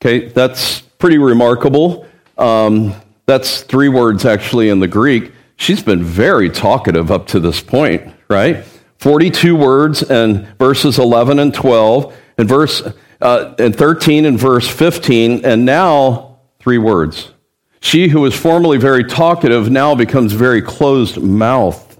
Okay, 0.00 0.28
that's 0.28 0.80
pretty 0.80 1.18
remarkable. 1.18 2.06
Um, 2.38 2.94
that's 3.26 3.62
three 3.62 3.88
words 3.88 4.24
actually 4.24 4.68
in 4.68 4.80
the 4.80 4.88
Greek. 4.88 5.32
She's 5.56 5.82
been 5.82 6.02
very 6.02 6.50
talkative 6.50 7.10
up 7.10 7.26
to 7.28 7.40
this 7.40 7.60
point, 7.60 8.12
right? 8.28 8.64
42 8.98 9.56
words 9.56 10.02
and 10.02 10.46
verses 10.58 10.98
11 10.98 11.38
and 11.38 11.52
12, 11.52 12.16
and 12.38 12.48
verse 12.48 12.82
uh, 13.20 13.54
and 13.58 13.74
13 13.74 14.24
and 14.24 14.38
verse 14.38 14.68
15, 14.68 15.44
and 15.44 15.64
now 15.64 16.38
three 16.60 16.78
words. 16.78 17.32
She 17.80 18.08
who 18.08 18.20
was 18.20 18.34
formerly 18.34 18.78
very 18.78 19.04
talkative 19.04 19.70
now 19.70 19.94
becomes 19.94 20.32
very 20.32 20.62
closed 20.62 21.20
mouthed. 21.20 21.91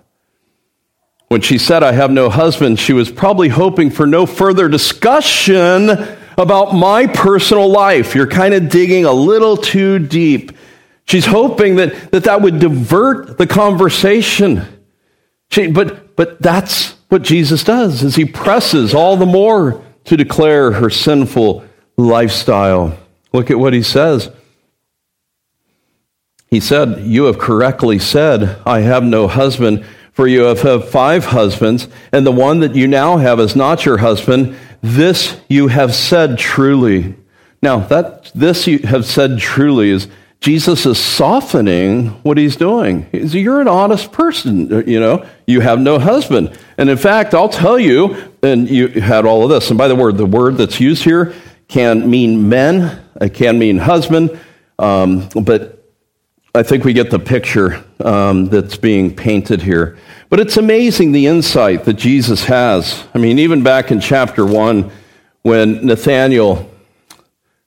When 1.32 1.40
she 1.40 1.56
said, 1.56 1.82
I 1.82 1.92
have 1.92 2.10
no 2.10 2.28
husband, 2.28 2.78
she 2.78 2.92
was 2.92 3.10
probably 3.10 3.48
hoping 3.48 3.88
for 3.88 4.06
no 4.06 4.26
further 4.26 4.68
discussion 4.68 5.88
about 6.36 6.74
my 6.74 7.06
personal 7.06 7.70
life. 7.70 8.14
You're 8.14 8.26
kind 8.26 8.52
of 8.52 8.68
digging 8.68 9.06
a 9.06 9.12
little 9.12 9.56
too 9.56 9.98
deep. 9.98 10.52
She's 11.06 11.24
hoping 11.24 11.76
that 11.76 12.10
that, 12.10 12.24
that 12.24 12.42
would 12.42 12.58
divert 12.58 13.38
the 13.38 13.46
conversation. 13.46 14.66
She, 15.50 15.68
but, 15.68 16.16
but 16.16 16.38
that's 16.42 16.96
what 17.08 17.22
Jesus 17.22 17.64
does 17.64 18.02
is 18.02 18.14
he 18.14 18.26
presses 18.26 18.92
all 18.92 19.16
the 19.16 19.24
more 19.24 19.82
to 20.04 20.18
declare 20.18 20.72
her 20.72 20.90
sinful 20.90 21.64
lifestyle. 21.96 22.98
Look 23.32 23.50
at 23.50 23.58
what 23.58 23.72
he 23.72 23.82
says. 23.82 24.30
He 26.48 26.60
said, 26.60 27.06
You 27.06 27.24
have 27.24 27.38
correctly 27.38 27.98
said, 27.98 28.60
I 28.66 28.80
have 28.80 29.02
no 29.02 29.28
husband, 29.28 29.86
for 30.22 30.28
you 30.28 30.42
have 30.42 30.62
had 30.62 30.84
five 30.84 31.24
husbands, 31.24 31.88
and 32.12 32.24
the 32.24 32.30
one 32.30 32.60
that 32.60 32.76
you 32.76 32.86
now 32.86 33.16
have 33.16 33.40
is 33.40 33.56
not 33.56 33.84
your 33.84 33.96
husband. 33.96 34.54
This 34.80 35.36
you 35.48 35.66
have 35.66 35.96
said 35.96 36.38
truly. 36.38 37.16
Now, 37.60 37.80
that 37.80 38.30
this 38.32 38.68
you 38.68 38.78
have 38.78 39.04
said 39.04 39.40
truly 39.40 39.90
is 39.90 40.06
Jesus 40.38 40.86
is 40.86 40.96
softening 40.98 42.10
what 42.22 42.38
he's 42.38 42.54
doing. 42.54 43.08
He's, 43.10 43.34
You're 43.34 43.60
an 43.60 43.66
honest 43.66 44.12
person, 44.12 44.88
you 44.88 45.00
know. 45.00 45.26
You 45.48 45.58
have 45.58 45.80
no 45.80 45.98
husband. 45.98 46.56
And 46.78 46.88
in 46.88 46.98
fact, 46.98 47.34
I'll 47.34 47.48
tell 47.48 47.76
you, 47.76 48.14
and 48.44 48.70
you 48.70 48.86
had 48.86 49.26
all 49.26 49.42
of 49.42 49.50
this. 49.50 49.70
And 49.70 49.76
by 49.76 49.88
the 49.88 49.96
word, 49.96 50.18
the 50.18 50.24
word 50.24 50.56
that's 50.56 50.78
used 50.78 51.02
here 51.02 51.34
can 51.66 52.08
mean 52.08 52.48
men, 52.48 53.02
it 53.20 53.34
can 53.34 53.58
mean 53.58 53.78
husband, 53.78 54.38
um, 54.78 55.28
but 55.30 55.82
I 56.54 56.62
think 56.62 56.84
we 56.84 56.92
get 56.92 57.10
the 57.10 57.18
picture 57.18 57.82
um, 58.04 58.46
that's 58.46 58.76
being 58.76 59.14
painted 59.14 59.62
here. 59.62 59.98
But 60.28 60.40
it's 60.40 60.56
amazing 60.56 61.12
the 61.12 61.26
insight 61.26 61.84
that 61.84 61.94
Jesus 61.94 62.44
has. 62.44 63.04
I 63.14 63.18
mean, 63.18 63.38
even 63.38 63.62
back 63.62 63.90
in 63.90 64.00
chapter 64.00 64.46
1, 64.46 64.90
when 65.42 65.86
Nathanael, 65.86 66.70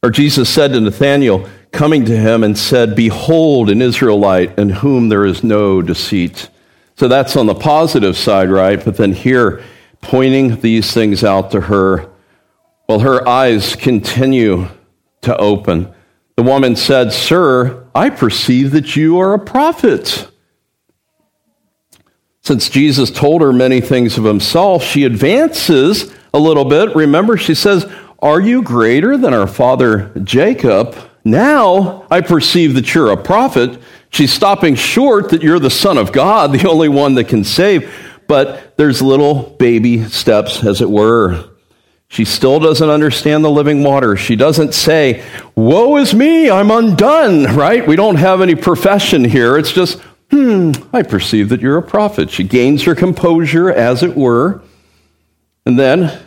or 0.01 0.09
Jesus 0.09 0.49
said 0.49 0.73
to 0.73 0.79
Nathanael, 0.79 1.47
coming 1.71 2.05
to 2.05 2.17
him 2.17 2.43
and 2.43 2.57
said, 2.57 2.95
Behold, 2.95 3.69
an 3.69 3.81
Israelite 3.81 4.57
in 4.57 4.69
whom 4.69 5.09
there 5.09 5.25
is 5.25 5.43
no 5.43 5.81
deceit. 5.81 6.49
So 6.97 7.07
that's 7.07 7.36
on 7.36 7.45
the 7.45 7.55
positive 7.55 8.15
side, 8.15 8.49
right? 8.49 8.83
But 8.83 8.97
then 8.97 9.13
here, 9.13 9.61
pointing 10.01 10.61
these 10.61 10.93
things 10.93 11.23
out 11.23 11.51
to 11.51 11.61
her, 11.61 12.09
well, 12.88 12.99
her 12.99 13.27
eyes 13.27 13.75
continue 13.75 14.67
to 15.21 15.36
open. 15.38 15.93
The 16.38 16.43
woman 16.43 16.75
said, 16.75 17.11
Sir, 17.11 17.84
I 17.95 18.09
perceive 18.09 18.71
that 18.71 18.97
you 18.97 19.19
are 19.19 19.33
a 19.33 19.39
prophet. 19.39 20.29
Since 22.41 22.69
Jesus 22.69 23.09
told 23.09 23.41
her 23.41 23.53
many 23.53 23.79
things 23.79 24.17
of 24.17 24.25
himself, 24.25 24.83
she 24.83 25.05
advances 25.05 26.13
a 26.33 26.37
little 26.37 26.65
bit. 26.65 26.93
Remember, 26.93 27.37
she 27.37 27.55
says, 27.55 27.89
Are 28.19 28.41
you 28.41 28.61
greater 28.61 29.17
than 29.17 29.33
our 29.33 29.47
father 29.47 30.11
Jacob? 30.23 30.95
Now 31.23 32.05
I 32.11 32.19
perceive 32.19 32.75
that 32.75 32.93
you're 32.93 33.11
a 33.11 33.17
prophet. 33.17 33.81
She's 34.09 34.31
stopping 34.31 34.75
short 34.75 35.29
that 35.29 35.41
you're 35.41 35.57
the 35.57 35.69
Son 35.69 35.97
of 35.97 36.11
God, 36.11 36.51
the 36.59 36.69
only 36.69 36.89
one 36.89 37.15
that 37.15 37.29
can 37.29 37.45
save. 37.45 37.91
But 38.27 38.77
there's 38.77 39.01
little 39.01 39.55
baby 39.57 40.03
steps, 40.03 40.63
as 40.65 40.81
it 40.81 40.89
were. 40.89 41.54
She 42.07 42.23
still 42.25 42.59
doesn't 42.59 42.89
understand 42.89 43.43
the 43.43 43.49
living 43.49 43.83
water. 43.83 44.15
She 44.15 44.35
doesn't 44.35 44.73
say, 44.73 45.23
Woe 45.55 45.97
is 45.97 46.13
me, 46.13 46.49
I'm 46.49 46.71
undone, 46.71 47.55
right? 47.55 47.85
We 47.85 47.95
don't 47.95 48.17
have 48.17 48.41
any 48.41 48.55
profession 48.55 49.23
here. 49.25 49.57
It's 49.57 49.71
just, 49.71 49.99
Hmm, 50.31 50.71
I 50.91 51.03
perceive 51.03 51.49
that 51.49 51.61
you're 51.61 51.77
a 51.77 51.83
prophet. 51.83 52.29
She 52.29 52.43
gains 52.43 52.83
her 52.83 52.95
composure, 52.95 53.69
as 53.71 54.01
it 54.01 54.15
were. 54.15 54.61
And 55.65 55.79
then, 55.79 56.21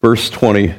verse 0.00 0.28
20 0.30 0.74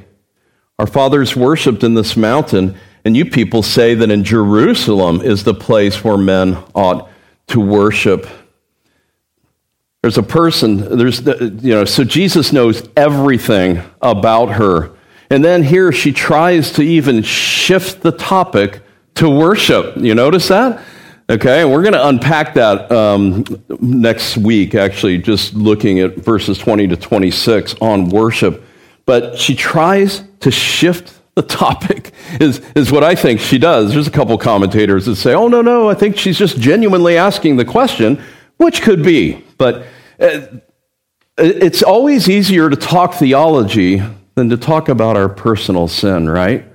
Our 0.79 0.87
fathers 0.87 1.35
worshiped 1.35 1.83
in 1.83 1.95
this 1.95 2.15
mountain, 2.15 2.77
and 3.03 3.17
you 3.17 3.25
people 3.25 3.63
say 3.63 3.95
that 3.95 4.11
in 4.11 4.23
Jerusalem 4.23 5.21
is 5.21 5.43
the 5.43 5.53
place 5.53 6.03
where 6.03 6.17
men 6.17 6.57
ought 6.75 7.09
to 7.47 7.59
worship. 7.59 8.27
There's 10.03 10.17
a 10.17 10.23
person, 10.23 10.97
there's, 10.97 11.21
you 11.21 11.73
know, 11.73 11.85
so 11.85 12.03
Jesus 12.03 12.51
knows 12.51 12.87
everything 12.97 13.81
about 14.01 14.47
her. 14.47 14.91
And 15.29 15.45
then 15.45 15.63
here 15.63 15.93
she 15.93 16.11
tries 16.11 16.73
to 16.73 16.81
even 16.81 17.23
shift 17.23 18.01
the 18.01 18.11
topic 18.11 18.81
to 19.15 19.29
worship. 19.29 19.95
You 19.95 20.13
notice 20.13 20.49
that? 20.49 20.83
Okay, 21.29 21.61
and 21.61 21.71
we're 21.71 21.83
going 21.83 21.93
to 21.93 22.05
unpack 22.05 22.53
that 22.55 22.91
um, 22.91 23.45
next 23.79 24.35
week, 24.35 24.75
actually, 24.75 25.19
just 25.19 25.53
looking 25.53 25.99
at 25.99 26.17
verses 26.17 26.57
20 26.57 26.87
to 26.89 26.97
26 26.97 27.75
on 27.79 28.09
worship. 28.09 28.61
But 29.05 29.39
she 29.39 29.55
tries 29.55 30.21
to 30.41 30.51
shift 30.51 31.17
the 31.35 31.43
topic, 31.43 32.11
is, 32.41 32.59
is 32.75 32.91
what 32.91 33.05
I 33.05 33.15
think 33.15 33.39
she 33.39 33.57
does. 33.57 33.93
There's 33.93 34.07
a 34.07 34.11
couple 34.11 34.37
commentators 34.37 35.05
that 35.05 35.15
say, 35.15 35.33
oh, 35.33 35.47
no, 35.47 35.61
no, 35.61 35.89
I 35.89 35.93
think 35.93 36.17
she's 36.17 36.37
just 36.37 36.59
genuinely 36.59 37.15
asking 37.15 37.55
the 37.55 37.63
question, 37.63 38.21
which 38.57 38.81
could 38.81 39.01
be. 39.01 39.45
But 39.63 39.85
uh, 40.19 40.41
it's 41.37 41.81
always 41.81 42.27
easier 42.27 42.69
to 42.69 42.75
talk 42.75 43.13
theology 43.13 44.03
than 44.35 44.49
to 44.49 44.57
talk 44.57 44.89
about 44.89 45.15
our 45.15 45.29
personal 45.29 45.87
sin, 45.87 46.27
right? 46.27 46.65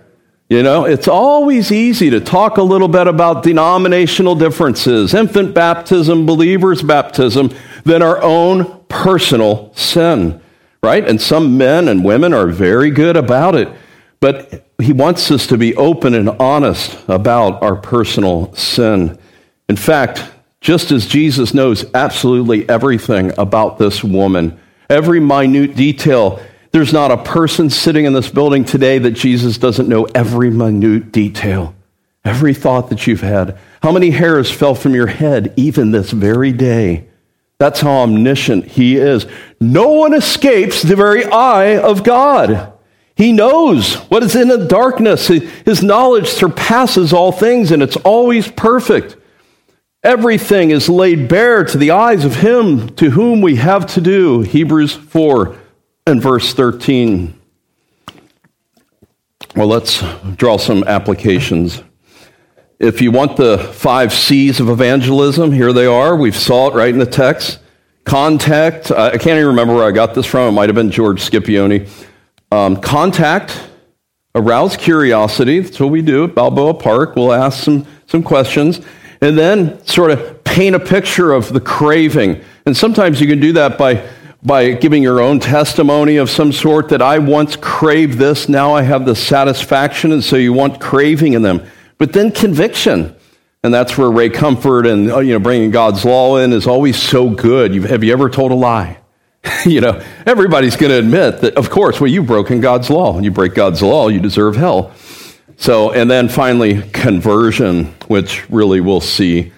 You 0.48 0.62
know, 0.62 0.86
it's 0.86 1.06
always 1.06 1.70
easy 1.70 2.08
to 2.08 2.20
talk 2.20 2.56
a 2.56 2.62
little 2.62 2.88
bit 2.88 3.06
about 3.06 3.42
denominational 3.42 4.36
differences, 4.36 5.12
infant 5.12 5.54
baptism, 5.54 6.24
believers' 6.24 6.80
baptism, 6.80 7.50
than 7.84 8.00
our 8.00 8.22
own 8.22 8.82
personal 8.88 9.70
sin, 9.74 10.40
right? 10.82 11.06
And 11.06 11.20
some 11.20 11.58
men 11.58 11.88
and 11.88 12.02
women 12.02 12.32
are 12.32 12.46
very 12.46 12.90
good 12.90 13.18
about 13.18 13.54
it. 13.54 13.68
But 14.20 14.66
he 14.80 14.94
wants 14.94 15.30
us 15.30 15.46
to 15.48 15.58
be 15.58 15.76
open 15.76 16.14
and 16.14 16.30
honest 16.40 16.98
about 17.06 17.62
our 17.62 17.76
personal 17.76 18.54
sin. 18.54 19.18
In 19.68 19.76
fact, 19.76 20.24
just 20.60 20.90
as 20.90 21.06
Jesus 21.06 21.54
knows 21.54 21.84
absolutely 21.94 22.68
everything 22.68 23.32
about 23.38 23.78
this 23.78 24.02
woman, 24.02 24.58
every 24.90 25.20
minute 25.20 25.76
detail, 25.76 26.40
there's 26.72 26.92
not 26.92 27.10
a 27.10 27.22
person 27.22 27.70
sitting 27.70 28.04
in 28.04 28.12
this 28.12 28.28
building 28.28 28.64
today 28.64 28.98
that 28.98 29.12
Jesus 29.12 29.58
doesn't 29.58 29.88
know 29.88 30.04
every 30.14 30.50
minute 30.50 31.12
detail, 31.12 31.74
every 32.24 32.54
thought 32.54 32.90
that 32.90 33.06
you've 33.06 33.20
had. 33.20 33.58
How 33.82 33.92
many 33.92 34.10
hairs 34.10 34.50
fell 34.50 34.74
from 34.74 34.94
your 34.94 35.06
head 35.06 35.54
even 35.56 35.92
this 35.92 36.10
very 36.10 36.52
day? 36.52 37.06
That's 37.58 37.80
how 37.80 38.02
omniscient 38.02 38.66
he 38.66 38.96
is. 38.96 39.26
No 39.60 39.88
one 39.90 40.14
escapes 40.14 40.82
the 40.82 40.94
very 40.94 41.24
eye 41.24 41.78
of 41.78 42.04
God. 42.04 42.72
He 43.16 43.32
knows 43.32 43.94
what 43.94 44.22
is 44.22 44.36
in 44.36 44.46
the 44.46 44.66
darkness. 44.66 45.26
His 45.26 45.82
knowledge 45.82 46.28
surpasses 46.28 47.12
all 47.12 47.32
things, 47.32 47.72
and 47.72 47.82
it's 47.82 47.96
always 47.96 48.48
perfect. 48.48 49.16
Everything 50.04 50.70
is 50.70 50.88
laid 50.88 51.28
bare 51.28 51.64
to 51.64 51.76
the 51.76 51.90
eyes 51.90 52.24
of 52.24 52.36
him 52.36 52.88
to 52.96 53.10
whom 53.10 53.40
we 53.40 53.56
have 53.56 53.84
to 53.94 54.00
do. 54.00 54.42
Hebrews 54.42 54.92
4 54.94 55.56
and 56.06 56.22
verse 56.22 56.54
13. 56.54 57.36
Well, 59.56 59.66
let's 59.66 60.04
draw 60.36 60.56
some 60.56 60.84
applications. 60.84 61.82
If 62.78 63.02
you 63.02 63.10
want 63.10 63.36
the 63.36 63.58
five 63.58 64.12
C's 64.12 64.60
of 64.60 64.68
evangelism, 64.68 65.50
here 65.50 65.72
they 65.72 65.86
are. 65.86 66.14
We've 66.14 66.36
saw 66.36 66.68
it 66.68 66.74
right 66.74 66.90
in 66.90 67.00
the 67.00 67.06
text. 67.06 67.58
Contact. 68.04 68.92
I 68.92 69.10
can't 69.10 69.36
even 69.36 69.48
remember 69.48 69.74
where 69.74 69.84
I 69.84 69.90
got 69.90 70.14
this 70.14 70.26
from. 70.26 70.48
It 70.48 70.52
might 70.52 70.68
have 70.68 70.76
been 70.76 70.92
George 70.92 71.28
Scipione. 71.28 71.90
Um, 72.52 72.80
contact, 72.80 73.60
arouse 74.36 74.76
curiosity. 74.76 75.58
That's 75.58 75.80
what 75.80 75.90
we 75.90 76.02
do 76.02 76.24
at 76.24 76.36
Balboa 76.36 76.74
Park. 76.74 77.16
We'll 77.16 77.32
ask 77.32 77.64
some, 77.64 77.84
some 78.06 78.22
questions 78.22 78.80
and 79.20 79.38
then 79.38 79.84
sort 79.84 80.10
of 80.10 80.44
paint 80.44 80.74
a 80.74 80.80
picture 80.80 81.32
of 81.32 81.52
the 81.52 81.60
craving. 81.60 82.42
And 82.66 82.76
sometimes 82.76 83.20
you 83.20 83.26
can 83.26 83.40
do 83.40 83.52
that 83.54 83.78
by, 83.78 84.08
by 84.42 84.72
giving 84.72 85.02
your 85.02 85.20
own 85.20 85.40
testimony 85.40 86.16
of 86.16 86.30
some 86.30 86.52
sort 86.52 86.88
that 86.90 87.02
I 87.02 87.18
once 87.18 87.56
craved 87.56 88.18
this, 88.18 88.48
now 88.48 88.74
I 88.74 88.82
have 88.82 89.04
the 89.04 89.14
satisfaction, 89.14 90.12
and 90.12 90.22
so 90.22 90.36
you 90.36 90.52
want 90.52 90.80
craving 90.80 91.34
in 91.34 91.42
them. 91.42 91.66
But 91.98 92.12
then 92.12 92.30
conviction. 92.30 93.14
And 93.64 93.74
that's 93.74 93.98
where 93.98 94.10
Ray 94.10 94.30
Comfort 94.30 94.86
and 94.86 95.10
uh, 95.10 95.18
you 95.18 95.32
know 95.32 95.40
bringing 95.40 95.72
God's 95.72 96.04
law 96.04 96.36
in 96.36 96.52
is 96.52 96.66
always 96.66 96.96
so 96.96 97.28
good. 97.28 97.74
You've, 97.74 97.84
have 97.84 98.04
you 98.04 98.12
ever 98.12 98.30
told 98.30 98.52
a 98.52 98.54
lie? 98.54 98.98
you 99.66 99.80
know, 99.80 100.02
everybody's 100.26 100.76
going 100.76 100.90
to 100.90 100.98
admit 100.98 101.40
that, 101.40 101.56
of 101.56 101.70
course, 101.70 102.00
well, 102.00 102.10
you've 102.10 102.26
broken 102.26 102.60
God's 102.60 102.90
law. 102.90 103.12
When 103.14 103.24
you 103.24 103.30
break 103.30 103.54
God's 103.54 103.82
law, 103.82 104.08
you 104.08 104.20
deserve 104.20 104.56
hell. 104.56 104.92
So, 105.60 105.90
and 105.90 106.08
then 106.08 106.28
finally, 106.28 106.82
conversion, 106.92 107.86
which 108.06 108.48
really 108.48 108.80
we'll 108.80 109.00
see 109.00 109.52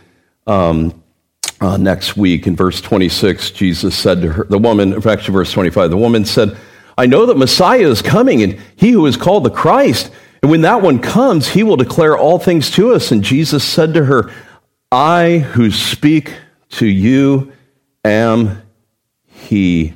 um, 0.47 1.05
uh, 1.61 1.77
next 1.77 2.17
week. 2.17 2.47
In 2.47 2.57
verse 2.57 2.81
26, 2.81 3.51
Jesus 3.51 3.95
said 3.95 4.23
to 4.23 4.33
her, 4.33 4.45
the 4.45 4.59
woman, 4.59 4.95
actually, 5.07 5.35
verse 5.35 5.53
25, 5.53 5.91
the 5.91 5.99
woman 5.99 6.25
said, 6.25 6.57
I 6.97 7.05
know 7.05 7.27
that 7.27 7.37
Messiah 7.37 7.87
is 7.87 8.01
coming, 8.01 8.43
and 8.43 8.59
he 8.77 8.93
who 8.93 9.05
is 9.05 9.19
called 9.19 9.45
the 9.45 9.51
Christ. 9.51 10.11
And 10.41 10.51
when 10.51 10.63
that 10.63 10.81
one 10.81 11.01
comes, 11.01 11.49
he 11.49 11.63
will 11.63 11.77
declare 11.77 12.17
all 12.17 12.39
things 12.39 12.71
to 12.73 12.95
us. 12.95 13.13
And 13.13 13.23
Jesus 13.23 13.63
said 13.63 13.93
to 13.93 14.07
her, 14.07 14.33
I 14.91 15.39
who 15.53 15.71
speak 15.71 16.35
to 16.71 16.87
you 16.87 17.53
am 18.07 18.63
he. 19.27 19.93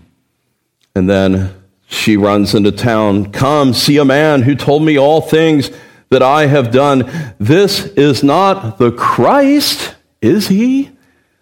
And 0.94 1.08
then 1.08 1.62
she 1.86 2.18
runs 2.18 2.54
into 2.54 2.72
town. 2.72 3.32
Come, 3.32 3.72
see 3.72 3.96
a 3.96 4.04
man 4.04 4.42
who 4.42 4.54
told 4.54 4.82
me 4.82 4.98
all 4.98 5.22
things 5.22 5.70
that 6.14 6.22
I 6.22 6.46
have 6.46 6.70
done. 6.70 7.10
This 7.40 7.86
is 7.86 8.22
not 8.22 8.78
the 8.78 8.92
Christ, 8.92 9.96
is 10.22 10.46
he? 10.46 10.92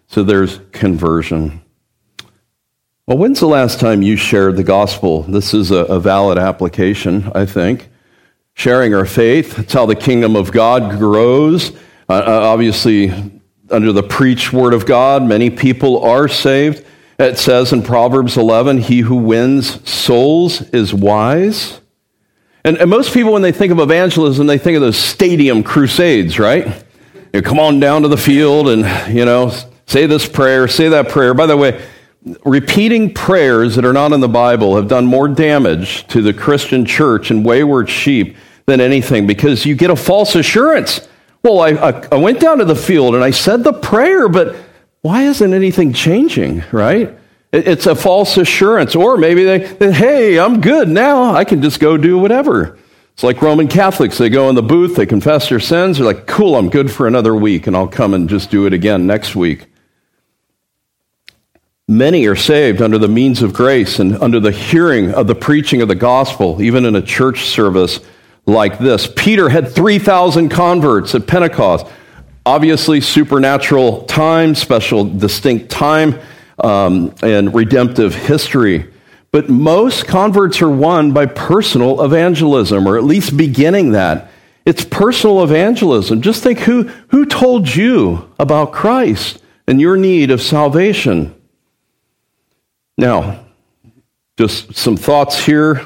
So 0.07 0.23
there's 0.23 0.61
conversion. 0.71 1.61
Well, 3.05 3.19
when's 3.19 3.39
the 3.39 3.47
last 3.47 3.79
time 3.79 4.01
you 4.01 4.15
shared 4.15 4.57
the 4.57 4.63
gospel? 4.63 5.21
This 5.21 5.53
is 5.53 5.69
a, 5.69 5.85
a 5.85 5.99
valid 5.99 6.39
application, 6.39 7.31
I 7.35 7.45
think. 7.45 7.87
Sharing 8.55 8.95
our 8.95 9.05
faith, 9.05 9.57
that's 9.57 9.73
how 9.73 9.85
the 9.85 9.95
kingdom 9.95 10.35
of 10.35 10.51
God 10.51 10.97
grows. 10.97 11.69
Uh, 12.09 12.13
uh 12.13 12.39
obviously, 12.43 13.11
under 13.69 13.91
the 13.91 14.01
preached 14.01 14.53
word 14.53 14.73
of 14.73 14.87
God, 14.87 15.21
many 15.21 15.51
people 15.51 16.03
are 16.03 16.27
saved. 16.27 16.83
It 17.19 17.37
says 17.37 17.73
in 17.73 17.83
Proverbs 17.83 18.37
11, 18.37 18.79
He 18.79 19.01
who 19.01 19.17
wins 19.17 19.87
souls 19.87 20.63
is 20.69 20.95
wise. 20.95 21.79
And, 22.65 22.77
and, 22.77 22.89
most 22.89 23.13
people, 23.13 23.33
when 23.33 23.41
they 23.41 23.51
think 23.51 23.73
of 23.73 23.79
evangelism, 23.79 24.47
they 24.47 24.57
think 24.57 24.75
of 24.75 24.81
those 24.81 24.97
stadium 24.97 25.63
crusades, 25.63 26.39
right? 26.39 26.83
You 27.33 27.41
come 27.41 27.59
on 27.59 27.79
down 27.79 28.03
to 28.03 28.07
the 28.07 28.17
field 28.17 28.69
and, 28.69 29.13
you 29.13 29.25
know, 29.25 29.51
say 29.85 30.05
this 30.05 30.27
prayer, 30.27 30.67
say 30.67 30.87
that 30.89 31.09
prayer. 31.09 31.33
By 31.33 31.45
the 31.45 31.57
way, 31.57 31.83
repeating 32.45 33.13
prayers 33.13 33.75
that 33.75 33.83
are 33.83 33.93
not 33.93 34.13
in 34.13 34.21
the 34.21 34.29
Bible 34.29 34.77
have 34.77 34.87
done 34.87 35.05
more 35.05 35.27
damage 35.27 36.07
to 36.07 36.21
the 36.21 36.33
Christian 36.33 36.85
church 36.85 37.31
and 37.31 37.45
wayward 37.45 37.89
sheep 37.89 38.37
than 38.65 38.79
anything 38.79 39.27
because 39.27 39.65
you 39.65 39.75
get 39.75 39.89
a 39.89 39.95
false 39.95 40.35
assurance. 40.35 41.07
Well, 41.43 41.59
I, 41.59 41.71
I, 41.71 42.07
I 42.13 42.15
went 42.15 42.39
down 42.39 42.59
to 42.59 42.65
the 42.65 42.75
field 42.75 43.15
and 43.15 43.23
I 43.23 43.31
said 43.31 43.65
the 43.65 43.73
prayer, 43.73 44.29
but 44.29 44.55
why 45.01 45.23
isn't 45.23 45.53
anything 45.53 45.91
changing, 45.91 46.63
right? 46.71 47.13
It's 47.53 47.85
a 47.85 47.95
false 47.95 48.35
assurance. 48.37 48.95
Or 48.95 49.15
maybe 49.15 49.43
they, 49.43 49.93
hey, 49.93 50.39
I'm 50.39 50.59
good 50.59 50.89
now. 50.89 51.35
I 51.35 51.43
can 51.45 51.61
just 51.61 51.79
go 51.79 51.97
do 51.97 52.17
whatever. 52.17 52.79
It's 53.13 53.23
like 53.23 53.43
Roman 53.43 53.67
Catholics. 53.67 54.17
They 54.17 54.29
go 54.29 54.49
in 54.49 54.55
the 54.55 54.63
booth, 54.63 54.95
they 54.95 55.05
confess 55.05 55.49
their 55.49 55.59
sins. 55.59 55.97
They're 55.97 56.07
like, 56.07 56.25
cool, 56.25 56.55
I'm 56.55 56.71
good 56.71 56.91
for 56.91 57.05
another 57.05 57.35
week, 57.35 57.67
and 57.67 57.75
I'll 57.75 57.87
come 57.87 58.15
and 58.15 58.27
just 58.27 58.49
do 58.49 58.65
it 58.65 58.73
again 58.73 59.05
next 59.05 59.35
week. 59.35 59.67
Many 61.87 62.25
are 62.25 62.35
saved 62.35 62.81
under 62.81 62.97
the 62.97 63.07
means 63.07 63.43
of 63.43 63.53
grace 63.53 63.99
and 63.99 64.17
under 64.17 64.39
the 64.39 64.51
hearing 64.51 65.13
of 65.13 65.27
the 65.27 65.35
preaching 65.35 65.83
of 65.83 65.89
the 65.89 65.95
gospel, 65.95 66.59
even 66.59 66.85
in 66.85 66.95
a 66.95 67.03
church 67.03 67.45
service 67.45 67.99
like 68.47 68.79
this. 68.79 69.07
Peter 69.15 69.47
had 69.47 69.69
3,000 69.69 70.49
converts 70.49 71.13
at 71.13 71.27
Pentecost. 71.27 71.85
Obviously, 72.47 72.99
supernatural 72.99 74.05
time, 74.05 74.55
special, 74.55 75.05
distinct 75.05 75.69
time, 75.69 76.19
um, 76.59 77.13
and 77.21 77.53
redemptive 77.53 78.15
history. 78.15 78.89
But 79.31 79.49
most 79.49 80.07
converts 80.07 80.61
are 80.61 80.69
won 80.69 81.11
by 81.11 81.25
personal 81.25 82.03
evangelism, 82.03 82.87
or 82.87 82.97
at 82.97 83.03
least 83.03 83.35
beginning 83.35 83.93
that. 83.93 84.29
It's 84.65 84.85
personal 84.85 85.43
evangelism. 85.43 86.21
Just 86.21 86.43
think 86.43 86.59
who, 86.59 86.83
who 87.09 87.25
told 87.25 87.73
you 87.73 88.31
about 88.39 88.71
Christ 88.71 89.41
and 89.67 89.81
your 89.81 89.97
need 89.97 90.31
of 90.31 90.41
salvation? 90.41 91.35
Now, 92.97 93.43
just 94.37 94.75
some 94.75 94.97
thoughts 94.97 95.43
here. 95.45 95.85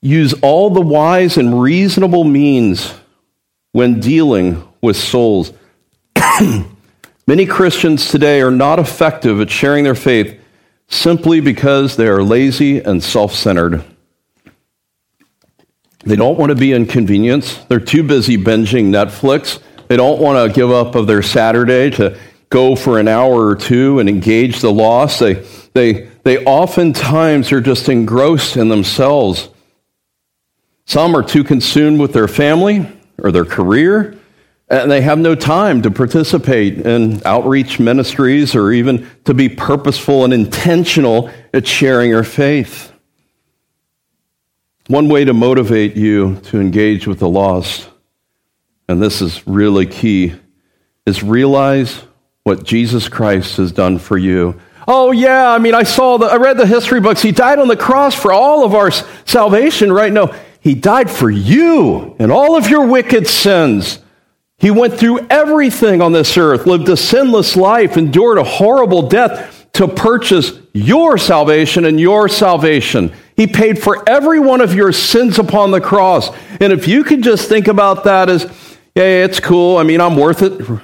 Use 0.00 0.34
all 0.42 0.70
the 0.70 0.80
wise 0.80 1.38
and 1.38 1.60
reasonable 1.60 2.24
means 2.24 2.94
when 3.72 3.98
dealing 3.98 4.62
with 4.80 4.96
souls. 4.96 5.52
Many 7.28 7.44
Christians 7.44 8.08
today 8.08 8.40
are 8.40 8.50
not 8.50 8.78
effective 8.78 9.38
at 9.42 9.50
sharing 9.50 9.84
their 9.84 9.94
faith 9.94 10.40
simply 10.86 11.40
because 11.40 11.94
they 11.94 12.06
are 12.08 12.22
lazy 12.22 12.78
and 12.78 13.04
self 13.04 13.34
centered. 13.34 13.84
They 16.06 16.16
don't 16.16 16.38
want 16.38 16.48
to 16.48 16.56
be 16.56 16.72
inconvenienced. 16.72 17.68
They're 17.68 17.80
too 17.80 18.02
busy 18.02 18.38
binging 18.38 18.86
Netflix. 18.86 19.60
They 19.88 19.96
don't 19.98 20.18
want 20.22 20.38
to 20.38 20.58
give 20.58 20.70
up 20.70 20.94
of 20.94 21.06
their 21.06 21.20
Saturday 21.20 21.90
to 21.96 22.18
go 22.48 22.74
for 22.74 22.98
an 22.98 23.08
hour 23.08 23.46
or 23.46 23.56
two 23.56 23.98
and 23.98 24.08
engage 24.08 24.62
the 24.62 24.72
lost. 24.72 25.20
They, 25.20 25.34
they, 25.74 26.08
they 26.22 26.42
oftentimes 26.46 27.52
are 27.52 27.60
just 27.60 27.90
engrossed 27.90 28.56
in 28.56 28.70
themselves. 28.70 29.50
Some 30.86 31.14
are 31.14 31.22
too 31.22 31.44
consumed 31.44 32.00
with 32.00 32.14
their 32.14 32.26
family 32.26 32.90
or 33.18 33.30
their 33.32 33.44
career, 33.44 34.17
and 34.70 34.90
they 34.90 35.00
have 35.00 35.18
no 35.18 35.34
time 35.34 35.82
to 35.82 35.90
participate 35.90 36.78
in 36.86 37.22
outreach 37.24 37.80
ministries 37.80 38.54
or 38.54 38.70
even 38.70 39.08
to 39.24 39.34
be 39.34 39.48
purposeful 39.48 40.24
and 40.24 40.32
intentional 40.32 41.30
at 41.54 41.66
sharing 41.66 42.10
your 42.10 42.24
faith. 42.24 42.92
One 44.88 45.08
way 45.08 45.24
to 45.24 45.34
motivate 45.34 45.96
you 45.96 46.36
to 46.44 46.60
engage 46.60 47.06
with 47.06 47.18
the 47.18 47.28
lost, 47.28 47.88
and 48.88 49.02
this 49.02 49.20
is 49.20 49.46
really 49.46 49.86
key, 49.86 50.34
is 51.06 51.22
realize 51.22 52.02
what 52.44 52.64
Jesus 52.64 53.08
Christ 53.08 53.56
has 53.58 53.72
done 53.72 53.98
for 53.98 54.16
you 54.16 54.58
Oh 54.90 55.12
yeah, 55.12 55.50
I 55.50 55.58
mean, 55.58 55.74
I 55.74 55.82
saw 55.82 56.16
the, 56.16 56.24
I 56.24 56.36
read 56.36 56.56
the 56.56 56.66
history 56.66 56.98
books. 56.98 57.20
He 57.20 57.30
died 57.30 57.58
on 57.58 57.68
the 57.68 57.76
cross 57.76 58.14
for 58.14 58.32
all 58.32 58.64
of 58.64 58.74
our 58.74 58.90
salvation, 58.90 59.92
right? 59.92 60.10
No, 60.10 60.34
he 60.60 60.74
died 60.74 61.10
for 61.10 61.30
you 61.30 62.16
and 62.18 62.32
all 62.32 62.56
of 62.56 62.70
your 62.70 62.86
wicked 62.86 63.26
sins. 63.26 63.98
He 64.58 64.70
went 64.72 64.98
through 64.98 65.26
everything 65.30 66.02
on 66.02 66.12
this 66.12 66.36
earth, 66.36 66.66
lived 66.66 66.88
a 66.88 66.96
sinless 66.96 67.56
life, 67.56 67.96
endured 67.96 68.38
a 68.38 68.44
horrible 68.44 69.08
death 69.08 69.66
to 69.74 69.86
purchase 69.86 70.52
your 70.72 71.16
salvation 71.16 71.84
and 71.84 72.00
your 72.00 72.28
salvation. 72.28 73.12
He 73.36 73.46
paid 73.46 73.80
for 73.80 74.08
every 74.08 74.40
one 74.40 74.60
of 74.60 74.74
your 74.74 74.90
sins 74.92 75.38
upon 75.38 75.70
the 75.70 75.80
cross. 75.80 76.30
And 76.60 76.72
if 76.72 76.88
you 76.88 77.04
could 77.04 77.22
just 77.22 77.48
think 77.48 77.68
about 77.68 78.02
that 78.04 78.28
as, 78.28 78.44
yeah, 78.96 79.24
it's 79.24 79.38
cool. 79.38 79.76
I 79.76 79.84
mean, 79.84 80.00
I'm 80.00 80.16
worth 80.16 80.42
it, 80.42 80.80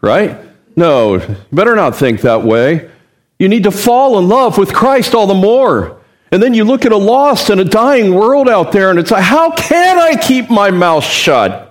right? 0.00 0.38
No, 0.74 1.16
you 1.16 1.36
better 1.52 1.76
not 1.76 1.94
think 1.94 2.22
that 2.22 2.42
way. 2.42 2.90
You 3.38 3.48
need 3.48 3.64
to 3.64 3.70
fall 3.70 4.18
in 4.18 4.28
love 4.28 4.56
with 4.56 4.72
Christ 4.72 5.14
all 5.14 5.26
the 5.26 5.34
more. 5.34 6.00
And 6.32 6.42
then 6.42 6.54
you 6.54 6.64
look 6.64 6.86
at 6.86 6.92
a 6.92 6.96
lost 6.96 7.50
and 7.50 7.60
a 7.60 7.64
dying 7.64 8.14
world 8.14 8.48
out 8.48 8.72
there, 8.72 8.88
and 8.90 8.98
it's 8.98 9.10
like, 9.10 9.24
how 9.24 9.50
can 9.50 9.98
I 9.98 10.16
keep 10.16 10.48
my 10.48 10.70
mouth 10.70 11.04
shut? 11.04 11.67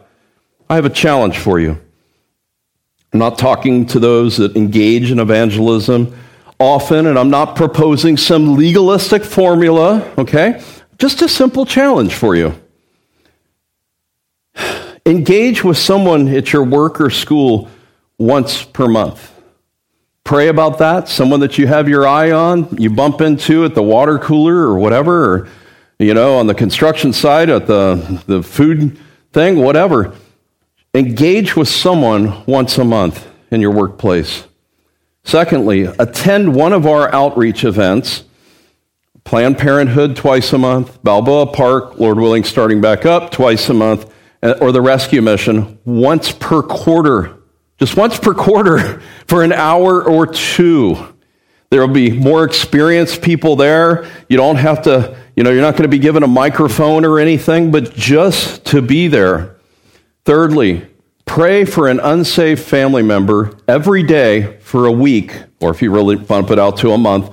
I 0.70 0.76
have 0.76 0.86
a 0.86 0.90
challenge 0.90 1.38
for 1.38 1.60
you. 1.60 1.80
I'm 3.14 3.20
not 3.20 3.38
talking 3.38 3.86
to 3.88 4.00
those 4.00 4.38
that 4.38 4.58
engage 4.58 5.12
in 5.12 5.20
evangelism 5.20 6.14
often, 6.60 7.08
and 7.08 7.18
I'm 7.18 7.30
not 7.30 7.56
proposing 7.56 8.18
some 8.18 8.58
legalistic 8.58 9.24
formula, 9.24 10.14
okay? 10.18 10.62
Just 10.98 11.22
a 11.22 11.30
simple 11.30 11.66
challenge 11.66 12.14
for 12.14 12.36
you. 12.36 12.54
Engage 15.06 15.64
with 15.64 15.78
someone 15.78 16.28
at 16.28 16.52
your 16.52 16.66
work 16.66 17.00
or 17.00 17.10
school 17.10 17.70
once 18.18 18.64
per 18.64 18.90
month. 18.90 19.34
Pray 20.26 20.50
about 20.50 20.80
that. 20.80 21.08
Someone 21.08 21.40
that 21.40 21.58
you 21.58 21.68
have 21.68 21.88
your 21.88 22.06
eye 22.06 22.32
on, 22.32 22.76
you 22.78 22.90
bump 22.90 23.22
into 23.22 23.64
at 23.64 23.74
the 23.74 23.84
water 23.84 24.20
cooler 24.20 24.56
or 24.56 24.78
whatever, 24.78 25.34
or, 25.34 25.50
you 26.00 26.14
know, 26.14 26.38
on 26.38 26.48
the 26.48 26.54
construction 26.54 27.14
site 27.14 27.48
at 27.48 27.68
the, 27.68 28.22
the 28.28 28.44
food 28.44 29.00
thing, 29.32 29.56
whatever. 29.56 30.14
Engage 30.94 31.56
with 31.56 31.68
someone 31.68 32.46
once 32.46 32.78
a 32.78 32.84
month 32.84 33.28
in 33.52 33.62
your 33.62 33.72
workplace. 33.72 34.46
Secondly, 35.24 35.84
attend 35.84 36.56
one 36.56 36.74
of 36.74 36.86
our 36.86 37.14
outreach 37.14 37.64
events. 37.64 38.24
Planned 39.24 39.58
Parenthood 39.58 40.16
twice 40.16 40.54
a 40.54 40.58
month, 40.58 41.04
Balboa 41.04 41.48
Park, 41.48 42.00
Lord 42.00 42.18
willing, 42.18 42.46
starting 42.46 42.80
back 42.80 43.06
up 43.06 43.30
twice 43.30 43.68
a 43.68 43.74
month, 43.74 44.10
eh, 44.42 44.54
or 44.62 44.72
the 44.72 44.82
rescue 44.82 45.22
mission 45.22 45.78
once 45.84 46.32
per 46.32 46.64
quarter 46.64 47.38
just 47.78 47.96
once 47.96 48.18
per 48.18 48.34
quarter 48.34 49.00
for 49.28 49.44
an 49.44 49.54
hour 49.54 50.04
or 50.04 50.28
two. 50.28 51.14
There 51.70 51.86
will 51.86 51.94
be 51.94 52.12
more 52.12 52.46
experienced 52.46 53.22
people 53.22 53.58
there. 53.58 54.10
You 54.30 54.38
don't 54.38 54.56
have 54.56 54.84
to, 54.84 55.18
you 55.36 55.44
know, 55.44 55.50
you're 55.50 55.62
not 55.62 55.74
going 55.74 55.84
to 55.84 55.90
be 55.90 56.00
given 56.00 56.24
a 56.24 56.28
microphone 56.28 57.04
or 57.04 57.20
anything, 57.20 57.72
but 57.72 57.94
just 57.94 58.66
to 58.68 58.82
be 58.82 59.10
there. 59.10 59.57
Thirdly, 60.28 60.86
Pray 61.28 61.66
for 61.66 61.88
an 61.88 62.00
unsaved 62.00 62.64
family 62.64 63.04
member 63.04 63.60
every 63.68 64.02
day 64.02 64.58
for 64.62 64.88
a 64.88 64.92
week, 64.92 65.36
or 65.60 65.70
if 65.70 65.82
you 65.82 65.92
really 65.92 66.16
bump 66.16 66.50
it 66.50 66.58
out 66.58 66.78
to 66.78 66.94
a 66.94 66.98
month, 66.98 67.32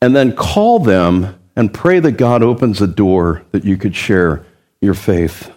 and 0.00 0.16
then 0.16 0.34
call 0.34 0.78
them 0.78 1.38
and 1.56 1.74
pray 1.74 2.00
that 2.00 2.12
God 2.12 2.42
opens 2.42 2.80
a 2.80 2.86
door 2.86 3.42
that 3.50 3.64
you 3.64 3.76
could 3.76 3.94
share 3.94 4.46
your 4.80 4.94
faith. 4.94 5.50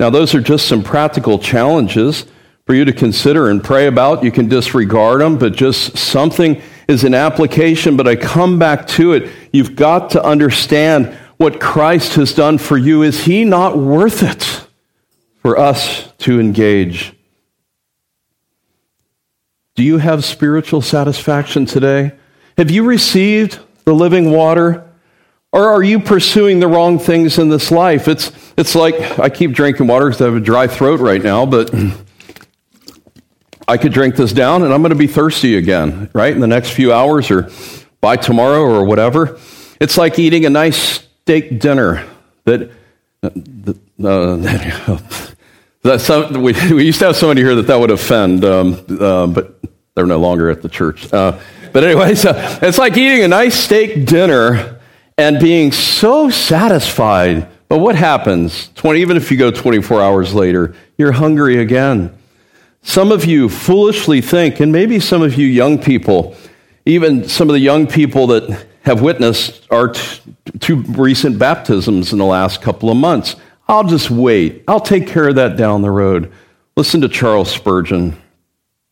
Now, 0.00 0.10
those 0.10 0.34
are 0.34 0.40
just 0.40 0.66
some 0.66 0.82
practical 0.82 1.38
challenges 1.38 2.26
for 2.66 2.74
you 2.74 2.86
to 2.86 2.92
consider 2.92 3.50
and 3.50 3.62
pray 3.62 3.86
about. 3.86 4.24
You 4.24 4.32
can 4.32 4.48
disregard 4.48 5.20
them, 5.20 5.38
but 5.38 5.54
just 5.54 5.96
something 5.96 6.60
is 6.88 7.04
an 7.04 7.14
application. 7.14 7.96
But 7.96 8.08
I 8.08 8.16
come 8.16 8.58
back 8.58 8.88
to 8.88 9.12
it. 9.12 9.30
You've 9.52 9.76
got 9.76 10.10
to 10.10 10.24
understand 10.24 11.14
what 11.36 11.60
Christ 11.60 12.14
has 12.14 12.34
done 12.34 12.58
for 12.58 12.78
you. 12.78 13.02
Is 13.02 13.24
He 13.24 13.44
not 13.44 13.76
worth 13.78 14.22
it 14.22 14.66
for 15.42 15.58
us 15.58 16.12
to 16.18 16.40
engage? 16.40 17.14
Do 19.74 19.82
you 19.82 19.98
have 19.98 20.24
spiritual 20.24 20.82
satisfaction 20.82 21.64
today? 21.66 22.12
Have 22.58 22.70
you 22.70 22.84
received 22.84 23.58
the 23.84 23.94
living 23.94 24.30
water? 24.30 24.86
Or 25.52 25.68
are 25.68 25.82
you 25.82 25.98
pursuing 25.98 26.60
the 26.60 26.68
wrong 26.68 26.98
things 26.98 27.38
in 27.38 27.48
this 27.48 27.70
life? 27.70 28.06
It's, 28.06 28.30
it's 28.56 28.74
like 28.74 29.18
I 29.18 29.28
keep 29.30 29.52
drinking 29.52 29.86
water 29.86 30.06
because 30.06 30.20
I 30.20 30.26
have 30.26 30.34
a 30.34 30.40
dry 30.40 30.66
throat 30.66 31.00
right 31.00 31.22
now, 31.22 31.46
but 31.46 31.74
I 33.66 33.76
could 33.78 33.92
drink 33.92 34.16
this 34.16 34.32
down 34.32 34.62
and 34.62 34.72
I'm 34.72 34.82
going 34.82 34.90
to 34.90 34.96
be 34.96 35.06
thirsty 35.06 35.56
again, 35.56 36.10
right? 36.12 36.32
In 36.32 36.40
the 36.40 36.46
next 36.46 36.70
few 36.70 36.92
hours 36.92 37.30
or 37.30 37.50
by 38.00 38.16
tomorrow 38.16 38.62
or 38.62 38.84
whatever. 38.84 39.38
It's 39.80 39.96
like 39.96 40.18
eating 40.18 40.44
a 40.44 40.50
nice 40.50 40.76
steak 41.22 41.58
dinner 41.58 42.06
that. 42.44 42.70
Uh, 43.22 43.30
uh, 44.04 45.26
that 45.82 46.00
some, 46.00 46.42
we, 46.42 46.52
we 46.72 46.84
used 46.84 46.98
to 47.00 47.06
have 47.06 47.16
somebody 47.16 47.42
here 47.42 47.54
that 47.54 47.66
that 47.66 47.78
would 47.78 47.90
offend, 47.90 48.44
um, 48.44 48.84
uh, 49.00 49.26
but 49.26 49.60
they're 49.94 50.06
no 50.06 50.18
longer 50.18 50.50
at 50.50 50.62
the 50.62 50.68
church. 50.68 51.12
Uh, 51.12 51.38
but 51.72 51.84
anyway, 51.84 52.14
so 52.14 52.32
it's 52.62 52.78
like 52.78 52.96
eating 52.96 53.24
a 53.24 53.28
nice 53.28 53.54
steak 53.54 54.06
dinner 54.06 54.80
and 55.16 55.38
being 55.38 55.72
so 55.72 56.30
satisfied. 56.30 57.48
But 57.68 57.78
what 57.78 57.94
happens? 57.94 58.68
20, 58.74 59.00
even 59.00 59.16
if 59.16 59.30
you 59.30 59.36
go 59.36 59.50
24 59.50 60.02
hours 60.02 60.34
later, 60.34 60.74
you're 60.98 61.12
hungry 61.12 61.58
again. 61.58 62.16
Some 62.82 63.12
of 63.12 63.24
you 63.24 63.48
foolishly 63.48 64.20
think, 64.20 64.60
and 64.60 64.72
maybe 64.72 64.98
some 64.98 65.22
of 65.22 65.36
you 65.36 65.46
young 65.46 65.78
people, 65.78 66.34
even 66.86 67.28
some 67.28 67.48
of 67.48 67.52
the 67.52 67.60
young 67.60 67.86
people 67.86 68.26
that 68.28 68.66
have 68.82 69.02
witnessed 69.02 69.66
our 69.70 69.88
t- 69.88 70.20
two 70.58 70.76
recent 70.76 71.38
baptisms 71.38 72.12
in 72.12 72.18
the 72.18 72.24
last 72.24 72.62
couple 72.62 72.90
of 72.90 72.96
months. 72.96 73.36
I'll 73.70 73.84
just 73.84 74.10
wait. 74.10 74.64
I'll 74.66 74.80
take 74.80 75.06
care 75.06 75.28
of 75.28 75.36
that 75.36 75.56
down 75.56 75.82
the 75.82 75.92
road. 75.92 76.32
Listen 76.76 77.02
to 77.02 77.08
Charles 77.08 77.52
Spurgeon. 77.52 78.20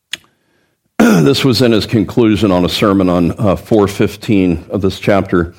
this 0.97 1.43
was 1.43 1.61
in 1.61 1.73
his 1.73 1.85
conclusion 1.85 2.49
on 2.49 2.63
a 2.63 2.69
sermon 2.69 3.09
on 3.09 3.31
uh, 3.31 3.57
415 3.57 4.67
of 4.69 4.81
this 4.81 4.97
chapter. 4.97 5.53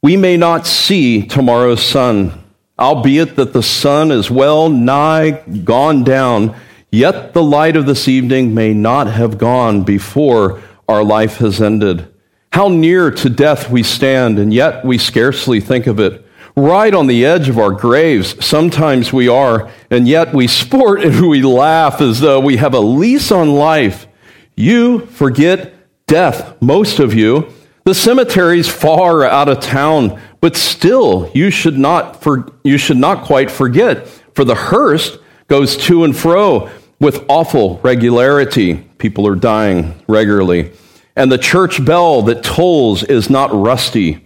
We 0.00 0.16
may 0.16 0.36
not 0.36 0.64
see 0.64 1.26
tomorrow's 1.26 1.82
sun, 1.82 2.44
albeit 2.78 3.34
that 3.34 3.52
the 3.52 3.64
sun 3.64 4.12
is 4.12 4.30
well 4.30 4.68
nigh 4.68 5.32
gone 5.64 6.04
down, 6.04 6.54
yet 6.92 7.32
the 7.32 7.42
light 7.42 7.74
of 7.74 7.86
this 7.86 8.06
evening 8.06 8.54
may 8.54 8.72
not 8.72 9.08
have 9.08 9.38
gone 9.38 9.82
before 9.82 10.62
our 10.88 11.02
life 11.02 11.38
has 11.38 11.60
ended. 11.60 12.06
How 12.52 12.68
near 12.68 13.10
to 13.10 13.28
death 13.28 13.70
we 13.70 13.82
stand, 13.82 14.38
and 14.38 14.54
yet 14.54 14.84
we 14.84 14.98
scarcely 14.98 15.58
think 15.58 15.88
of 15.88 15.98
it. 15.98 16.24
Right 16.54 16.94
on 16.94 17.06
the 17.06 17.24
edge 17.24 17.48
of 17.48 17.58
our 17.58 17.70
graves, 17.70 18.44
sometimes 18.44 19.12
we 19.12 19.28
are, 19.28 19.70
and 19.90 20.06
yet 20.06 20.34
we 20.34 20.46
sport 20.46 21.02
and 21.02 21.28
we 21.28 21.42
laugh 21.42 22.00
as 22.00 22.20
though 22.20 22.40
we 22.40 22.58
have 22.58 22.74
a 22.74 22.80
lease 22.80 23.32
on 23.32 23.54
life. 23.54 24.06
You 24.54 25.06
forget 25.06 25.74
death, 26.06 26.60
most 26.60 26.98
of 26.98 27.14
you 27.14 27.52
the 27.84 27.94
cemetery's 27.94 28.68
far 28.68 29.24
out 29.24 29.48
of 29.48 29.60
town, 29.60 30.20
but 30.40 30.54
still 30.54 31.30
you 31.34 31.50
should 31.50 31.76
not 31.76 32.22
for, 32.22 32.46
you 32.62 32.78
should 32.78 32.96
not 32.96 33.24
quite 33.24 33.50
forget, 33.50 34.06
for 34.34 34.44
the 34.44 34.54
hearse 34.54 35.18
goes 35.48 35.76
to 35.76 36.04
and 36.04 36.16
fro 36.16 36.70
with 37.00 37.24
awful 37.28 37.80
regularity. 37.82 38.74
People 38.98 39.26
are 39.26 39.34
dying 39.34 40.00
regularly. 40.06 40.72
And 41.16 41.30
the 41.30 41.38
church 41.38 41.84
bell 41.84 42.22
that 42.22 42.44
tolls 42.44 43.02
is 43.02 43.28
not 43.28 43.52
rusty. 43.52 44.24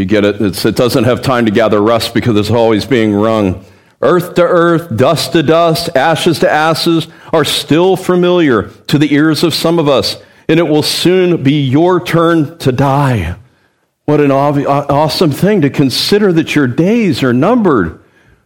You 0.00 0.06
get 0.06 0.24
it? 0.24 0.40
It's, 0.40 0.64
it 0.64 0.76
doesn't 0.76 1.04
have 1.04 1.20
time 1.20 1.44
to 1.44 1.50
gather 1.50 1.78
rust 1.82 2.14
because 2.14 2.34
it's 2.38 2.50
always 2.50 2.86
being 2.86 3.12
rung. 3.12 3.62
Earth 4.00 4.32
to 4.36 4.42
earth, 4.42 4.96
dust 4.96 5.32
to 5.32 5.42
dust, 5.42 5.94
ashes 5.94 6.38
to 6.38 6.50
ashes 6.50 7.06
are 7.34 7.44
still 7.44 7.96
familiar 7.96 8.70
to 8.86 8.96
the 8.96 9.12
ears 9.14 9.44
of 9.44 9.52
some 9.52 9.78
of 9.78 9.90
us 9.90 10.16
and 10.48 10.58
it 10.58 10.62
will 10.62 10.82
soon 10.82 11.42
be 11.42 11.60
your 11.68 12.02
turn 12.02 12.56
to 12.60 12.72
die. 12.72 13.36
What 14.06 14.22
an 14.22 14.30
awesome 14.30 15.32
thing 15.32 15.60
to 15.60 15.68
consider 15.68 16.32
that 16.32 16.54
your 16.54 16.66
days 16.66 17.22
are 17.22 17.34
numbered. 17.34 18.02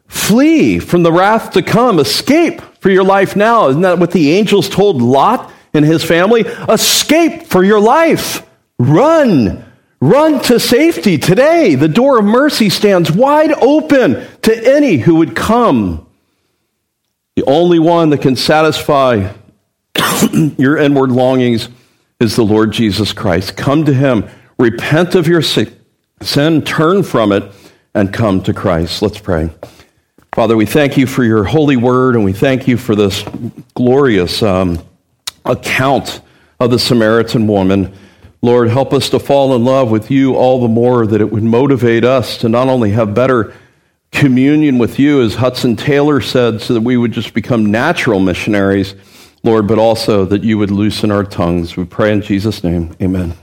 Flee 0.08 0.80
from 0.80 1.04
the 1.04 1.12
wrath 1.12 1.52
to 1.52 1.62
come. 1.62 2.00
Escape 2.00 2.60
for 2.80 2.90
your 2.90 3.04
life 3.04 3.36
now. 3.36 3.68
Isn't 3.68 3.82
that 3.82 4.00
what 4.00 4.10
the 4.10 4.32
angels 4.32 4.68
told 4.68 5.00
Lot 5.00 5.52
and 5.72 5.84
his 5.84 6.02
family? 6.02 6.40
Escape 6.40 7.44
for 7.44 7.62
your 7.62 7.80
life. 7.80 8.44
Run. 8.80 9.64
Run 10.04 10.38
to 10.42 10.60
safety 10.60 11.16
today. 11.16 11.76
The 11.76 11.88
door 11.88 12.18
of 12.18 12.26
mercy 12.26 12.68
stands 12.68 13.10
wide 13.10 13.54
open 13.54 14.22
to 14.42 14.74
any 14.76 14.98
who 14.98 15.14
would 15.14 15.34
come. 15.34 16.06
The 17.36 17.44
only 17.46 17.78
one 17.78 18.10
that 18.10 18.20
can 18.20 18.36
satisfy 18.36 19.32
your 20.58 20.76
inward 20.76 21.10
longings 21.10 21.70
is 22.20 22.36
the 22.36 22.44
Lord 22.44 22.72
Jesus 22.72 23.14
Christ. 23.14 23.56
Come 23.56 23.86
to 23.86 23.94
him, 23.94 24.28
repent 24.58 25.14
of 25.14 25.26
your 25.26 25.40
sin, 25.40 25.72
turn 26.66 27.02
from 27.02 27.32
it, 27.32 27.50
and 27.94 28.12
come 28.12 28.42
to 28.42 28.52
Christ. 28.52 29.00
Let's 29.00 29.18
pray. 29.18 29.48
Father, 30.34 30.54
we 30.54 30.66
thank 30.66 30.98
you 30.98 31.06
for 31.06 31.24
your 31.24 31.44
holy 31.44 31.78
word, 31.78 32.14
and 32.14 32.26
we 32.26 32.34
thank 32.34 32.68
you 32.68 32.76
for 32.76 32.94
this 32.94 33.24
glorious 33.72 34.42
um, 34.42 34.84
account 35.46 36.20
of 36.60 36.70
the 36.70 36.78
Samaritan 36.78 37.46
woman. 37.46 37.94
Lord, 38.44 38.68
help 38.68 38.92
us 38.92 39.10
to 39.10 39.18
fall 39.18 39.56
in 39.56 39.64
love 39.64 39.90
with 39.90 40.10
you 40.10 40.36
all 40.36 40.60
the 40.60 40.68
more 40.68 41.06
that 41.06 41.20
it 41.20 41.32
would 41.32 41.42
motivate 41.42 42.04
us 42.04 42.38
to 42.38 42.48
not 42.48 42.68
only 42.68 42.90
have 42.90 43.14
better 43.14 43.54
communion 44.12 44.78
with 44.78 44.98
you, 44.98 45.22
as 45.22 45.34
Hudson 45.34 45.76
Taylor 45.76 46.20
said, 46.20 46.60
so 46.60 46.74
that 46.74 46.82
we 46.82 46.96
would 46.96 47.12
just 47.12 47.34
become 47.34 47.70
natural 47.70 48.20
missionaries 48.20 48.94
Lord, 49.44 49.66
but 49.66 49.78
also 49.78 50.24
that 50.24 50.42
you 50.42 50.56
would 50.58 50.70
loosen 50.70 51.10
our 51.10 51.22
tongues. 51.22 51.76
We 51.76 51.84
pray 51.84 52.12
in 52.12 52.22
Jesus' 52.22 52.64
name. 52.64 52.96
Amen. 53.00 53.34